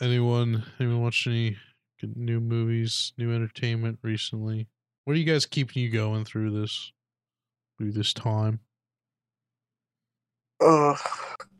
anyone 0.00 0.64
anyone 0.80 1.02
watch 1.02 1.26
any 1.26 1.56
new 2.02 2.40
movies, 2.40 3.12
new 3.16 3.32
entertainment 3.32 3.98
recently? 4.02 4.68
What 5.04 5.14
are 5.14 5.18
you 5.18 5.24
guys 5.24 5.46
keeping 5.46 5.82
you 5.82 5.90
going 5.90 6.24
through 6.24 6.60
this 6.60 6.92
through 7.78 7.92
this 7.92 8.12
time? 8.12 8.60
Oh 10.60 10.98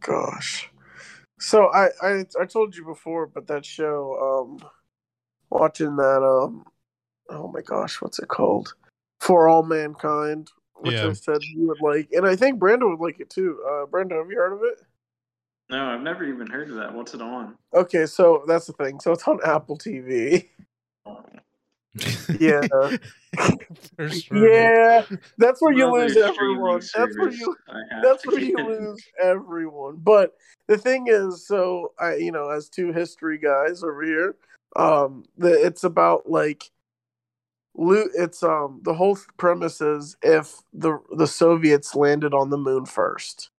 gosh. 0.01 0.71
So 1.45 1.67
I, 1.67 1.89
I 2.01 2.25
I 2.41 2.47
told 2.47 2.75
you 2.75 2.87
before, 2.87 3.27
but 3.27 3.47
that 3.49 3.67
show, 3.67 4.49
um 4.49 4.67
watching 5.51 5.95
that 5.97 6.23
um 6.23 6.65
oh 7.29 7.49
my 7.49 7.61
gosh, 7.61 8.01
what's 8.01 8.19
it 8.19 8.29
called? 8.29 8.75
For 9.21 9.47
All 9.47 9.63
Mankind, 9.63 10.51
which 10.77 10.95
Yeah. 10.95 11.09
I 11.09 11.13
said 11.13 11.43
you 11.43 11.67
would 11.69 11.83
like. 11.83 12.11
And 12.13 12.27
I 12.27 12.35
think 12.35 12.59
Brandon 12.59 12.91
would 12.91 13.05
like 13.05 13.21
it 13.21 13.29
too. 13.29 13.63
Uh 13.71 13.85
Brandon, 13.85 14.17
have 14.19 14.31
you 14.31 14.39
heard 14.39 14.55
of 14.55 14.63
it? 14.63 14.79
No, 15.69 15.85
I've 15.85 16.01
never 16.01 16.25
even 16.25 16.47
heard 16.47 16.71
of 16.71 16.77
that. 16.77 16.95
What's 16.95 17.13
it 17.13 17.21
on? 17.21 17.57
Okay, 17.75 18.07
so 18.07 18.45
that's 18.47 18.67
the 18.67 18.73
thing. 18.73 18.99
So 19.01 19.13
it's 19.13 19.29
on 19.29 19.39
Apple 19.45 19.77
TV. 19.77 20.49
Yeah. 22.41 22.67
First 23.97 24.31
yeah. 24.33 25.03
That's 25.39 25.63
where 25.63 25.73
you 25.73 25.87
another 25.87 26.05
lose 26.05 26.13
streaming 26.13 26.35
everyone. 26.37 26.81
That's 26.81 27.19
where 27.19 27.31
you 27.31 27.57
that's 28.03 28.27
where 28.27 28.41
you 28.41 28.57
lose 28.67 29.05
everyone. 29.23 29.97
But 29.99 30.35
the 30.69 30.79
thing 30.79 31.07
is, 31.09 31.47
so 31.47 31.93
I, 31.99 32.17
you 32.17 32.33
know, 32.33 32.51
as 32.51 32.69
two 32.69 32.93
history 32.93 33.39
guys 33.39 33.83
over 33.83 34.03
here, 34.05 34.37
um, 34.77 35.25
the, 35.37 35.51
it's 35.53 35.85
about 35.85 36.31
like, 36.31 36.71
lo- 37.77 38.09
it's 38.15 38.43
um 38.43 38.81
the 38.85 38.95
whole 38.95 39.19
premise 39.37 39.81
is 39.81 40.17
if 40.23 40.57
the 40.73 40.99
the 41.17 41.27
Soviets 41.27 41.95
landed 41.95 42.35
on 42.35 42.51
the 42.51 42.59
moon 42.59 42.87
first, 42.87 43.51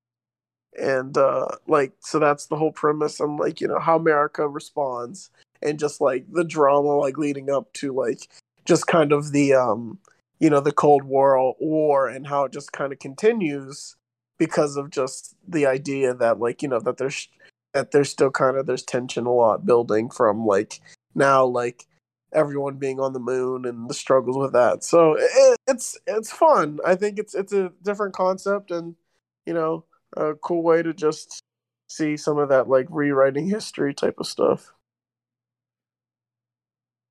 and 0.79 1.17
uh 1.17 1.47
like 1.67 1.93
so 1.99 2.19
that's 2.19 2.47
the 2.47 2.55
whole 2.57 2.71
premise 2.71 3.19
and 3.19 3.39
like 3.39 3.61
you 3.61 3.67
know 3.67 3.79
how 3.79 3.95
America 3.95 4.47
responds 4.47 5.29
and 5.61 5.79
just 5.79 6.01
like 6.01 6.25
the 6.31 6.43
drama 6.43 6.89
like 6.97 7.17
leading 7.17 7.49
up 7.49 7.71
to 7.73 7.93
like 7.93 8.29
just 8.65 8.87
kind 8.87 9.11
of 9.13 9.31
the 9.31 9.53
um 9.53 9.99
you 10.39 10.49
know 10.49 10.59
the 10.59 10.71
Cold 10.73 11.03
War 11.03 11.55
war 11.59 12.07
and 12.09 12.27
how 12.27 12.45
it 12.45 12.51
just 12.53 12.71
kind 12.73 12.91
of 12.93 12.99
continues 12.99 13.95
because 14.37 14.75
of 14.77 14.89
just 14.89 15.35
the 15.47 15.65
idea 15.65 16.13
that 16.13 16.39
like 16.39 16.61
you 16.61 16.67
know 16.67 16.79
that 16.79 16.97
there's 16.97 17.27
that 17.73 17.91
there's 17.91 18.09
still 18.09 18.31
kind 18.31 18.57
of 18.57 18.65
there's 18.65 18.83
tension 18.83 19.25
a 19.25 19.33
lot 19.33 19.65
building 19.65 20.09
from 20.09 20.45
like 20.45 20.79
now 21.13 21.45
like 21.45 21.85
everyone 22.33 22.75
being 22.75 22.99
on 22.99 23.13
the 23.13 23.19
moon 23.19 23.65
and 23.65 23.89
the 23.89 23.93
struggles 23.93 24.37
with 24.37 24.53
that. 24.53 24.83
So 24.83 25.15
it, 25.17 25.57
it's 25.67 25.97
it's 26.05 26.31
fun. 26.31 26.79
I 26.85 26.95
think 26.95 27.19
it's 27.19 27.33
it's 27.33 27.53
a 27.53 27.71
different 27.83 28.13
concept 28.13 28.71
and 28.71 28.95
you 29.45 29.53
know 29.53 29.85
a 30.15 30.35
cool 30.35 30.63
way 30.63 30.83
to 30.83 30.93
just 30.93 31.41
see 31.87 32.17
some 32.17 32.37
of 32.37 32.49
that 32.49 32.67
like 32.67 32.87
rewriting 32.89 33.47
history 33.49 33.93
type 33.93 34.15
of 34.19 34.27
stuff. 34.27 34.73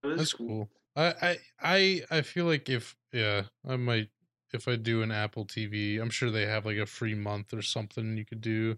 That 0.03 0.21
is 0.21 0.33
cool. 0.33 0.69
I, 0.97 1.15
I 1.23 1.39
I 1.63 2.03
I 2.11 2.23
feel 2.23 2.45
like 2.45 2.69
if 2.69 2.97
yeah, 3.13 3.45
I 3.67 3.77
might 3.77 4.09
if 4.55 4.69
I 4.69 4.77
do 4.77 5.03
an 5.03 5.11
Apple 5.11 5.45
TV, 5.45 6.01
I'm 6.01 6.11
sure 6.11 6.31
they 6.31 6.47
have 6.47 6.65
like 6.65 6.79
a 6.79 6.87
free 6.87 7.15
month 7.15 7.53
or 7.53 7.61
something 7.63 8.17
you 8.17 8.25
could 8.25 8.41
do. 8.41 8.77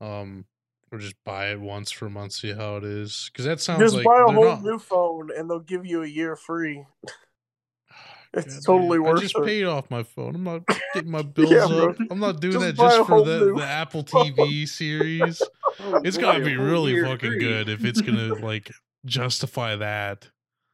Um 0.00 0.44
or 0.92 0.98
just 0.98 1.16
buy 1.24 1.46
it 1.52 1.58
once 1.60 1.90
for 1.90 2.06
a 2.06 2.10
month, 2.10 2.32
see 2.32 2.52
how 2.52 2.76
it 2.76 2.84
is. 2.84 3.30
Because 3.32 3.46
that 3.46 3.60
sounds 3.60 3.80
just 3.80 3.94
like 3.96 4.04
buy 4.04 4.20
a 4.20 4.30
whole 4.30 4.44
not- 4.44 4.62
new 4.62 4.78
phone 4.78 5.30
and 5.36 5.48
they'll 5.48 5.58
give 5.60 5.86
you 5.86 6.02
a 6.02 6.06
year 6.06 6.36
free 6.36 6.84
it's 8.34 8.54
God 8.66 8.72
totally 8.78 8.98
worth 8.98 9.18
I 9.18 9.22
just 9.22 9.36
it 9.36 9.44
paid 9.44 9.64
off 9.64 9.90
my 9.90 10.02
phone. 10.02 10.34
I'm 10.34 10.44
not 10.44 10.62
getting 10.94 11.10
my 11.10 11.22
bills 11.36 11.50
Yeah, 11.50 11.66
bro. 11.66 11.90
up. 11.90 11.96
I'm 12.10 12.18
not 12.18 12.40
doing 12.40 12.54
Just 12.54 12.64
that 12.66 12.76
just 12.76 13.06
for 13.08 13.22
the, 13.24 13.54
the 13.56 13.64
Apple 13.64 14.04
TV 14.04 14.66
series. 14.68 15.42
Oh, 15.80 16.00
It's 16.04 16.16
boy, 16.16 16.22
gotta 16.22 16.44
be 16.44 16.56
really 16.56 17.00
fucking 17.02 17.30
free. 17.32 17.38
good 17.38 17.68
if 17.68 17.84
it's 17.84 18.00
gonna 18.00 18.34
like 18.34 18.70
justify 19.04 19.76
that. 19.76 20.28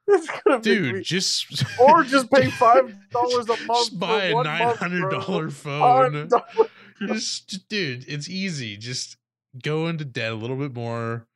Dude, 0.63 0.95
me- 0.97 1.03
just 1.03 1.65
or 1.81 2.03
just 2.03 2.31
pay 2.31 2.51
five 2.51 2.95
dollars 3.11 3.47
a 3.47 3.57
month 3.67 3.67
just 3.69 3.99
buy 3.99 4.31
for 4.33 4.41
a 4.41 4.45
nine 4.45 4.61
hundred 4.61 4.61
dollar 4.61 4.67
month, 4.69 4.79
hundred 4.79 5.11
bro. 5.11 5.21
dollar 5.21 5.51
phone. 5.51 6.29
$5. 6.29 6.69
just, 7.09 7.49
just- 7.49 7.69
dude, 7.69 8.05
it's 8.09 8.29
easy. 8.29 8.77
Just 8.77 9.17
go 9.63 9.87
into 9.89 10.05
debt 10.05 10.33
a 10.33 10.37
little 10.37 10.57
bit 10.57 10.75
more 10.75 11.27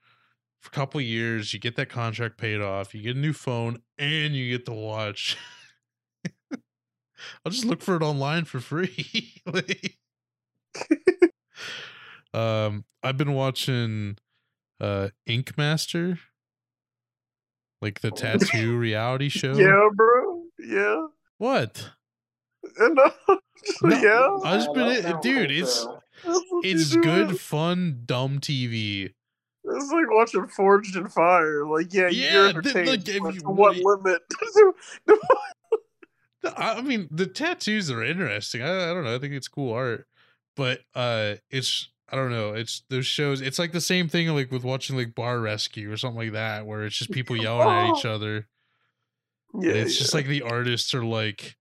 for 0.60 0.68
a 0.68 0.70
couple 0.70 1.00
years. 1.00 1.52
You 1.52 1.60
get 1.60 1.76
that 1.76 1.88
contract 1.88 2.38
paid 2.38 2.60
off. 2.60 2.94
You 2.94 3.02
get 3.02 3.16
a 3.16 3.20
new 3.20 3.32
phone, 3.32 3.82
and 3.98 4.34
you 4.34 4.50
get 4.50 4.64
the 4.64 4.72
watch. 4.74 5.36
I'll 7.44 7.52
just 7.52 7.64
look 7.64 7.80
for 7.82 7.94
it 7.96 8.02
online 8.02 8.44
for 8.44 8.58
free. 8.60 9.32
Like- 9.46 9.98
um, 12.34 12.84
I've 13.02 13.16
been 13.16 13.32
watching 13.34 14.16
uh 14.80 15.08
Ink 15.26 15.56
Master, 15.58 16.18
like 17.82 18.00
the 18.00 18.10
tattoo 18.10 18.78
reality 18.78 19.28
show. 19.40 19.52
Yeah, 19.54 19.88
bro. 19.94 20.42
Yeah. 20.58 21.06
What? 21.38 21.90
And, 22.78 22.98
uh, 22.98 23.10
No, 23.82 23.96
yeah. 23.96 24.38
I 24.50 24.56
just 24.56 24.70
Oh, 24.70 24.74
been 24.74 24.88
it, 24.88 25.22
dude. 25.22 25.50
It's 25.52 25.84
though. 25.84 26.00
That's 26.24 26.40
what 26.48 26.64
you 26.64 26.70
it's 26.74 26.90
do. 26.90 27.00
good, 27.02 27.38
fun, 27.40 28.02
dumb 28.06 28.40
TV. 28.40 29.12
It's 29.64 29.92
like 29.92 30.06
watching 30.10 30.48
Forged 30.48 30.96
in 30.96 31.06
Fire. 31.08 31.64
Like, 31.66 31.92
yeah, 31.94 32.08
Yeah, 32.08 32.50
you're 32.50 32.62
th- 32.62 32.74
like, 32.88 33.08
if 33.08 33.14
you 33.14 33.40
to 33.40 33.48
what 33.50 33.76
really- 33.76 33.84
limit? 33.84 34.22
I 36.44 36.74
I 36.78 36.80
mean, 36.82 37.06
the 37.10 37.26
tattoos 37.26 37.90
are 37.90 38.02
interesting. 38.02 38.62
I, 38.62 38.90
I 38.90 38.94
don't 38.94 39.04
know. 39.04 39.14
I 39.14 39.18
think 39.18 39.34
it's 39.34 39.46
cool 39.48 39.72
art, 39.72 40.06
but 40.56 40.80
uh, 40.94 41.34
it's 41.50 41.88
I 42.12 42.16
don't 42.16 42.30
know. 42.30 42.52
It's 42.52 42.82
those 42.90 43.06
shows. 43.06 43.40
It's 43.40 43.58
like 43.58 43.72
the 43.72 43.80
same 43.80 44.06
thing 44.06 44.28
like 44.28 44.52
with 44.52 44.64
watching 44.64 44.96
like 44.96 45.14
Bar 45.14 45.40
Rescue 45.40 45.90
or 45.90 45.96
something 45.96 46.18
like 46.18 46.32
that, 46.32 46.66
where 46.66 46.84
it's 46.84 46.96
just 46.96 47.10
people 47.10 47.36
yelling 47.42 47.68
at 47.68 47.96
each 47.96 48.04
oh. 48.04 48.14
other. 48.14 48.48
yeah, 49.54 49.70
and 49.70 49.78
it's 49.78 49.94
yeah. 49.94 50.02
just 50.02 50.14
like 50.14 50.26
the 50.26 50.42
artists 50.42 50.92
are 50.92 51.04
like, 51.04 51.56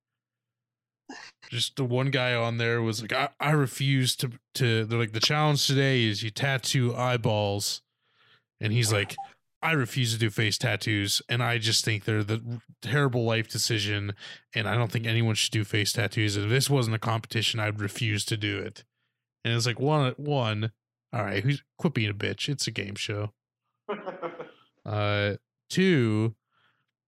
just 1.49 1.77
the 1.77 1.85
one 1.85 2.11
guy 2.11 2.33
on 2.33 2.57
there 2.57 2.81
was 2.81 3.01
like, 3.01 3.13
I, 3.13 3.29
I 3.39 3.51
refuse 3.51 4.15
to 4.17 4.31
to. 4.55 4.83
They're 4.83 4.99
like 4.99 5.13
the 5.13 5.21
challenge 5.21 5.65
today 5.65 6.03
is 6.03 6.21
you 6.21 6.31
tattoo 6.31 6.93
eyeballs, 6.95 7.81
and 8.59 8.73
he's 8.73 8.91
like, 8.91 9.15
I 9.63 9.71
refuse 9.71 10.11
to 10.11 10.19
do 10.19 10.29
face 10.29 10.57
tattoos, 10.57 11.21
and 11.29 11.41
I 11.41 11.59
just 11.59 11.85
think 11.85 12.03
they're 12.03 12.25
the 12.25 12.61
terrible 12.81 13.23
life 13.23 13.47
decision, 13.47 14.15
and 14.53 14.67
I 14.67 14.75
don't 14.75 14.91
think 14.91 15.07
anyone 15.07 15.35
should 15.35 15.51
do 15.51 15.63
face 15.63 15.93
tattoos. 15.93 16.35
And 16.35 16.45
if 16.45 16.51
this 16.51 16.69
wasn't 16.69 16.97
a 16.97 16.99
competition, 16.99 17.61
I'd 17.61 17.79
refuse 17.79 18.25
to 18.25 18.35
do 18.35 18.59
it. 18.59 18.83
And 19.43 19.53
it's 19.53 19.65
like 19.65 19.79
one 19.79 20.13
one. 20.17 20.71
All 21.13 21.23
right, 21.23 21.43
who's 21.43 21.61
quit 21.77 21.93
being 21.93 22.09
a 22.09 22.13
bitch? 22.13 22.47
It's 22.47 22.67
a 22.67 22.71
game 22.71 22.95
show. 22.95 23.33
Uh, 24.83 25.35
two, 25.69 26.33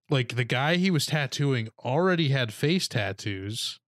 like 0.10 0.36
the 0.36 0.44
guy 0.44 0.76
he 0.76 0.92
was 0.92 1.06
tattooing 1.06 1.70
already 1.84 2.30
had 2.30 2.54
face 2.54 2.88
tattoos, 2.88 3.80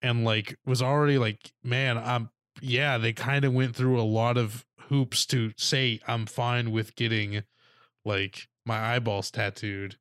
and 0.00 0.24
like 0.24 0.56
was 0.64 0.80
already 0.80 1.18
like, 1.18 1.52
man, 1.64 1.98
I'm 1.98 2.30
yeah. 2.60 2.98
They 2.98 3.12
kind 3.12 3.44
of 3.44 3.52
went 3.52 3.74
through 3.74 4.00
a 4.00 4.02
lot 4.02 4.36
of 4.36 4.64
hoops 4.82 5.26
to 5.26 5.52
say 5.56 6.00
I'm 6.06 6.26
fine 6.26 6.70
with 6.70 6.94
getting 6.94 7.42
like 8.04 8.48
my 8.64 8.94
eyeballs 8.94 9.30
tattooed, 9.30 9.96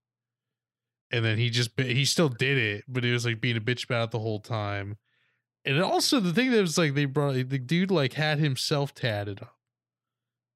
and 1.12 1.26
then 1.26 1.38
he 1.38 1.50
just 1.50 1.72
he 1.80 2.06
still 2.06 2.30
did 2.30 2.58
it, 2.58 2.84
but 2.88 3.04
it 3.04 3.12
was 3.12 3.26
like 3.26 3.42
being 3.42 3.58
a 3.58 3.62
bitch 3.62 3.86
about 3.86 4.10
it 4.10 4.12
the 4.12 4.20
whole 4.20 4.40
time. 4.40 4.98
And 5.68 5.80
also 5.84 6.20
the 6.20 6.34
thing 6.34 6.50
that 6.52 6.62
was 6.62 6.80
like 6.80 6.96
they 6.96 7.06
brought 7.06 7.34
the 7.36 7.60
dude 7.60 7.92
like 7.92 8.14
had 8.14 8.40
himself 8.40 8.96
tatted 8.96 9.42
up. 9.44 9.56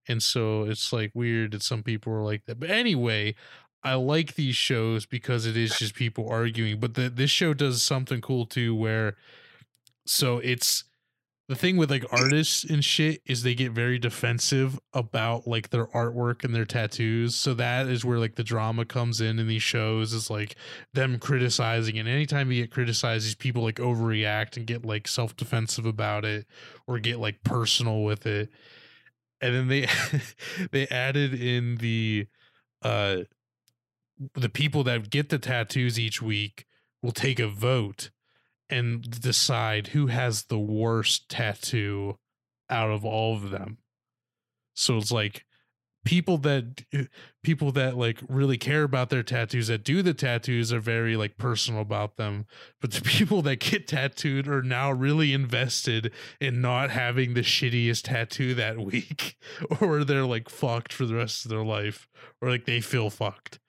and 0.07 0.21
so 0.23 0.63
it's 0.63 0.91
like 0.91 1.11
weird 1.13 1.51
that 1.51 1.63
some 1.63 1.83
people 1.83 2.11
are 2.13 2.23
like 2.23 2.45
that. 2.45 2.59
But 2.59 2.69
anyway, 2.69 3.35
I 3.83 3.95
like 3.95 4.35
these 4.35 4.55
shows 4.55 5.05
because 5.05 5.45
it 5.45 5.55
is 5.57 5.77
just 5.77 5.95
people 5.95 6.27
arguing. 6.29 6.79
But 6.79 6.95
the, 6.95 7.09
this 7.09 7.31
show 7.31 7.53
does 7.53 7.83
something 7.83 8.21
cool 8.21 8.45
too, 8.45 8.75
where 8.75 9.15
so 10.05 10.39
it's 10.39 10.85
the 11.51 11.57
thing 11.57 11.75
with 11.75 11.91
like 11.91 12.05
artists 12.13 12.63
and 12.63 12.81
shit 12.81 13.21
is 13.25 13.43
they 13.43 13.53
get 13.53 13.73
very 13.73 13.99
defensive 13.99 14.79
about 14.93 15.45
like 15.45 15.69
their 15.69 15.87
artwork 15.87 16.45
and 16.45 16.55
their 16.55 16.63
tattoos. 16.63 17.35
So 17.35 17.53
that 17.55 17.87
is 17.87 18.05
where 18.05 18.19
like 18.19 18.35
the 18.35 18.43
drama 18.45 18.85
comes 18.85 19.19
in 19.19 19.37
in 19.37 19.49
these 19.49 19.61
shows 19.61 20.13
is 20.13 20.29
like 20.29 20.55
them 20.93 21.19
criticizing. 21.19 21.99
And 21.99 22.07
anytime 22.07 22.53
you 22.53 22.61
get 22.61 22.71
criticized, 22.71 23.25
these 23.25 23.35
people 23.35 23.63
like 23.63 23.75
overreact 23.75 24.55
and 24.55 24.65
get 24.65 24.85
like 24.85 25.09
self 25.09 25.35
defensive 25.35 25.85
about 25.85 26.23
it 26.23 26.47
or 26.87 26.99
get 26.99 27.19
like 27.19 27.43
personal 27.43 28.03
with 28.03 28.25
it. 28.25 28.47
And 29.41 29.53
then 29.53 29.67
they 29.67 29.89
they 30.71 30.87
added 30.87 31.33
in 31.33 31.75
the 31.79 32.27
uh 32.81 33.23
the 34.35 34.49
people 34.49 34.85
that 34.85 35.09
get 35.09 35.27
the 35.27 35.37
tattoos 35.37 35.99
each 35.99 36.21
week 36.21 36.65
will 37.03 37.11
take 37.11 37.41
a 37.41 37.49
vote 37.49 38.09
and 38.71 39.01
decide 39.21 39.87
who 39.87 40.07
has 40.07 40.43
the 40.43 40.59
worst 40.59 41.29
tattoo 41.29 42.17
out 42.69 42.89
of 42.89 43.05
all 43.05 43.35
of 43.35 43.51
them. 43.51 43.77
So 44.73 44.97
it's 44.97 45.11
like 45.11 45.45
people 46.03 46.37
that 46.39 46.83
people 47.43 47.71
that 47.71 47.95
like 47.95 48.19
really 48.27 48.57
care 48.57 48.83
about 48.83 49.09
their 49.09 49.21
tattoos 49.21 49.67
that 49.67 49.83
do 49.83 50.01
the 50.01 50.13
tattoos 50.13 50.73
are 50.73 50.79
very 50.79 51.15
like 51.15 51.37
personal 51.37 51.81
about 51.81 52.17
them 52.17 52.45
but 52.79 52.91
the 52.91 53.01
people 53.05 53.41
that 53.43 53.59
get 53.59 53.87
tattooed 53.87 54.47
are 54.47 54.63
now 54.63 54.91
really 54.91 55.31
invested 55.31 56.11
in 56.39 56.59
not 56.59 56.89
having 56.89 57.33
the 57.33 57.41
shittiest 57.41 58.03
tattoo 58.05 58.55
that 58.55 58.79
week 58.79 59.37
or 59.79 60.03
they're 60.03 60.25
like 60.25 60.49
fucked 60.49 60.91
for 60.91 61.05
the 61.05 61.15
rest 61.15 61.45
of 61.45 61.51
their 61.51 61.63
life 61.63 62.07
or 62.41 62.49
like 62.49 62.65
they 62.65 62.81
feel 62.81 63.09
fucked 63.09 63.59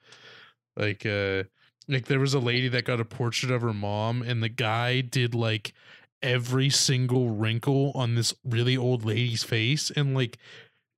like 0.75 1.05
uh 1.05 1.43
like 1.87 2.05
there 2.05 2.19
was 2.19 2.33
a 2.33 2.39
lady 2.39 2.67
that 2.69 2.85
got 2.85 2.99
a 2.99 3.05
portrait 3.05 3.51
of 3.51 3.61
her 3.61 3.73
mom 3.73 4.21
and 4.21 4.41
the 4.41 4.49
guy 4.49 5.01
did 5.01 5.35
like 5.35 5.73
every 6.21 6.69
single 6.69 7.29
wrinkle 7.29 7.91
on 7.95 8.15
this 8.15 8.33
really 8.43 8.77
old 8.77 9.03
lady's 9.03 9.43
face 9.43 9.91
and 9.95 10.15
like 10.15 10.37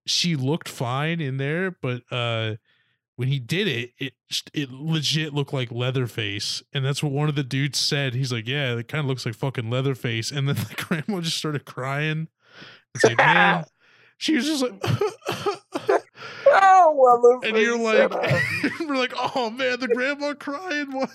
she 0.06 0.36
looked 0.36 0.70
fine 0.70 1.20
in 1.20 1.38
there 1.38 1.72
but 1.72 2.04
uh 2.12 2.56
when 3.16 3.28
he 3.28 3.40
did 3.40 3.68
it 3.68 3.92
it 3.98 4.14
it 4.54 4.72
legit 4.72 5.34
looked 5.34 5.54
like 5.54 5.72
leatherface 5.72 6.62
and 6.74 6.86
that's 6.86 7.02
what 7.02 7.12
one 7.12 7.30
of 7.30 7.36
the 7.36 7.44
dudes 7.44 7.80
said. 7.80 8.14
He's 8.14 8.32
like 8.32 8.48
yeah 8.48 8.76
it 8.76 8.88
kind 8.88 9.00
of 9.00 9.08
looks 9.08 9.26
like 9.26 9.36
fucking 9.36 9.70
leatherface 9.70 10.32
and 10.32 10.48
then 10.48 10.56
the 10.70 10.76
grandma 10.76 11.22
just 11.22 11.38
started 11.38 11.66
crying. 11.66 12.28
It's 12.94 13.04
like 13.04 13.18
man 13.18 13.66
she 14.18 14.36
was 14.36 14.46
just 14.46 14.62
like 14.62 14.74
Oh, 16.48 16.94
well, 16.96 17.40
and 17.44 17.58
you're 17.58 17.78
like 17.78 18.12
uh. 18.12 18.40
we're 18.88 18.98
like 18.98 19.14
oh 19.16 19.50
man 19.50 19.80
the 19.80 19.88
grandma 19.88 20.34
crying 20.34 20.92
why? 20.92 21.08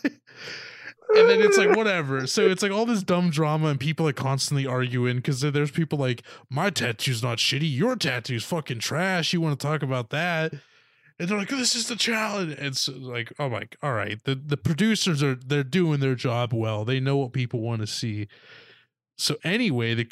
And 1.17 1.29
then 1.29 1.43
it's 1.43 1.59
like 1.59 1.77
whatever. 1.77 2.27
So 2.27 2.47
it's 2.47 2.63
like 2.63 2.71
all 2.71 2.87
this 2.87 3.03
dumb 3.03 3.31
drama 3.31 3.69
and 3.69 3.81
people 3.81 4.07
like 4.07 4.17
constantly 4.17 4.67
arguing 4.67 5.17
because 5.17 5.41
there's 5.41 5.71
people 5.71 5.99
like 5.99 6.23
my 6.49 6.71
tattoo's 6.71 7.23
not 7.23 7.39
shitty. 7.39 7.75
Your 7.75 7.97
tattoo's 7.97 8.45
fucking 8.45 8.79
trash. 8.79 9.33
You 9.33 9.41
want 9.41 9.59
to 9.59 9.67
talk 9.67 9.83
about 9.83 10.11
that? 10.11 10.53
And 11.19 11.29
they're 11.29 11.37
like 11.37 11.53
oh, 11.53 11.57
this 11.57 11.75
is 11.75 11.89
the 11.89 11.97
challenge. 11.97 12.53
And 12.53 12.67
it's 12.69 12.89
like 12.89 13.33
oh 13.39 13.49
my 13.49 13.65
all 13.83 13.93
right. 13.93 14.23
The 14.23 14.37
the 14.37 14.57
producers 14.57 15.23
are 15.23 15.35
they're 15.35 15.65
doing 15.65 15.99
their 15.99 16.15
job 16.15 16.53
well. 16.53 16.85
They 16.85 17.01
know 17.01 17.17
what 17.17 17.33
people 17.33 17.61
want 17.61 17.81
to 17.81 17.87
see. 17.89 18.29
So 19.19 19.37
anyway 19.43 19.95
the 19.95 20.09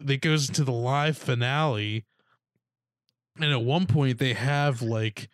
that 0.00 0.22
goes 0.22 0.48
into 0.48 0.64
the 0.64 0.72
live 0.72 1.18
finale 1.18 2.06
and 3.36 3.52
at 3.52 3.62
one 3.62 3.86
point 3.86 4.18
they 4.18 4.34
have 4.34 4.82
like 4.82 5.28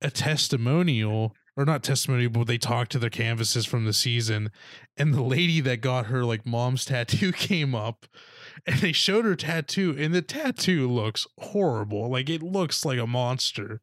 a 0.00 0.10
testimonial 0.10 1.34
or 1.56 1.64
not 1.64 1.82
testimonial 1.82 2.30
but 2.30 2.46
they 2.46 2.58
talk 2.58 2.88
to 2.88 2.98
the 2.98 3.10
canvases 3.10 3.66
from 3.66 3.84
the 3.84 3.92
season 3.92 4.50
and 4.96 5.12
the 5.12 5.22
lady 5.22 5.60
that 5.60 5.80
got 5.80 6.06
her 6.06 6.24
like 6.24 6.46
mom's 6.46 6.84
tattoo 6.86 7.32
came 7.32 7.74
up 7.74 8.06
and 8.66 8.80
they 8.80 8.92
showed 8.92 9.24
her 9.24 9.36
tattoo 9.36 9.94
and 9.98 10.14
the 10.14 10.22
tattoo 10.22 10.88
looks 10.88 11.26
horrible 11.38 12.10
like 12.10 12.28
it 12.28 12.42
looks 12.42 12.84
like 12.84 12.98
a 12.98 13.06
monster 13.06 13.80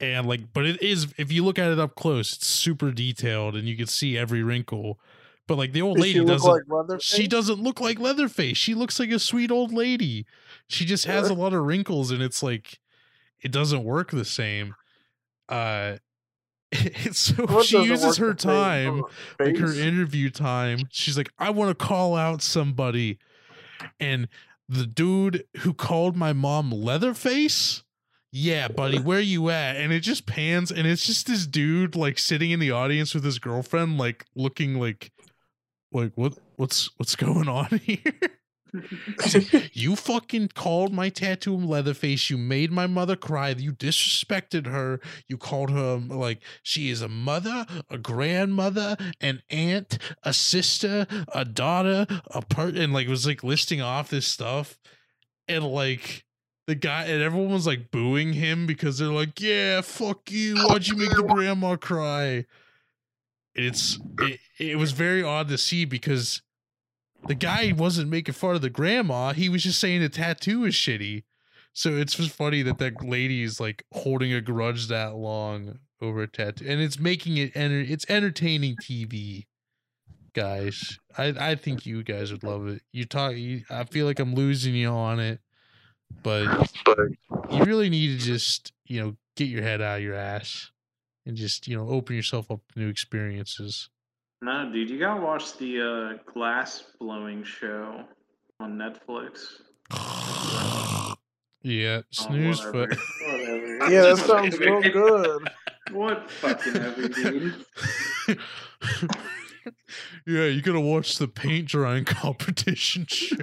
and 0.00 0.26
like 0.26 0.52
but 0.52 0.66
it 0.66 0.82
is 0.82 1.14
if 1.16 1.32
you 1.32 1.44
look 1.44 1.58
at 1.58 1.70
it 1.70 1.78
up 1.78 1.94
close 1.94 2.34
it's 2.34 2.46
super 2.46 2.90
detailed 2.90 3.54
and 3.54 3.68
you 3.68 3.76
can 3.76 3.86
see 3.86 4.18
every 4.18 4.42
wrinkle 4.42 4.98
but 5.46 5.58
like 5.58 5.72
the 5.72 5.82
old 5.82 5.96
Does 5.96 6.02
lady 6.02 6.18
she 6.20 6.24
doesn't 6.24 6.68
like 6.68 7.02
she 7.02 7.26
doesn't 7.26 7.62
look 7.62 7.80
like 7.80 7.98
Leatherface. 7.98 8.56
She 8.56 8.74
looks 8.74 8.98
like 8.98 9.10
a 9.10 9.18
sweet 9.18 9.50
old 9.50 9.72
lady. 9.72 10.26
She 10.68 10.84
just 10.84 11.04
has 11.04 11.28
a 11.28 11.34
lot 11.34 11.52
of 11.52 11.62
wrinkles 11.64 12.10
and 12.10 12.22
it's 12.22 12.42
like 12.42 12.78
it 13.42 13.52
doesn't 13.52 13.84
work 13.84 14.10
the 14.10 14.24
same. 14.24 14.74
Uh 15.48 15.96
so 17.12 17.46
What 17.46 17.66
she 17.66 17.82
uses 17.82 18.16
her 18.16 18.34
time, 18.34 19.02
like 19.38 19.56
her 19.58 19.72
interview 19.72 20.30
time. 20.30 20.80
She's 20.90 21.16
like, 21.16 21.30
I 21.38 21.50
want 21.50 21.76
to 21.76 21.84
call 21.84 22.16
out 22.16 22.42
somebody. 22.42 23.18
And 24.00 24.28
the 24.68 24.86
dude 24.86 25.44
who 25.58 25.74
called 25.74 26.16
my 26.16 26.32
mom 26.32 26.70
Leatherface, 26.70 27.84
yeah, 28.32 28.66
buddy, 28.68 28.98
where 28.98 29.20
you 29.20 29.50
at? 29.50 29.76
And 29.76 29.92
it 29.92 30.00
just 30.00 30.26
pans 30.26 30.72
and 30.72 30.86
it's 30.86 31.06
just 31.06 31.26
this 31.26 31.46
dude 31.46 31.94
like 31.94 32.18
sitting 32.18 32.50
in 32.50 32.58
the 32.58 32.70
audience 32.72 33.14
with 33.14 33.24
his 33.24 33.38
girlfriend, 33.38 33.98
like 33.98 34.24
looking 34.34 34.80
like 34.80 35.12
like 35.92 36.12
what 36.16 36.36
what's 36.56 36.90
what's 36.96 37.14
going 37.14 37.48
on 37.48 37.68
here? 37.84 37.98
you 39.72 39.96
fucking 39.96 40.48
called 40.48 40.92
my 40.92 41.08
tattoo 41.08 41.56
Leatherface. 41.56 42.30
You 42.30 42.38
made 42.38 42.72
my 42.72 42.86
mother 42.86 43.16
cry. 43.16 43.50
You 43.50 43.72
disrespected 43.72 44.66
her. 44.66 45.00
You 45.28 45.38
called 45.38 45.70
her 45.70 45.94
um, 45.94 46.08
like 46.08 46.40
she 46.62 46.90
is 46.90 47.02
a 47.02 47.08
mother, 47.08 47.66
a 47.90 47.98
grandmother, 47.98 48.96
an 49.20 49.42
aunt, 49.50 49.98
a 50.22 50.32
sister, 50.32 51.06
a 51.32 51.44
daughter, 51.44 52.06
a 52.28 52.42
part, 52.42 52.76
and 52.76 52.92
like 52.92 53.08
was 53.08 53.26
like 53.26 53.44
listing 53.44 53.80
off 53.80 54.10
this 54.10 54.26
stuff, 54.26 54.78
and 55.48 55.64
like 55.64 56.24
the 56.66 56.74
guy 56.74 57.04
and 57.04 57.22
everyone 57.22 57.52
was 57.52 57.66
like 57.66 57.90
booing 57.90 58.32
him 58.32 58.66
because 58.66 58.98
they're 58.98 59.08
like, 59.08 59.40
yeah, 59.40 59.80
fuck 59.82 60.30
you. 60.30 60.56
Why'd 60.56 60.86
you 60.86 60.96
make 60.96 61.10
the 61.10 61.22
grandma 61.22 61.76
cry? 61.76 62.46
It's 63.54 63.98
it, 64.20 64.40
it 64.58 64.78
was 64.78 64.92
very 64.92 65.22
odd 65.22 65.48
to 65.48 65.58
see 65.58 65.84
because 65.84 66.42
the 67.26 67.34
guy 67.34 67.72
wasn't 67.76 68.10
making 68.10 68.34
fun 68.34 68.54
of 68.54 68.62
the 68.62 68.70
grandma. 68.70 69.32
He 69.32 69.48
was 69.48 69.62
just 69.62 69.80
saying 69.80 70.00
the 70.00 70.08
tattoo 70.08 70.64
is 70.64 70.74
shitty. 70.74 71.24
So 71.72 71.96
it's 71.96 72.14
just 72.14 72.30
funny 72.30 72.62
that 72.62 72.78
that 72.78 73.04
lady 73.04 73.42
is 73.42 73.58
like 73.58 73.84
holding 73.92 74.32
a 74.32 74.40
grudge 74.40 74.86
that 74.88 75.16
long 75.16 75.80
over 76.00 76.22
a 76.22 76.28
tattoo, 76.28 76.66
and 76.68 76.80
it's 76.80 77.00
making 77.00 77.36
it 77.36 77.56
enter. 77.56 77.80
It's 77.80 78.06
entertaining 78.08 78.76
TV, 78.76 79.46
guys. 80.34 80.98
I 81.18 81.34
I 81.38 81.54
think 81.56 81.84
you 81.84 82.04
guys 82.04 82.30
would 82.30 82.44
love 82.44 82.68
it. 82.68 82.82
You 82.92 83.04
talk. 83.06 83.34
You, 83.34 83.62
I 83.70 83.84
feel 83.84 84.06
like 84.06 84.20
I'm 84.20 84.34
losing 84.34 84.74
you 84.74 84.88
on 84.88 85.18
it, 85.18 85.40
but 86.22 86.70
you 87.50 87.64
really 87.64 87.90
need 87.90 88.20
to 88.20 88.24
just 88.24 88.72
you 88.86 89.00
know 89.00 89.16
get 89.34 89.48
your 89.48 89.62
head 89.62 89.80
out 89.80 89.96
of 89.98 90.04
your 90.04 90.14
ass 90.14 90.70
and 91.26 91.36
just 91.36 91.66
you 91.66 91.76
know 91.76 91.88
open 91.88 92.14
yourself 92.14 92.52
up 92.52 92.60
to 92.72 92.78
new 92.78 92.88
experiences. 92.88 93.88
No, 94.44 94.70
dude, 94.70 94.90
you 94.90 94.98
gotta 94.98 95.22
watch 95.22 95.56
the 95.56 95.80
uh, 96.20 96.30
glass 96.30 96.84
blowing 97.00 97.42
show 97.44 98.04
on 98.60 98.76
Netflix. 98.76 99.46
yeah, 101.62 102.00
Oh, 102.00 102.02
snooze 102.10 102.58
whatever. 102.66 102.88
foot. 102.88 102.98
Whatever. 103.26 103.64
Yeah, 103.90 104.02
that 104.02 104.18
sounds 104.18 104.58
real 104.58 104.80
good. 104.92 105.48
What 105.92 106.30
fucking 106.30 106.76
ever, 106.76 107.08
dude? 107.08 107.64
yeah, 110.26 110.44
you 110.44 110.60
gotta 110.60 110.80
watch 110.80 111.16
the 111.16 111.26
paint 111.28 111.68
drying 111.68 112.04
competition 112.04 113.06
show. 113.08 113.36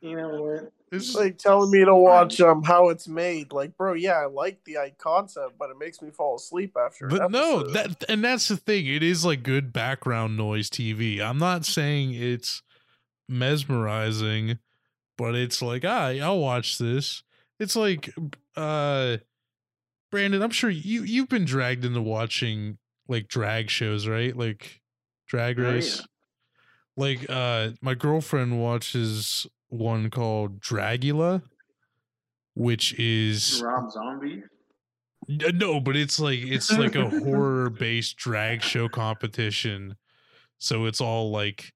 You 0.00 0.16
know 0.16 0.28
what? 0.42 0.72
It's 0.92 1.08
It's 1.08 1.16
like 1.16 1.38
telling 1.38 1.70
me 1.70 1.84
to 1.86 1.94
watch 1.96 2.38
um 2.40 2.62
how 2.62 2.90
it's 2.90 3.08
made. 3.08 3.52
Like, 3.52 3.76
bro, 3.78 3.94
yeah, 3.94 4.20
I 4.20 4.26
like 4.26 4.62
the 4.64 4.76
concept, 4.98 5.54
but 5.58 5.70
it 5.70 5.78
makes 5.78 6.02
me 6.02 6.10
fall 6.10 6.36
asleep 6.36 6.76
after. 6.78 7.06
an 7.06 7.16
but 7.16 7.30
no, 7.30 7.66
that 7.72 8.04
and 8.10 8.22
that's 8.22 8.48
the 8.48 8.58
thing. 8.58 8.86
It 8.86 9.02
is 9.02 9.24
like 9.24 9.42
good 9.42 9.72
background 9.72 10.36
noise 10.36 10.68
TV. 10.68 11.18
I'm 11.20 11.38
not 11.38 11.64
saying 11.64 12.12
it's 12.12 12.62
mesmerizing, 13.26 14.58
but 15.16 15.34
it's 15.34 15.62
like 15.62 15.84
ah, 15.84 16.08
I'll 16.08 16.38
watch 16.38 16.76
this. 16.76 17.22
It's 17.58 17.74
like 17.74 18.14
uh 18.56 19.16
Brandon, 20.10 20.42
I'm 20.42 20.50
sure 20.50 20.68
you 20.68 21.04
you've 21.04 21.30
been 21.30 21.46
dragged 21.46 21.86
into 21.86 22.02
watching 22.02 22.76
like 23.08 23.28
drag 23.28 23.70
shows, 23.70 24.06
right? 24.06 24.36
Like 24.36 24.82
drag 25.26 25.58
Oh, 25.58 25.62
yeah. 25.62 25.70
race. 25.70 26.06
Like 26.98 27.24
uh 27.30 27.70
my 27.80 27.94
girlfriend 27.94 28.60
watches 28.60 29.46
one 29.72 30.10
called 30.10 30.60
Dragula, 30.60 31.42
which 32.54 32.98
is 32.98 33.62
Rob 33.64 33.90
Zombie. 33.90 34.42
No, 35.28 35.80
but 35.80 35.96
it's 35.96 36.20
like 36.20 36.40
it's 36.40 36.70
like 36.70 36.94
a 36.94 37.08
horror 37.08 37.70
based 37.70 38.16
drag 38.16 38.62
show 38.62 38.88
competition. 38.88 39.96
So 40.58 40.84
it's 40.86 41.00
all 41.00 41.30
like 41.30 41.72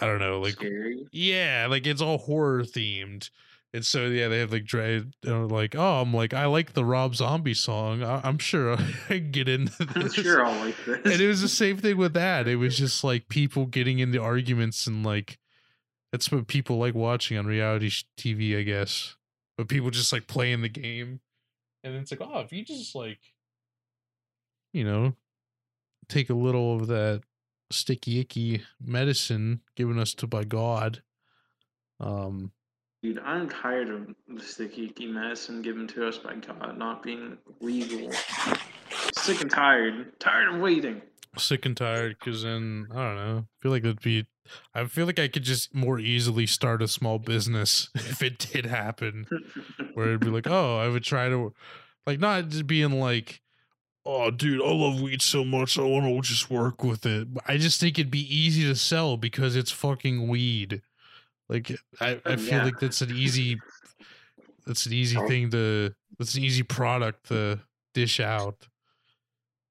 I 0.00 0.06
don't 0.06 0.20
know, 0.20 0.38
like 0.40 0.54
Scary. 0.54 1.06
yeah, 1.10 1.66
like 1.68 1.86
it's 1.86 2.00
all 2.00 2.18
horror 2.18 2.62
themed. 2.62 3.30
And 3.74 3.84
so 3.84 4.06
yeah, 4.06 4.28
they 4.28 4.38
have 4.38 4.52
like 4.52 4.64
dry, 4.64 5.02
uh, 5.26 5.46
like 5.46 5.74
oh, 5.74 6.00
I'm 6.02 6.14
like 6.14 6.32
I 6.32 6.46
like 6.46 6.74
the 6.74 6.84
Rob 6.84 7.16
Zombie 7.16 7.54
song. 7.54 8.02
I, 8.04 8.20
I'm 8.22 8.38
sure 8.38 8.72
I 8.78 8.92
can 9.08 9.30
get 9.32 9.48
into 9.48 9.86
I'm 9.96 10.10
sure 10.10 10.44
I'll 10.46 10.64
like 10.64 10.76
this. 10.86 11.00
and 11.04 11.20
it 11.20 11.26
was 11.26 11.40
the 11.42 11.48
same 11.48 11.78
thing 11.78 11.96
with 11.96 12.12
that. 12.14 12.46
It 12.46 12.56
was 12.56 12.78
just 12.78 13.02
like 13.02 13.28
people 13.28 13.66
getting 13.66 13.98
into 13.98 14.22
arguments 14.22 14.86
and 14.86 15.04
like 15.04 15.38
that's 16.12 16.30
what 16.32 16.46
people 16.46 16.78
like 16.78 16.94
watching 16.94 17.36
on 17.36 17.46
reality 17.46 17.90
TV, 18.16 18.58
I 18.58 18.62
guess. 18.62 19.16
But 19.56 19.68
people 19.68 19.90
just 19.90 20.12
like 20.12 20.26
playing 20.26 20.62
the 20.62 20.68
game, 20.68 21.20
and 21.82 21.94
it's 21.96 22.10
like, 22.10 22.20
oh, 22.22 22.40
if 22.40 22.52
you 22.52 22.64
just 22.64 22.94
like, 22.94 23.18
you 24.72 24.84
know, 24.84 25.14
take 26.08 26.30
a 26.30 26.34
little 26.34 26.76
of 26.76 26.86
that 26.88 27.22
sticky 27.70 28.20
icky 28.20 28.62
medicine 28.80 29.60
given 29.76 29.98
us 29.98 30.14
to 30.14 30.26
by 30.26 30.44
God, 30.44 31.02
um, 32.00 32.52
Dude, 33.02 33.20
I'm 33.24 33.48
tired 33.48 33.90
of 33.90 34.08
the 34.26 34.42
sticky 34.42 34.86
icky 34.86 35.06
medicine 35.06 35.62
given 35.62 35.86
to 35.88 36.08
us 36.08 36.18
by 36.18 36.34
God 36.34 36.76
not 36.78 37.02
being 37.02 37.38
legal. 37.60 38.10
Sick 39.16 39.40
and 39.40 39.50
tired. 39.50 40.18
Tired 40.18 40.54
of 40.54 40.60
waiting. 40.60 41.00
sick 41.36 41.64
and 41.66 41.76
tired 41.76 42.16
because 42.18 42.42
then 42.42 42.88
I 42.90 42.94
don't 42.96 43.16
know. 43.16 43.38
I 43.38 43.62
feel 43.62 43.70
like 43.70 43.82
that'd 43.82 44.00
be. 44.00 44.26
I 44.74 44.84
feel 44.86 45.06
like 45.06 45.18
I 45.18 45.28
could 45.28 45.42
just 45.44 45.74
more 45.74 45.98
easily 45.98 46.46
start 46.46 46.82
a 46.82 46.88
small 46.88 47.18
business 47.18 47.88
if 47.94 48.22
it 48.22 48.38
did 48.38 48.66
happen. 48.66 49.26
where 49.94 50.08
it'd 50.08 50.20
be 50.20 50.28
like, 50.30 50.46
oh, 50.50 50.78
I 50.78 50.88
would 50.88 51.04
try 51.04 51.28
to, 51.28 51.52
like, 52.06 52.18
not 52.20 52.48
just 52.48 52.66
being 52.66 52.98
like, 53.00 53.40
oh, 54.06 54.30
dude, 54.30 54.62
I 54.62 54.72
love 54.72 55.00
weed 55.00 55.20
so 55.22 55.44
much, 55.44 55.78
I 55.78 55.82
want 55.82 56.06
to 56.06 56.20
just 56.28 56.50
work 56.50 56.82
with 56.82 57.04
it. 57.04 57.28
I 57.46 57.58
just 57.58 57.80
think 57.80 57.98
it'd 57.98 58.10
be 58.10 58.34
easy 58.34 58.62
to 58.64 58.74
sell 58.74 59.16
because 59.16 59.54
it's 59.56 59.70
fucking 59.70 60.28
weed. 60.28 60.80
Like, 61.48 61.70
I, 62.00 62.20
I 62.24 62.36
feel 62.36 62.58
Yeah. 62.58 62.64
like 62.64 62.80
that's 62.80 63.00
an 63.02 63.10
easy, 63.10 63.58
that's 64.66 64.86
an 64.86 64.92
easy 64.92 65.16
thing 65.28 65.50
to, 65.50 65.92
that's 66.18 66.34
an 66.36 66.42
easy 66.44 66.62
product 66.62 67.28
to 67.28 67.60
dish 67.94 68.20
out. 68.20 68.66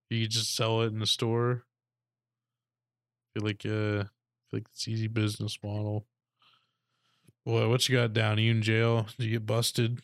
You 0.10 0.28
just 0.28 0.56
sell 0.56 0.82
it 0.84 0.88
in 0.88 1.00
the 1.00 1.06
store. 1.06 1.64
feel 3.34 3.44
like, 3.46 3.66
uh, 3.66 4.06
I 4.48 4.50
feel 4.50 4.60
like 4.60 4.68
it's 4.72 4.88
easy 4.88 5.08
business 5.08 5.58
model. 5.64 6.06
What 7.44 7.70
what 7.70 7.90
you 7.90 7.98
got 7.98 8.14
down? 8.14 8.38
Are 8.38 8.42
you 8.42 8.52
in 8.52 8.62
jail? 8.62 9.08
Did 9.18 9.26
you 9.26 9.32
get 9.32 9.46
busted? 9.46 10.02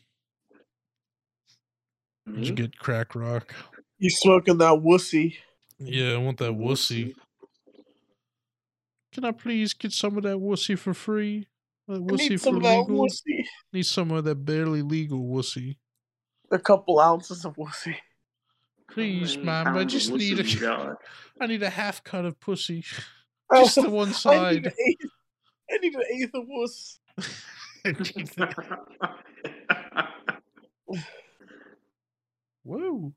Did 2.26 2.48
you 2.48 2.54
get 2.56 2.78
crack 2.78 3.16
rock? 3.16 3.54
You 4.00 4.10
smoking 4.10 4.58
that 4.58 4.82
wussy? 4.82 5.36
Yeah, 5.80 6.14
I 6.14 6.18
want 6.18 6.38
that 6.40 6.52
wussy. 6.54 7.14
Can 9.14 9.26
I 9.26 9.32
please 9.32 9.74
get 9.74 9.92
some 9.92 10.18
of 10.18 10.24
that 10.24 10.38
wussy 10.38 10.78
for 10.78 10.94
free? 10.94 11.48
That 11.88 11.96
I 11.96 12.00
wussy 12.00 12.30
need 12.32 12.42
for 12.42 12.44
some 12.46 12.56
of 12.58 12.64
that 12.64 12.80
legal? 12.80 13.06
wussy. 13.06 13.46
Need 13.72 13.86
some 13.86 14.12
of 14.12 14.24
that 14.24 14.36
barely 14.46 14.82
legal 14.82 15.20
wussy. 15.20 15.78
A 16.52 16.60
couple 16.60 17.00
ounces 17.00 17.46
of 17.46 17.56
wussy. 17.56 17.96
Please, 18.90 19.36
How 19.36 19.42
many 19.42 19.46
ma'am. 19.46 19.78
I 19.78 19.84
just 19.86 20.12
need 20.12 20.38
you 20.40 20.58
a. 20.58 20.62
got? 20.62 20.96
I 21.42 21.48
need 21.48 21.64
a 21.64 21.70
half 21.70 22.04
cut 22.04 22.26
of 22.26 22.40
pussy, 22.40 22.84
Oh, 23.56 23.64
just 23.64 23.76
the 23.76 23.90
one 23.90 24.14
side. 24.14 24.74
I 25.72 25.78
need 25.78 25.94
an 25.94 26.02
eighth 26.12 26.34
of 26.34 26.44
wuss. 26.48 27.00
Whoa. 32.64 33.14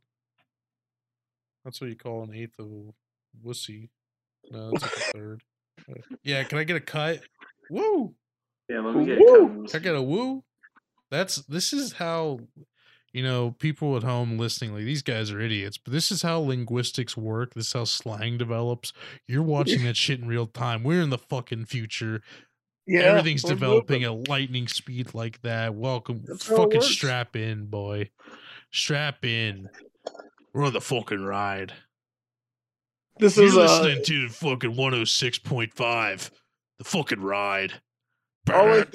That's 1.65 1.81
what 1.81 1.91
you 1.91 1.97
call 1.97 2.25
an 2.25 2.35
eighth 2.35 2.59
of 2.59 2.67
a 2.67 2.93
wussy. 3.47 3.89
No, 4.51 4.71
that's 4.71 4.83
like 4.83 4.93
a 4.93 5.13
third. 5.13 5.43
Yeah, 6.23 6.43
can 6.45 6.59
I 6.59 6.65
get 6.65 6.77
a 6.77 6.81
cut? 6.81 7.21
Woo! 7.71 8.15
yeah, 8.69 8.81
let 8.81 8.97
me 8.97 9.07
get 9.07 9.19
Woo! 9.19 9.27
a 9.27 9.49
couple. 9.49 9.67
Can 9.67 9.81
I 9.81 9.83
get 9.83 9.97
a 9.97 10.03
woo? 10.03 10.45
That's 11.11 11.37
this 11.47 11.73
is 11.73 11.93
how 11.93 12.41
you 13.17 13.23
know 13.23 13.53
people 13.59 13.97
at 13.97 14.03
home 14.03 14.37
listening 14.37 14.75
like 14.75 14.85
these 14.85 15.01
guys 15.01 15.31
are 15.31 15.41
idiots, 15.41 15.79
but 15.79 15.91
this 15.91 16.13
is 16.13 16.21
how 16.21 16.39
linguistics 16.39 17.17
work. 17.17 17.55
This 17.55 17.69
is 17.69 17.73
how 17.73 17.85
slang 17.85 18.37
develops. 18.37 18.93
You're 19.27 19.43
watching 19.43 19.85
that 19.85 19.97
shit 19.97 20.21
in 20.21 20.29
real 20.29 20.47
time. 20.47 20.83
We're 20.83 21.01
in 21.01 21.09
the 21.09 21.17
fucking 21.17 21.65
future. 21.65 22.21
Yeah, 22.87 23.01
Everything's 23.01 23.43
developing 23.43 24.03
moving. 24.03 24.21
at 24.21 24.29
lightning 24.29 24.69
speed 24.69 25.15
like 25.15 25.41
that. 25.41 25.75
Welcome, 25.75 26.25
That's 26.27 26.45
fucking 26.45 26.83
strap 26.83 27.37
in, 27.37 27.65
boy. 27.67 28.11
Strap 28.71 29.25
in. 29.25 29.71
We're 30.53 30.67
on 30.67 30.75
the 30.75 30.83
fucking 30.83 31.25
ride. 31.25 31.73
This 33.19 33.39
You're 33.39 33.47
is 33.47 33.57
uh, 33.57 33.63
listening 33.63 34.05
to 34.05 34.29
the 34.29 34.35
fucking 34.35 34.75
106.5. 34.75 36.31
The 36.79 36.85
fucking 36.85 37.23
ride. 37.23 37.73
All 38.53 38.69
I 38.71 38.83
think 38.83 38.93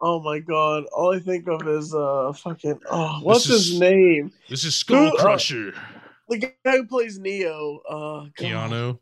oh 0.00 0.20
my 0.22 0.38
god! 0.38 0.84
All 0.94 1.14
I 1.14 1.18
think 1.18 1.48
of 1.48 1.66
is 1.66 1.94
uh 1.94 2.32
fucking 2.32 2.80
oh 2.90 3.20
what's 3.22 3.44
This 3.46 3.68
his 3.68 3.80
name? 3.80 4.32
This 4.48 4.64
is 4.64 4.74
Skull 4.76 5.10
Who, 5.10 5.16
uh, 5.16 5.20
Crusher. 5.20 5.74
The 6.28 6.38
guy 6.38 6.52
who 6.64 6.86
plays 6.86 7.18
Neo. 7.18 7.80
Uh, 7.88 8.26
Keanu. 8.38 8.98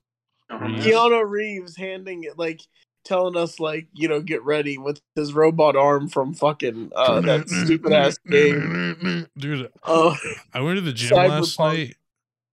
Reeves. 0.50 0.86
Keanu 0.86 1.28
Reeves 1.28 1.76
handing 1.76 2.24
it 2.24 2.38
like 2.38 2.60
telling 3.04 3.36
us 3.36 3.60
like 3.60 3.86
you 3.92 4.08
know 4.08 4.20
get 4.20 4.42
ready 4.44 4.78
with 4.78 5.00
his 5.14 5.32
robot 5.32 5.76
arm 5.76 6.08
from 6.08 6.32
fucking 6.34 6.90
uh 6.94 7.20
that 7.22 7.48
stupid 7.64 7.92
ass 7.92 8.18
game. 8.30 9.26
Dude, 9.38 9.70
Oh, 9.84 10.14
I 10.52 10.60
went 10.60 10.76
to 10.76 10.80
the 10.82 10.92
gym 10.92 11.16
last 11.16 11.58
night 11.58 11.96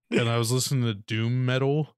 and 0.10 0.28
I 0.30 0.38
was 0.38 0.52
listening 0.52 0.84
to 0.86 0.94
Doom 0.94 1.46
Metal. 1.46 1.96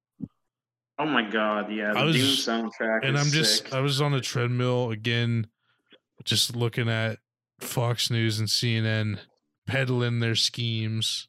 Oh 0.99 1.05
my 1.05 1.27
god, 1.27 1.71
yeah, 1.71 1.93
the 1.93 1.99
I 1.99 2.03
was- 2.03 2.15
Doom 2.45 2.71
soundtrack 2.71 2.99
and 3.03 3.15
is 3.15 3.25
I'm 3.25 3.31
just. 3.31 3.73
I 3.73 3.79
was 3.81 4.01
on 4.01 4.13
a 4.13 4.21
treadmill 4.21 4.91
again, 4.91 5.47
just 6.23 6.55
looking 6.55 6.89
at 6.89 7.19
Fox 7.59 8.09
News 8.09 8.39
and 8.39 8.47
CNN 8.47 9.19
peddling 9.65 10.19
their 10.19 10.35
schemes, 10.35 11.27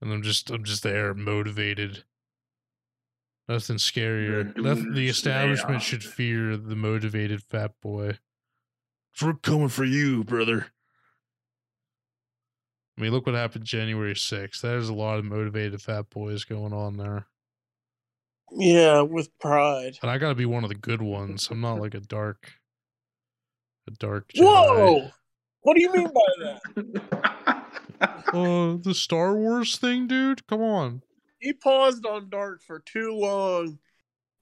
and 0.00 0.12
I'm 0.12 0.22
just 0.22 0.50
I'm 0.50 0.64
just 0.64 0.82
there 0.82 1.14
motivated. 1.14 2.04
Nothing 3.48 3.76
scarier. 3.76 4.54
The 4.54 4.62
Nothing, 4.62 4.92
the 4.94 5.08
establishment 5.08 5.82
should 5.82 6.04
fear 6.04 6.56
the 6.56 6.76
motivated 6.76 7.42
fat 7.42 7.72
boy. 7.82 8.18
We're 9.20 9.34
coming 9.34 9.68
for 9.68 9.84
you, 9.84 10.24
brother. 10.24 10.66
I 12.96 13.00
mean, 13.00 13.10
look 13.10 13.26
what 13.26 13.34
happened 13.34 13.64
January 13.64 14.14
6th. 14.14 14.60
There's 14.60 14.88
a 14.88 14.94
lot 14.94 15.18
of 15.18 15.24
motivated 15.24 15.82
fat 15.82 16.08
boys 16.10 16.44
going 16.44 16.72
on 16.72 16.96
there. 16.96 17.26
yeah, 18.52 19.00
with 19.00 19.36
pride. 19.38 19.98
And 20.02 20.10
I 20.10 20.18
gotta 20.18 20.34
be 20.34 20.46
one 20.46 20.62
of 20.62 20.68
the 20.68 20.76
good 20.76 21.02
ones. 21.02 21.48
I'm 21.50 21.60
not 21.60 21.80
like 21.80 21.94
a 21.94 22.00
dark, 22.00 22.52
a 23.88 23.90
dark. 23.92 24.32
Jedi. 24.32 24.42
Whoa! 24.44 25.08
What 25.62 25.76
do 25.76 25.82
you 25.82 25.92
mean 25.92 26.08
by 26.12 26.44
that? 26.44 27.62
Uh, 28.32 28.78
the 28.82 28.94
Star 28.94 29.36
Wars 29.36 29.76
thing, 29.76 30.08
dude. 30.08 30.44
Come 30.48 30.60
on. 30.62 31.02
He 31.38 31.52
paused 31.52 32.04
on 32.06 32.30
Dark 32.30 32.60
for 32.62 32.80
too 32.80 33.12
long. 33.12 33.78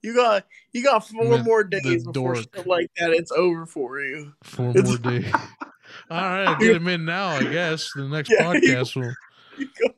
You 0.01 0.15
got 0.15 0.45
you 0.73 0.81
got 0.83 1.07
four 1.07 1.25
meant 1.25 1.45
more 1.45 1.63
days 1.63 2.03
before 2.05 2.33
dork. 2.33 2.37
shit 2.55 2.65
like 2.65 2.87
that. 2.97 3.11
It's 3.11 3.31
over 3.31 3.65
for 3.67 3.99
you. 3.99 4.33
Four 4.43 4.69
It's- 4.71 4.87
more 4.87 4.97
days. 4.97 5.31
All 6.09 6.21
right, 6.21 6.57
get 6.59 6.75
him 6.77 6.87
in 6.87 7.05
now. 7.05 7.27
I 7.27 7.43
guess 7.43 7.91
the 7.93 8.07
next 8.07 8.31
Yeah, 8.31 8.53
you- 8.53 8.61
podcast 8.61 8.95
will. 8.95 9.13
You 9.59 9.67
go- 9.79 9.93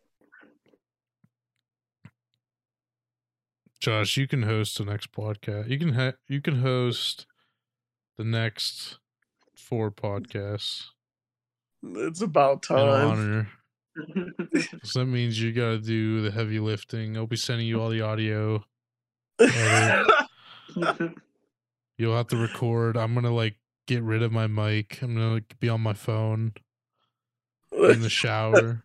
Josh, 3.80 4.18
you 4.18 4.28
can 4.28 4.44
host 4.44 4.78
the 4.78 4.86
next 4.86 5.12
podcast. 5.12 5.70
You 5.70 5.78
can 5.78 5.94
ha- 5.94 6.14
you 6.28 6.42
can 6.42 6.62
host 6.62 7.26
the 8.18 8.24
next 8.24 8.98
four 9.74 9.90
podcasts. 9.90 10.84
It's 11.82 12.22
about 12.22 12.62
time. 12.62 13.48
So 14.84 15.02
that 15.02 15.06
means 15.06 15.40
you 15.40 15.52
got 15.52 15.70
to 15.70 15.78
do 15.78 16.22
the 16.22 16.32
heavy 16.32 16.60
lifting. 16.60 17.16
I'll 17.16 17.28
be 17.28 17.36
sending 17.36 17.68
you 17.68 17.80
all 17.80 17.90
the 17.90 18.02
audio. 18.02 18.64
You'll 22.00 22.16
have 22.16 22.26
to 22.30 22.38
record. 22.38 22.98
I'm 22.98 23.14
gonna 23.14 23.32
like 23.32 23.58
get 23.86 24.02
rid 24.02 24.24
of 24.24 24.32
my 24.32 24.48
mic. 24.48 25.00
I'm 25.04 25.14
gonna 25.14 25.36
like, 25.36 25.60
be 25.60 25.70
on 25.70 25.82
my 25.82 25.94
phone 25.94 26.54
in 27.72 28.02
the 28.02 28.10
shower. 28.10 28.84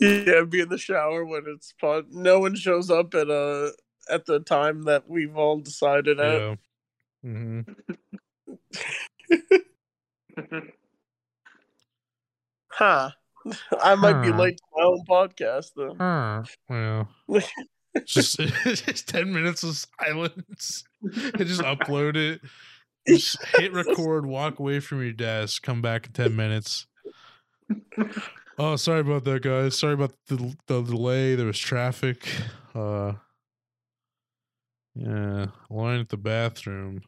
yeah, 0.00 0.42
be 0.42 0.60
in 0.60 0.70
the 0.70 0.78
shower 0.78 1.24
when 1.24 1.44
it's 1.46 1.72
pod. 1.80 2.06
No 2.10 2.40
one 2.40 2.56
shows 2.56 2.90
up 2.90 3.14
at 3.14 3.30
uh 3.30 3.70
at 4.10 4.26
the 4.26 4.40
time 4.40 4.82
that 4.86 5.08
we've 5.08 5.36
all 5.36 5.60
decided 5.60 6.18
at. 6.18 6.58
yeah. 7.22 7.62
Huh. 12.70 13.10
I 13.82 13.94
might 13.94 14.22
be 14.22 14.32
late 14.32 14.56
to 14.58 14.62
my 14.76 14.82
own 14.84 15.04
podcast 15.08 15.70
though. 15.76 15.94
Huh. 15.98 16.42
Well, 16.68 17.08
just 18.04 18.38
just 18.64 19.08
ten 19.08 19.32
minutes 19.32 19.62
of 19.62 19.76
silence. 20.00 20.84
and 21.02 21.46
just 21.46 21.60
upload 21.62 22.16
it. 22.16 22.40
Just 23.06 23.38
hit 23.56 23.72
record. 23.72 24.26
Walk 24.26 24.58
away 24.58 24.80
from 24.80 25.00
your 25.00 25.12
desk. 25.12 25.62
Come 25.62 25.80
back 25.80 26.06
in 26.06 26.12
ten 26.12 26.34
minutes. 26.34 26.86
Oh, 28.58 28.76
sorry 28.76 29.00
about 29.00 29.24
that, 29.24 29.42
guys. 29.42 29.78
Sorry 29.78 29.94
about 29.94 30.12
the 30.26 30.56
the 30.66 30.82
delay. 30.82 31.34
There 31.36 31.46
was 31.46 31.58
traffic. 31.58 32.26
Uh, 32.74 33.12
Yeah, 34.94 35.46
line 35.70 36.00
at 36.00 36.08
the 36.08 36.16
bathroom. 36.16 37.02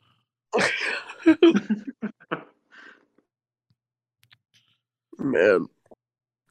Man, 5.19 5.67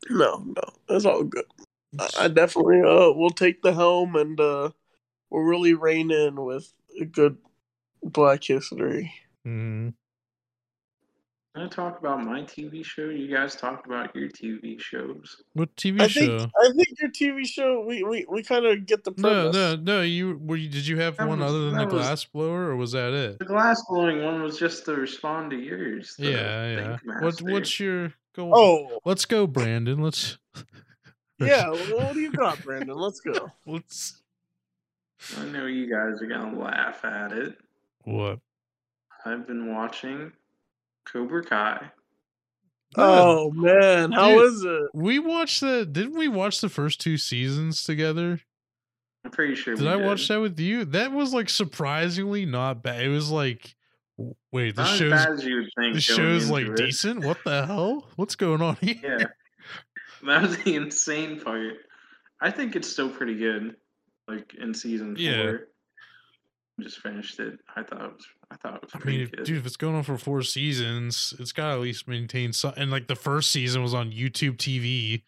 no, 0.10 0.44
no, 0.46 0.64
that's 0.88 1.06
all 1.06 1.24
good. 1.24 1.46
I, 2.00 2.10
I 2.22 2.28
definitely 2.28 2.82
uh 2.82 3.12
will 3.12 3.30
take 3.32 3.62
the 3.62 3.74
helm 3.74 4.16
and 4.16 4.40
uh 4.40 4.72
we'll 5.30 5.44
really 5.44 5.74
rein 5.74 6.12
in 6.12 6.36
with 6.44 6.72
a 7.00 7.06
good 7.06 7.38
Black 8.04 8.44
History. 8.44 9.14
Mhm. 9.46 9.94
I 11.58 11.68
talk 11.68 12.00
about 12.00 12.24
my 12.24 12.42
TV 12.42 12.86
show. 12.86 13.10
You 13.10 13.34
guys 13.34 13.56
talked 13.56 13.86
about 13.86 14.16
your 14.16 14.30
TV 14.30 14.80
shows. 14.80 15.42
What 15.54 15.76
TV 15.76 16.02
I 16.02 16.08
show? 16.08 16.40
think 16.40 16.52
I 16.62 16.72
think 16.74 16.88
your 17.00 17.10
TV 17.12 17.46
show 17.48 17.84
we 17.86 18.04
we, 18.04 18.26
we 18.30 18.44
kind 18.44 18.66
of 18.66 18.86
get 18.86 19.04
the 19.04 19.12
No, 19.18 19.52
premise. 19.52 19.56
no, 19.56 19.76
no. 19.76 20.02
You 20.02 20.38
were 20.44 20.56
you? 20.56 20.70
Did 20.70 20.86
you 20.88 20.98
have 21.00 21.18
That 21.18 21.28
one 21.28 21.40
was- 21.40 21.50
other 21.50 21.66
than 21.70 21.78
the 21.78 21.86
was- 21.86 21.94
glass 21.94 22.26
blower, 22.26 22.68
or 22.70 22.76
was 22.76 22.92
that 22.92 23.14
it? 23.14 23.40
The 23.40 23.46
glass 23.46 23.82
blowing 23.90 24.24
one 24.24 24.44
was 24.44 24.60
just 24.60 24.86
to 24.86 24.94
respond 24.96 25.52
to 25.52 25.58
yours. 25.58 26.16
the 26.18 26.32
Yeah, 26.32 26.98
yeah. 27.06 27.20
What 27.22 27.40
what's 27.42 27.80
your 27.80 28.14
go? 28.36 28.52
Oh 28.54 29.00
let's 29.06 29.26
go, 29.26 29.48
Brandon. 29.48 30.02
Let's 30.02 30.38
yeah, 31.40 31.70
what 31.70 32.14
do 32.14 32.20
you 32.20 32.32
got, 32.32 32.64
Brandon? 32.64 32.96
Let's 32.98 33.20
go. 33.20 33.52
let's 33.66 34.22
I 35.38 35.46
know 35.46 35.66
you 35.66 35.90
guys 35.90 36.22
are 36.22 36.28
gonna 36.28 36.58
laugh 36.60 37.04
at 37.04 37.32
it. 37.32 37.58
what? 38.04 38.40
I've 39.26 39.46
been 39.48 39.74
watching 39.74 40.32
Cobra 41.12 41.44
Kai. 41.44 41.92
Oh, 42.96 43.50
oh 43.50 43.52
man, 43.52 44.12
how 44.12 44.30
Dude. 44.30 44.54
is 44.54 44.64
it? 44.64 44.84
We 44.94 45.20
watched 45.20 45.62
the. 45.62 45.86
Didn't 45.86 46.18
we 46.18 46.28
watch 46.28 46.62
the 46.62 46.70
first 46.70 47.02
two 47.02 47.18
seasons 47.18 47.84
together? 47.84 48.40
I'm 49.26 49.32
pretty 49.32 49.56
sure. 49.56 49.76
Did 49.76 49.84
we 49.84 49.90
I 49.90 49.96
watch 49.98 50.28
that 50.30 50.40
with 50.40 50.60
you? 50.60 50.86
That 50.86 51.12
was 51.12 51.34
like 51.34 51.50
surprisingly 51.50 52.46
not 52.46 52.82
bad. 52.82 53.02
It 53.02 53.10
was 53.10 53.30
like, 53.30 53.76
wait, 54.52 54.76
the 54.76 54.84
Not 54.84 54.92
as 54.94 54.98
show's 54.98 55.12
bad 55.12 55.32
as 55.34 55.44
you 55.46 55.56
would 55.58 55.70
think. 55.78 55.96
the 55.96 56.02
show's 56.02 56.50
like 56.50 56.68
it. 56.68 56.76
decent. 56.78 57.26
What 57.26 57.38
the 57.44 57.66
hell? 57.66 58.08
What's 58.16 58.36
going 58.36 58.62
on 58.62 58.78
here? 58.82 58.96
Yeah, 59.04 59.26
that 60.26 60.42
was 60.44 60.58
the 60.60 60.76
insane 60.76 61.40
part. 61.42 61.74
I 62.40 62.52
think 62.52 62.76
it's 62.76 62.90
still 62.90 63.10
pretty 63.10 63.36
good. 63.36 63.76
Like 64.30 64.54
in 64.60 64.74
season 64.74 65.16
four. 65.16 65.24
Yeah. 65.24 65.52
Just 66.80 67.00
finished 67.00 67.40
it. 67.40 67.60
I 67.76 67.84
thought 67.84 68.02
it 68.06 68.14
was. 68.14 68.28
I 68.50 68.56
thought 68.56 68.76
it 68.76 68.82
was 68.82 68.92
I 68.96 69.00
pretty 69.00 69.18
mean, 69.18 69.30
if, 69.34 69.44
dude, 69.46 69.58
if 69.58 69.66
it's 69.66 69.76
going 69.78 69.96
on 69.96 70.04
for 70.04 70.18
four 70.18 70.42
seasons, 70.42 71.34
it's 71.40 71.52
got 71.52 71.68
to 71.70 71.74
at 71.74 71.80
least 71.82 72.08
maintain 72.08 72.54
some. 72.54 72.74
And 72.78 72.90
like 72.90 73.08
the 73.08 73.16
first 73.16 73.52
season 73.52 73.84
was 73.84 73.94
on 73.94 74.12
YouTube 74.12 74.56
TV. 74.58 75.24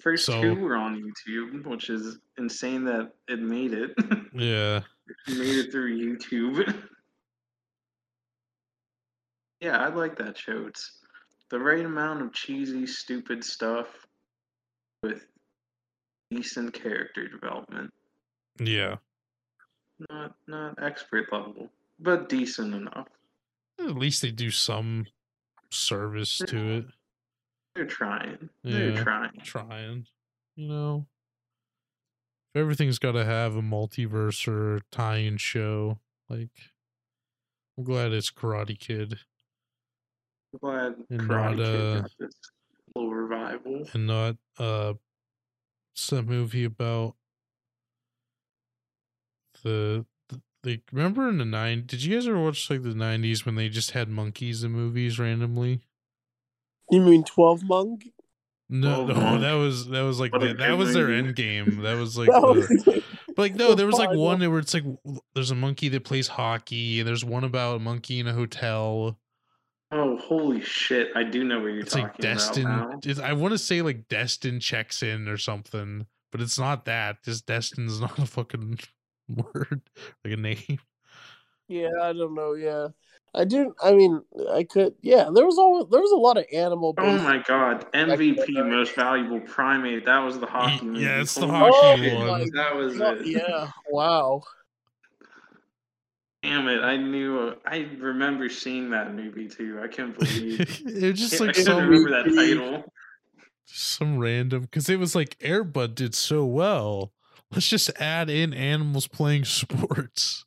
First 0.00 0.26
so- 0.26 0.40
two 0.42 0.54
were 0.54 0.76
on 0.76 1.00
YouTube, 1.02 1.66
which 1.66 1.88
is 1.90 2.18
insane 2.36 2.84
that 2.84 3.12
it 3.28 3.40
made 3.40 3.72
it. 3.72 3.92
Yeah, 4.34 4.82
It 5.26 5.38
made 5.38 5.56
it 5.56 5.72
through 5.72 5.96
YouTube. 5.98 6.82
yeah, 9.60 9.78
I 9.78 9.88
like 9.88 10.16
that 10.18 10.36
show. 10.36 10.66
It's 10.66 10.92
the 11.50 11.58
right 11.58 11.84
amount 11.84 12.22
of 12.22 12.32
cheesy, 12.32 12.86
stupid 12.86 13.42
stuff 13.42 13.86
with 15.02 15.26
decent 16.30 16.74
character 16.74 17.26
development. 17.26 17.92
yeah. 18.60 18.96
Not 20.10 20.36
not 20.46 20.80
expert 20.80 21.32
level, 21.32 21.70
but 21.98 22.28
decent 22.28 22.74
enough. 22.74 23.08
At 23.80 23.96
least 23.96 24.22
they 24.22 24.30
do 24.30 24.50
some 24.50 25.06
service 25.70 26.38
to 26.46 26.68
it. 26.78 26.86
They're 27.74 27.86
trying. 27.86 28.48
They're 28.64 28.90
Yeah. 28.92 29.02
trying. 29.04 29.40
Trying, 29.42 30.06
you 30.56 30.68
know. 30.68 31.06
If 32.54 32.60
everything's 32.60 32.98
got 32.98 33.12
to 33.12 33.24
have 33.24 33.54
a 33.56 33.62
multiverse 33.62 34.48
or 34.48 34.80
tie-in 34.90 35.36
show, 35.36 35.98
like 36.28 36.50
I'm 37.76 37.84
glad 37.84 38.12
it's 38.12 38.30
Karate 38.30 38.78
Kid 38.78 39.18
I'm 40.54 40.58
glad 40.60 40.94
And 41.10 41.20
Karate 41.20 41.28
not, 41.28 41.56
Kid 41.56 41.60
uh, 41.80 42.00
got 42.00 42.10
this 42.18 42.34
little 42.96 43.14
revival. 43.14 43.88
and 43.92 44.06
not 44.06 44.36
uh 44.58 44.94
some 45.94 46.26
movie 46.26 46.64
about 46.64 47.14
the 49.62 50.06
the- 50.68 50.76
they 50.76 50.82
remember 50.92 51.28
in 51.28 51.38
the 51.38 51.44
nine 51.44 51.84
did 51.86 52.02
you 52.04 52.14
guys 52.14 52.26
ever 52.28 52.38
watch 52.42 52.68
like 52.70 52.82
the 52.82 52.90
90s 52.90 53.44
when 53.46 53.54
they 53.54 53.68
just 53.68 53.92
had 53.92 54.08
monkeys 54.08 54.62
in 54.64 54.72
movies 54.72 55.18
randomly 55.18 55.80
You 56.90 57.00
mean 57.00 57.24
Twelve 57.24 57.62
Monk? 57.64 58.08
no, 58.68 59.02
Oh, 59.02 59.06
no 59.06 59.14
Monk. 59.14 59.40
that 59.40 59.54
was 59.54 59.88
that 59.88 60.02
was 60.02 60.20
like 60.20 60.32
the, 60.32 60.54
that 60.58 60.76
was 60.78 60.94
their 60.94 61.12
end 61.12 61.34
game 61.36 61.82
that 61.82 61.96
was 61.96 62.16
like 62.18 62.28
That 62.28 62.42
the, 62.84 63.02
but 63.28 63.38
like 63.42 63.54
no 63.54 63.74
there 63.74 63.86
was 63.86 63.96
like 63.96 64.10
one 64.10 64.40
where 64.40 64.58
it's 64.58 64.74
like 64.74 64.84
there's 65.34 65.50
a 65.50 65.54
monkey 65.54 65.88
that 65.90 66.04
plays 66.04 66.28
hockey 66.28 67.00
and 67.00 67.08
there's 67.08 67.24
one 67.24 67.44
about 67.44 67.76
a 67.76 67.78
monkey 67.78 68.20
in 68.20 68.26
a 68.26 68.32
hotel 68.34 69.18
Oh, 69.90 70.18
holy 70.18 70.60
shit! 70.60 71.08
I 71.16 71.22
do 71.24 71.44
know 71.44 71.60
what 71.60 71.68
you're 71.68 71.80
it's 71.80 71.92
talking 71.94 72.08
like 72.08 72.18
destin 72.18 72.66
about 72.66 73.06
now. 73.06 73.24
i 73.24 73.32
want 73.32 73.52
to 73.52 73.58
say 73.58 73.80
like 73.80 74.06
destin 74.08 74.60
checks 74.60 75.02
in 75.02 75.28
or 75.28 75.38
something 75.38 76.04
but 76.30 76.42
it's 76.42 76.58
not 76.58 76.84
that 76.84 77.24
just 77.24 77.46
destin's 77.46 77.98
not 78.06 78.18
a 78.18 78.26
fucking 78.26 78.78
word 79.54 79.82
like 80.24 80.34
a 80.34 80.36
name 80.36 80.78
yeah, 81.68 81.90
I 82.02 82.14
don't 82.14 82.34
know. 82.34 82.54
Yeah, 82.54 82.88
I 83.34 83.44
do. 83.44 83.74
I 83.82 83.92
mean, 83.92 84.22
I 84.50 84.64
could. 84.64 84.94
Yeah, 85.02 85.28
there 85.32 85.44
was 85.44 85.58
all 85.58 85.84
there 85.84 86.00
was 86.00 86.12
a 86.12 86.16
lot 86.16 86.38
of 86.38 86.46
animal. 86.52 86.94
Oh 86.98 87.18
my 87.18 87.42
god, 87.46 87.86
MVP, 87.92 88.48
most 88.68 88.94
valuable 88.94 89.40
primate. 89.40 90.06
That 90.06 90.20
was 90.20 90.38
the 90.38 90.46
hockey 90.46 90.86
yeah, 90.86 90.90
movie. 90.92 91.04
it's 91.04 91.34
the 91.34 91.46
hockey 91.46 92.08
shit, 92.08 92.18
one. 92.18 92.48
That 92.54 92.74
was 92.74 92.98
Oh, 93.00 93.12
it. 93.14 93.26
yeah. 93.26 93.70
Wow. 93.90 94.42
Damn 96.42 96.68
it! 96.68 96.80
I 96.80 96.96
knew. 96.96 97.54
I 97.66 97.88
remember 97.98 98.48
seeing 98.48 98.90
that 98.90 99.14
movie 99.14 99.48
too. 99.48 99.80
I 99.82 99.88
can't 99.88 100.18
believe. 100.18 100.60
it 100.86 101.10
was 101.10 101.20
just 101.20 101.40
I 101.40 101.46
like 101.46 101.54
couldn't 101.54 101.66
some 101.66 101.86
remember 101.86 102.10
that 102.10 102.34
title. 102.34 102.84
some 103.66 104.18
random 104.18 104.62
because 104.62 104.88
it 104.88 104.98
was 104.98 105.14
like 105.14 105.36
Air 105.42 105.64
Bud 105.64 105.94
did 105.94 106.14
so 106.14 106.46
well. 106.46 107.12
Let's 107.50 107.68
just 107.68 107.90
add 108.00 108.28
in 108.28 108.52
animals 108.52 109.06
playing 109.06 109.44
sports 109.46 110.44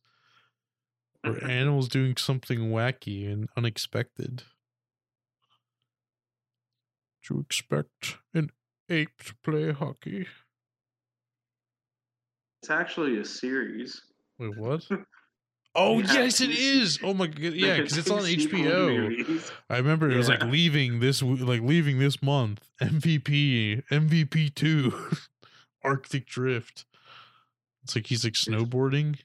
or 1.24 1.34
mm-hmm. 1.34 1.49
animals 1.49 1.88
doing 1.88 2.18
something 2.18 2.72
wacky 2.72 3.32
and 3.32 3.49
unexpected. 3.58 4.43
To 7.26 7.39
expect 7.39 8.18
an 8.34 8.49
ape 8.89 9.24
to 9.26 9.36
play 9.43 9.72
hockey. 9.72 10.26
It's 12.62 12.72
actually 12.72 13.20
a 13.20 13.26
series. 13.26 14.02
Wait, 14.39 14.58
what? 14.58 14.88
Oh 15.74 15.99
Yeah, 15.99 16.14
yes, 16.14 16.41
it 16.41 16.49
is. 16.49 16.99
Oh 17.02 17.14
my 17.14 17.28
god, 17.28 17.54
yeah, 17.54 17.78
because 17.78 17.97
it's 17.97 18.10
on 18.10 18.24
HBO. 18.24 19.41
I 19.70 19.78
remember 19.78 20.12
it 20.12 20.18
was 20.18 20.28
like 20.28 20.43
leaving 20.43 20.99
this 20.99 21.22
like 21.22 21.62
leaving 21.62 21.97
this 21.97 22.22
month. 22.22 22.70
MVP 22.82 23.84
MVP 23.89 24.54
two 24.54 24.93
Arctic 25.84 26.26
Drift. 26.26 26.86
It's 27.84 27.95
like 27.95 28.07
he's 28.07 28.23
like 28.23 28.34
snowboarding. 28.34 29.17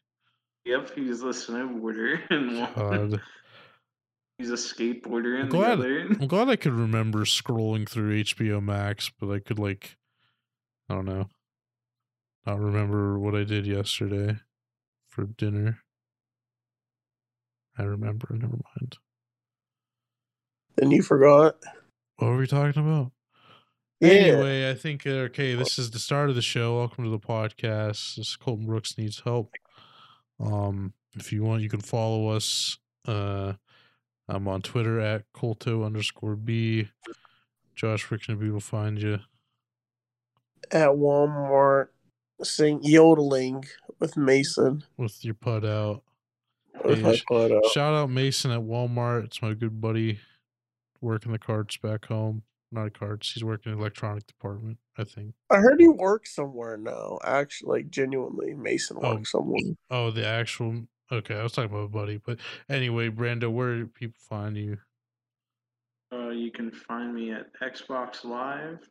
Yep, 0.64 0.92
he's 0.94 1.22
a 1.22 1.26
snowboarder 1.26 2.20
in 2.30 2.61
one. 2.61 2.72
God, 2.74 3.20
He's 4.38 4.50
a 4.50 4.54
skateboarder 4.54 5.36
in 5.36 5.42
I'm 5.44 5.48
glad- 5.48 5.78
the 5.78 5.82
other. 5.84 6.00
I'm 6.20 6.26
glad 6.26 6.48
I 6.50 6.57
could 6.57 6.74
remember 6.74 7.20
scrolling 7.20 7.88
through 7.88 8.22
HBO 8.24 8.62
Max, 8.62 9.11
but 9.18 9.30
I 9.30 9.38
could 9.38 9.59
like, 9.59 9.96
I 10.90 10.94
don't 10.94 11.07
know, 11.07 11.28
not 12.44 12.61
remember 12.61 13.18
what 13.18 13.34
I 13.34 13.44
did 13.44 13.66
yesterday 13.66 14.36
for 15.09 15.24
dinner. 15.24 15.78
I 17.78 17.84
remember. 17.84 18.28
Never 18.30 18.59
mind. 18.76 18.96
Then 20.76 20.90
you 20.90 21.02
forgot. 21.02 21.57
What 22.18 22.28
were 22.28 22.36
we 22.38 22.46
talking 22.46 22.82
about? 22.82 23.12
Yeah. 24.01 24.09
Anyway, 24.11 24.70
I 24.70 24.74
think 24.74 25.07
uh, 25.07 25.11
okay. 25.30 25.55
This 25.55 25.78
is 25.78 25.90
the 25.90 25.99
start 25.99 26.28
of 26.28 26.34
the 26.36 26.42
show. 26.42 26.76
Welcome 26.78 27.05
to 27.05 27.11
the 27.11 27.18
podcast. 27.18 28.16
This 28.16 28.28
is 28.28 28.36
Colton 28.36 28.66
Brooks 28.66 28.99
needs 28.99 29.20
help. 29.20 29.53
Um, 30.38 30.92
if 31.14 31.32
you 31.32 31.42
want, 31.42 31.62
you 31.62 31.70
can 31.70 31.80
follow 31.80 32.28
us. 32.28 32.76
Uh, 33.07 33.55
I'm 34.28 34.49
on 34.49 34.61
Twitter 34.61 35.01
at 35.01 35.22
Colto 35.34 35.84
underscore 35.84 36.36
B. 36.36 36.88
Josh 37.74 38.07
Ricknaby 38.09 38.53
will 38.53 38.61
find 38.61 39.01
you. 39.01 39.20
At 40.70 40.90
Walmart, 40.90 41.88
sing 42.42 42.80
yodeling 42.82 43.64
with 43.99 44.16
Mason. 44.16 44.84
with 44.99 45.24
your 45.24 45.34
putt 45.34 45.64
out. 45.64 46.03
With 46.84 46.99
Hey, 46.99 47.03
my 47.03 47.14
sh- 47.14 47.24
out. 47.30 47.64
Shout 47.72 47.94
out 47.94 48.11
Mason 48.11 48.51
at 48.51 48.61
Walmart. 48.61 49.24
It's 49.24 49.40
my 49.40 49.55
good 49.55 49.80
buddy 49.80 50.18
working 51.01 51.32
the 51.32 51.38
carts 51.38 51.78
back 51.78 52.07
home. 52.07 52.42
Not 52.73 52.99
carts. 52.99 53.33
He's 53.33 53.45
working 53.45 53.73
in 53.73 53.79
electronic 53.79 54.27
department, 54.27 54.79
I 54.99 55.05
think. 55.05 55.35
I 55.51 55.57
heard 55.59 55.79
he 55.81 55.89
works 55.89 56.35
somewhere 56.35 56.77
now. 56.77 57.19
Actually, 57.25 57.79
like 57.83 57.91
genuinely, 57.91 58.55
Mason 58.55 58.99
Oh. 59.01 59.14
works 59.14 59.33
somewhere. 59.33 59.61
Oh, 59.91 60.11
the 60.11 60.27
actual. 60.27 60.87
Okay, 61.12 61.37
I 61.39 61.43
was 61.45 61.53
talking 61.53 61.71
about 61.71 61.85
a 61.85 61.89
buddy, 61.89 62.17
but 62.17 62.39
anyway, 62.69 63.09
Brando, 63.09 63.51
where 63.53 63.77
do 63.77 63.87
people 63.87 64.19
find 64.19 64.57
you? 64.57 64.79
Uh, 66.12 66.31
you 66.31 66.51
can 66.51 66.73
find 66.73 67.14
me 67.14 67.31
at 67.33 67.47
Xbox 67.61 68.25
Live, 68.25 68.89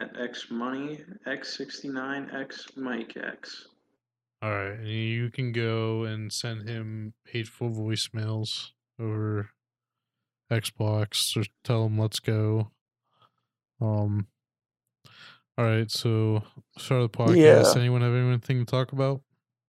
at 0.00 0.16
X 0.20 0.46
Money, 0.50 1.00
X69, 1.26 2.32
X 2.40 2.66
Mike 2.76 3.16
X. 3.16 3.66
All 4.40 4.50
right, 4.52 4.78
and 4.78 4.86
you 4.88 5.30
can 5.30 5.50
go 5.50 6.04
and 6.04 6.32
send 6.32 6.68
him 6.68 7.14
hateful 7.26 7.70
voicemails 7.70 8.68
over 9.00 9.50
Xbox 10.50 11.36
or 11.36 11.44
tell 11.64 11.84
them 11.84 11.98
let's 11.98 12.20
go. 12.20 12.70
Um. 13.80 14.26
All 15.56 15.64
right, 15.64 15.90
so 15.90 16.44
start 16.76 17.10
the 17.10 17.18
podcast. 17.18 17.36
Yeah. 17.74 17.80
Anyone 17.80 18.02
have 18.02 18.14
anything 18.14 18.58
to 18.58 18.64
talk 18.64 18.92
about? 18.92 19.22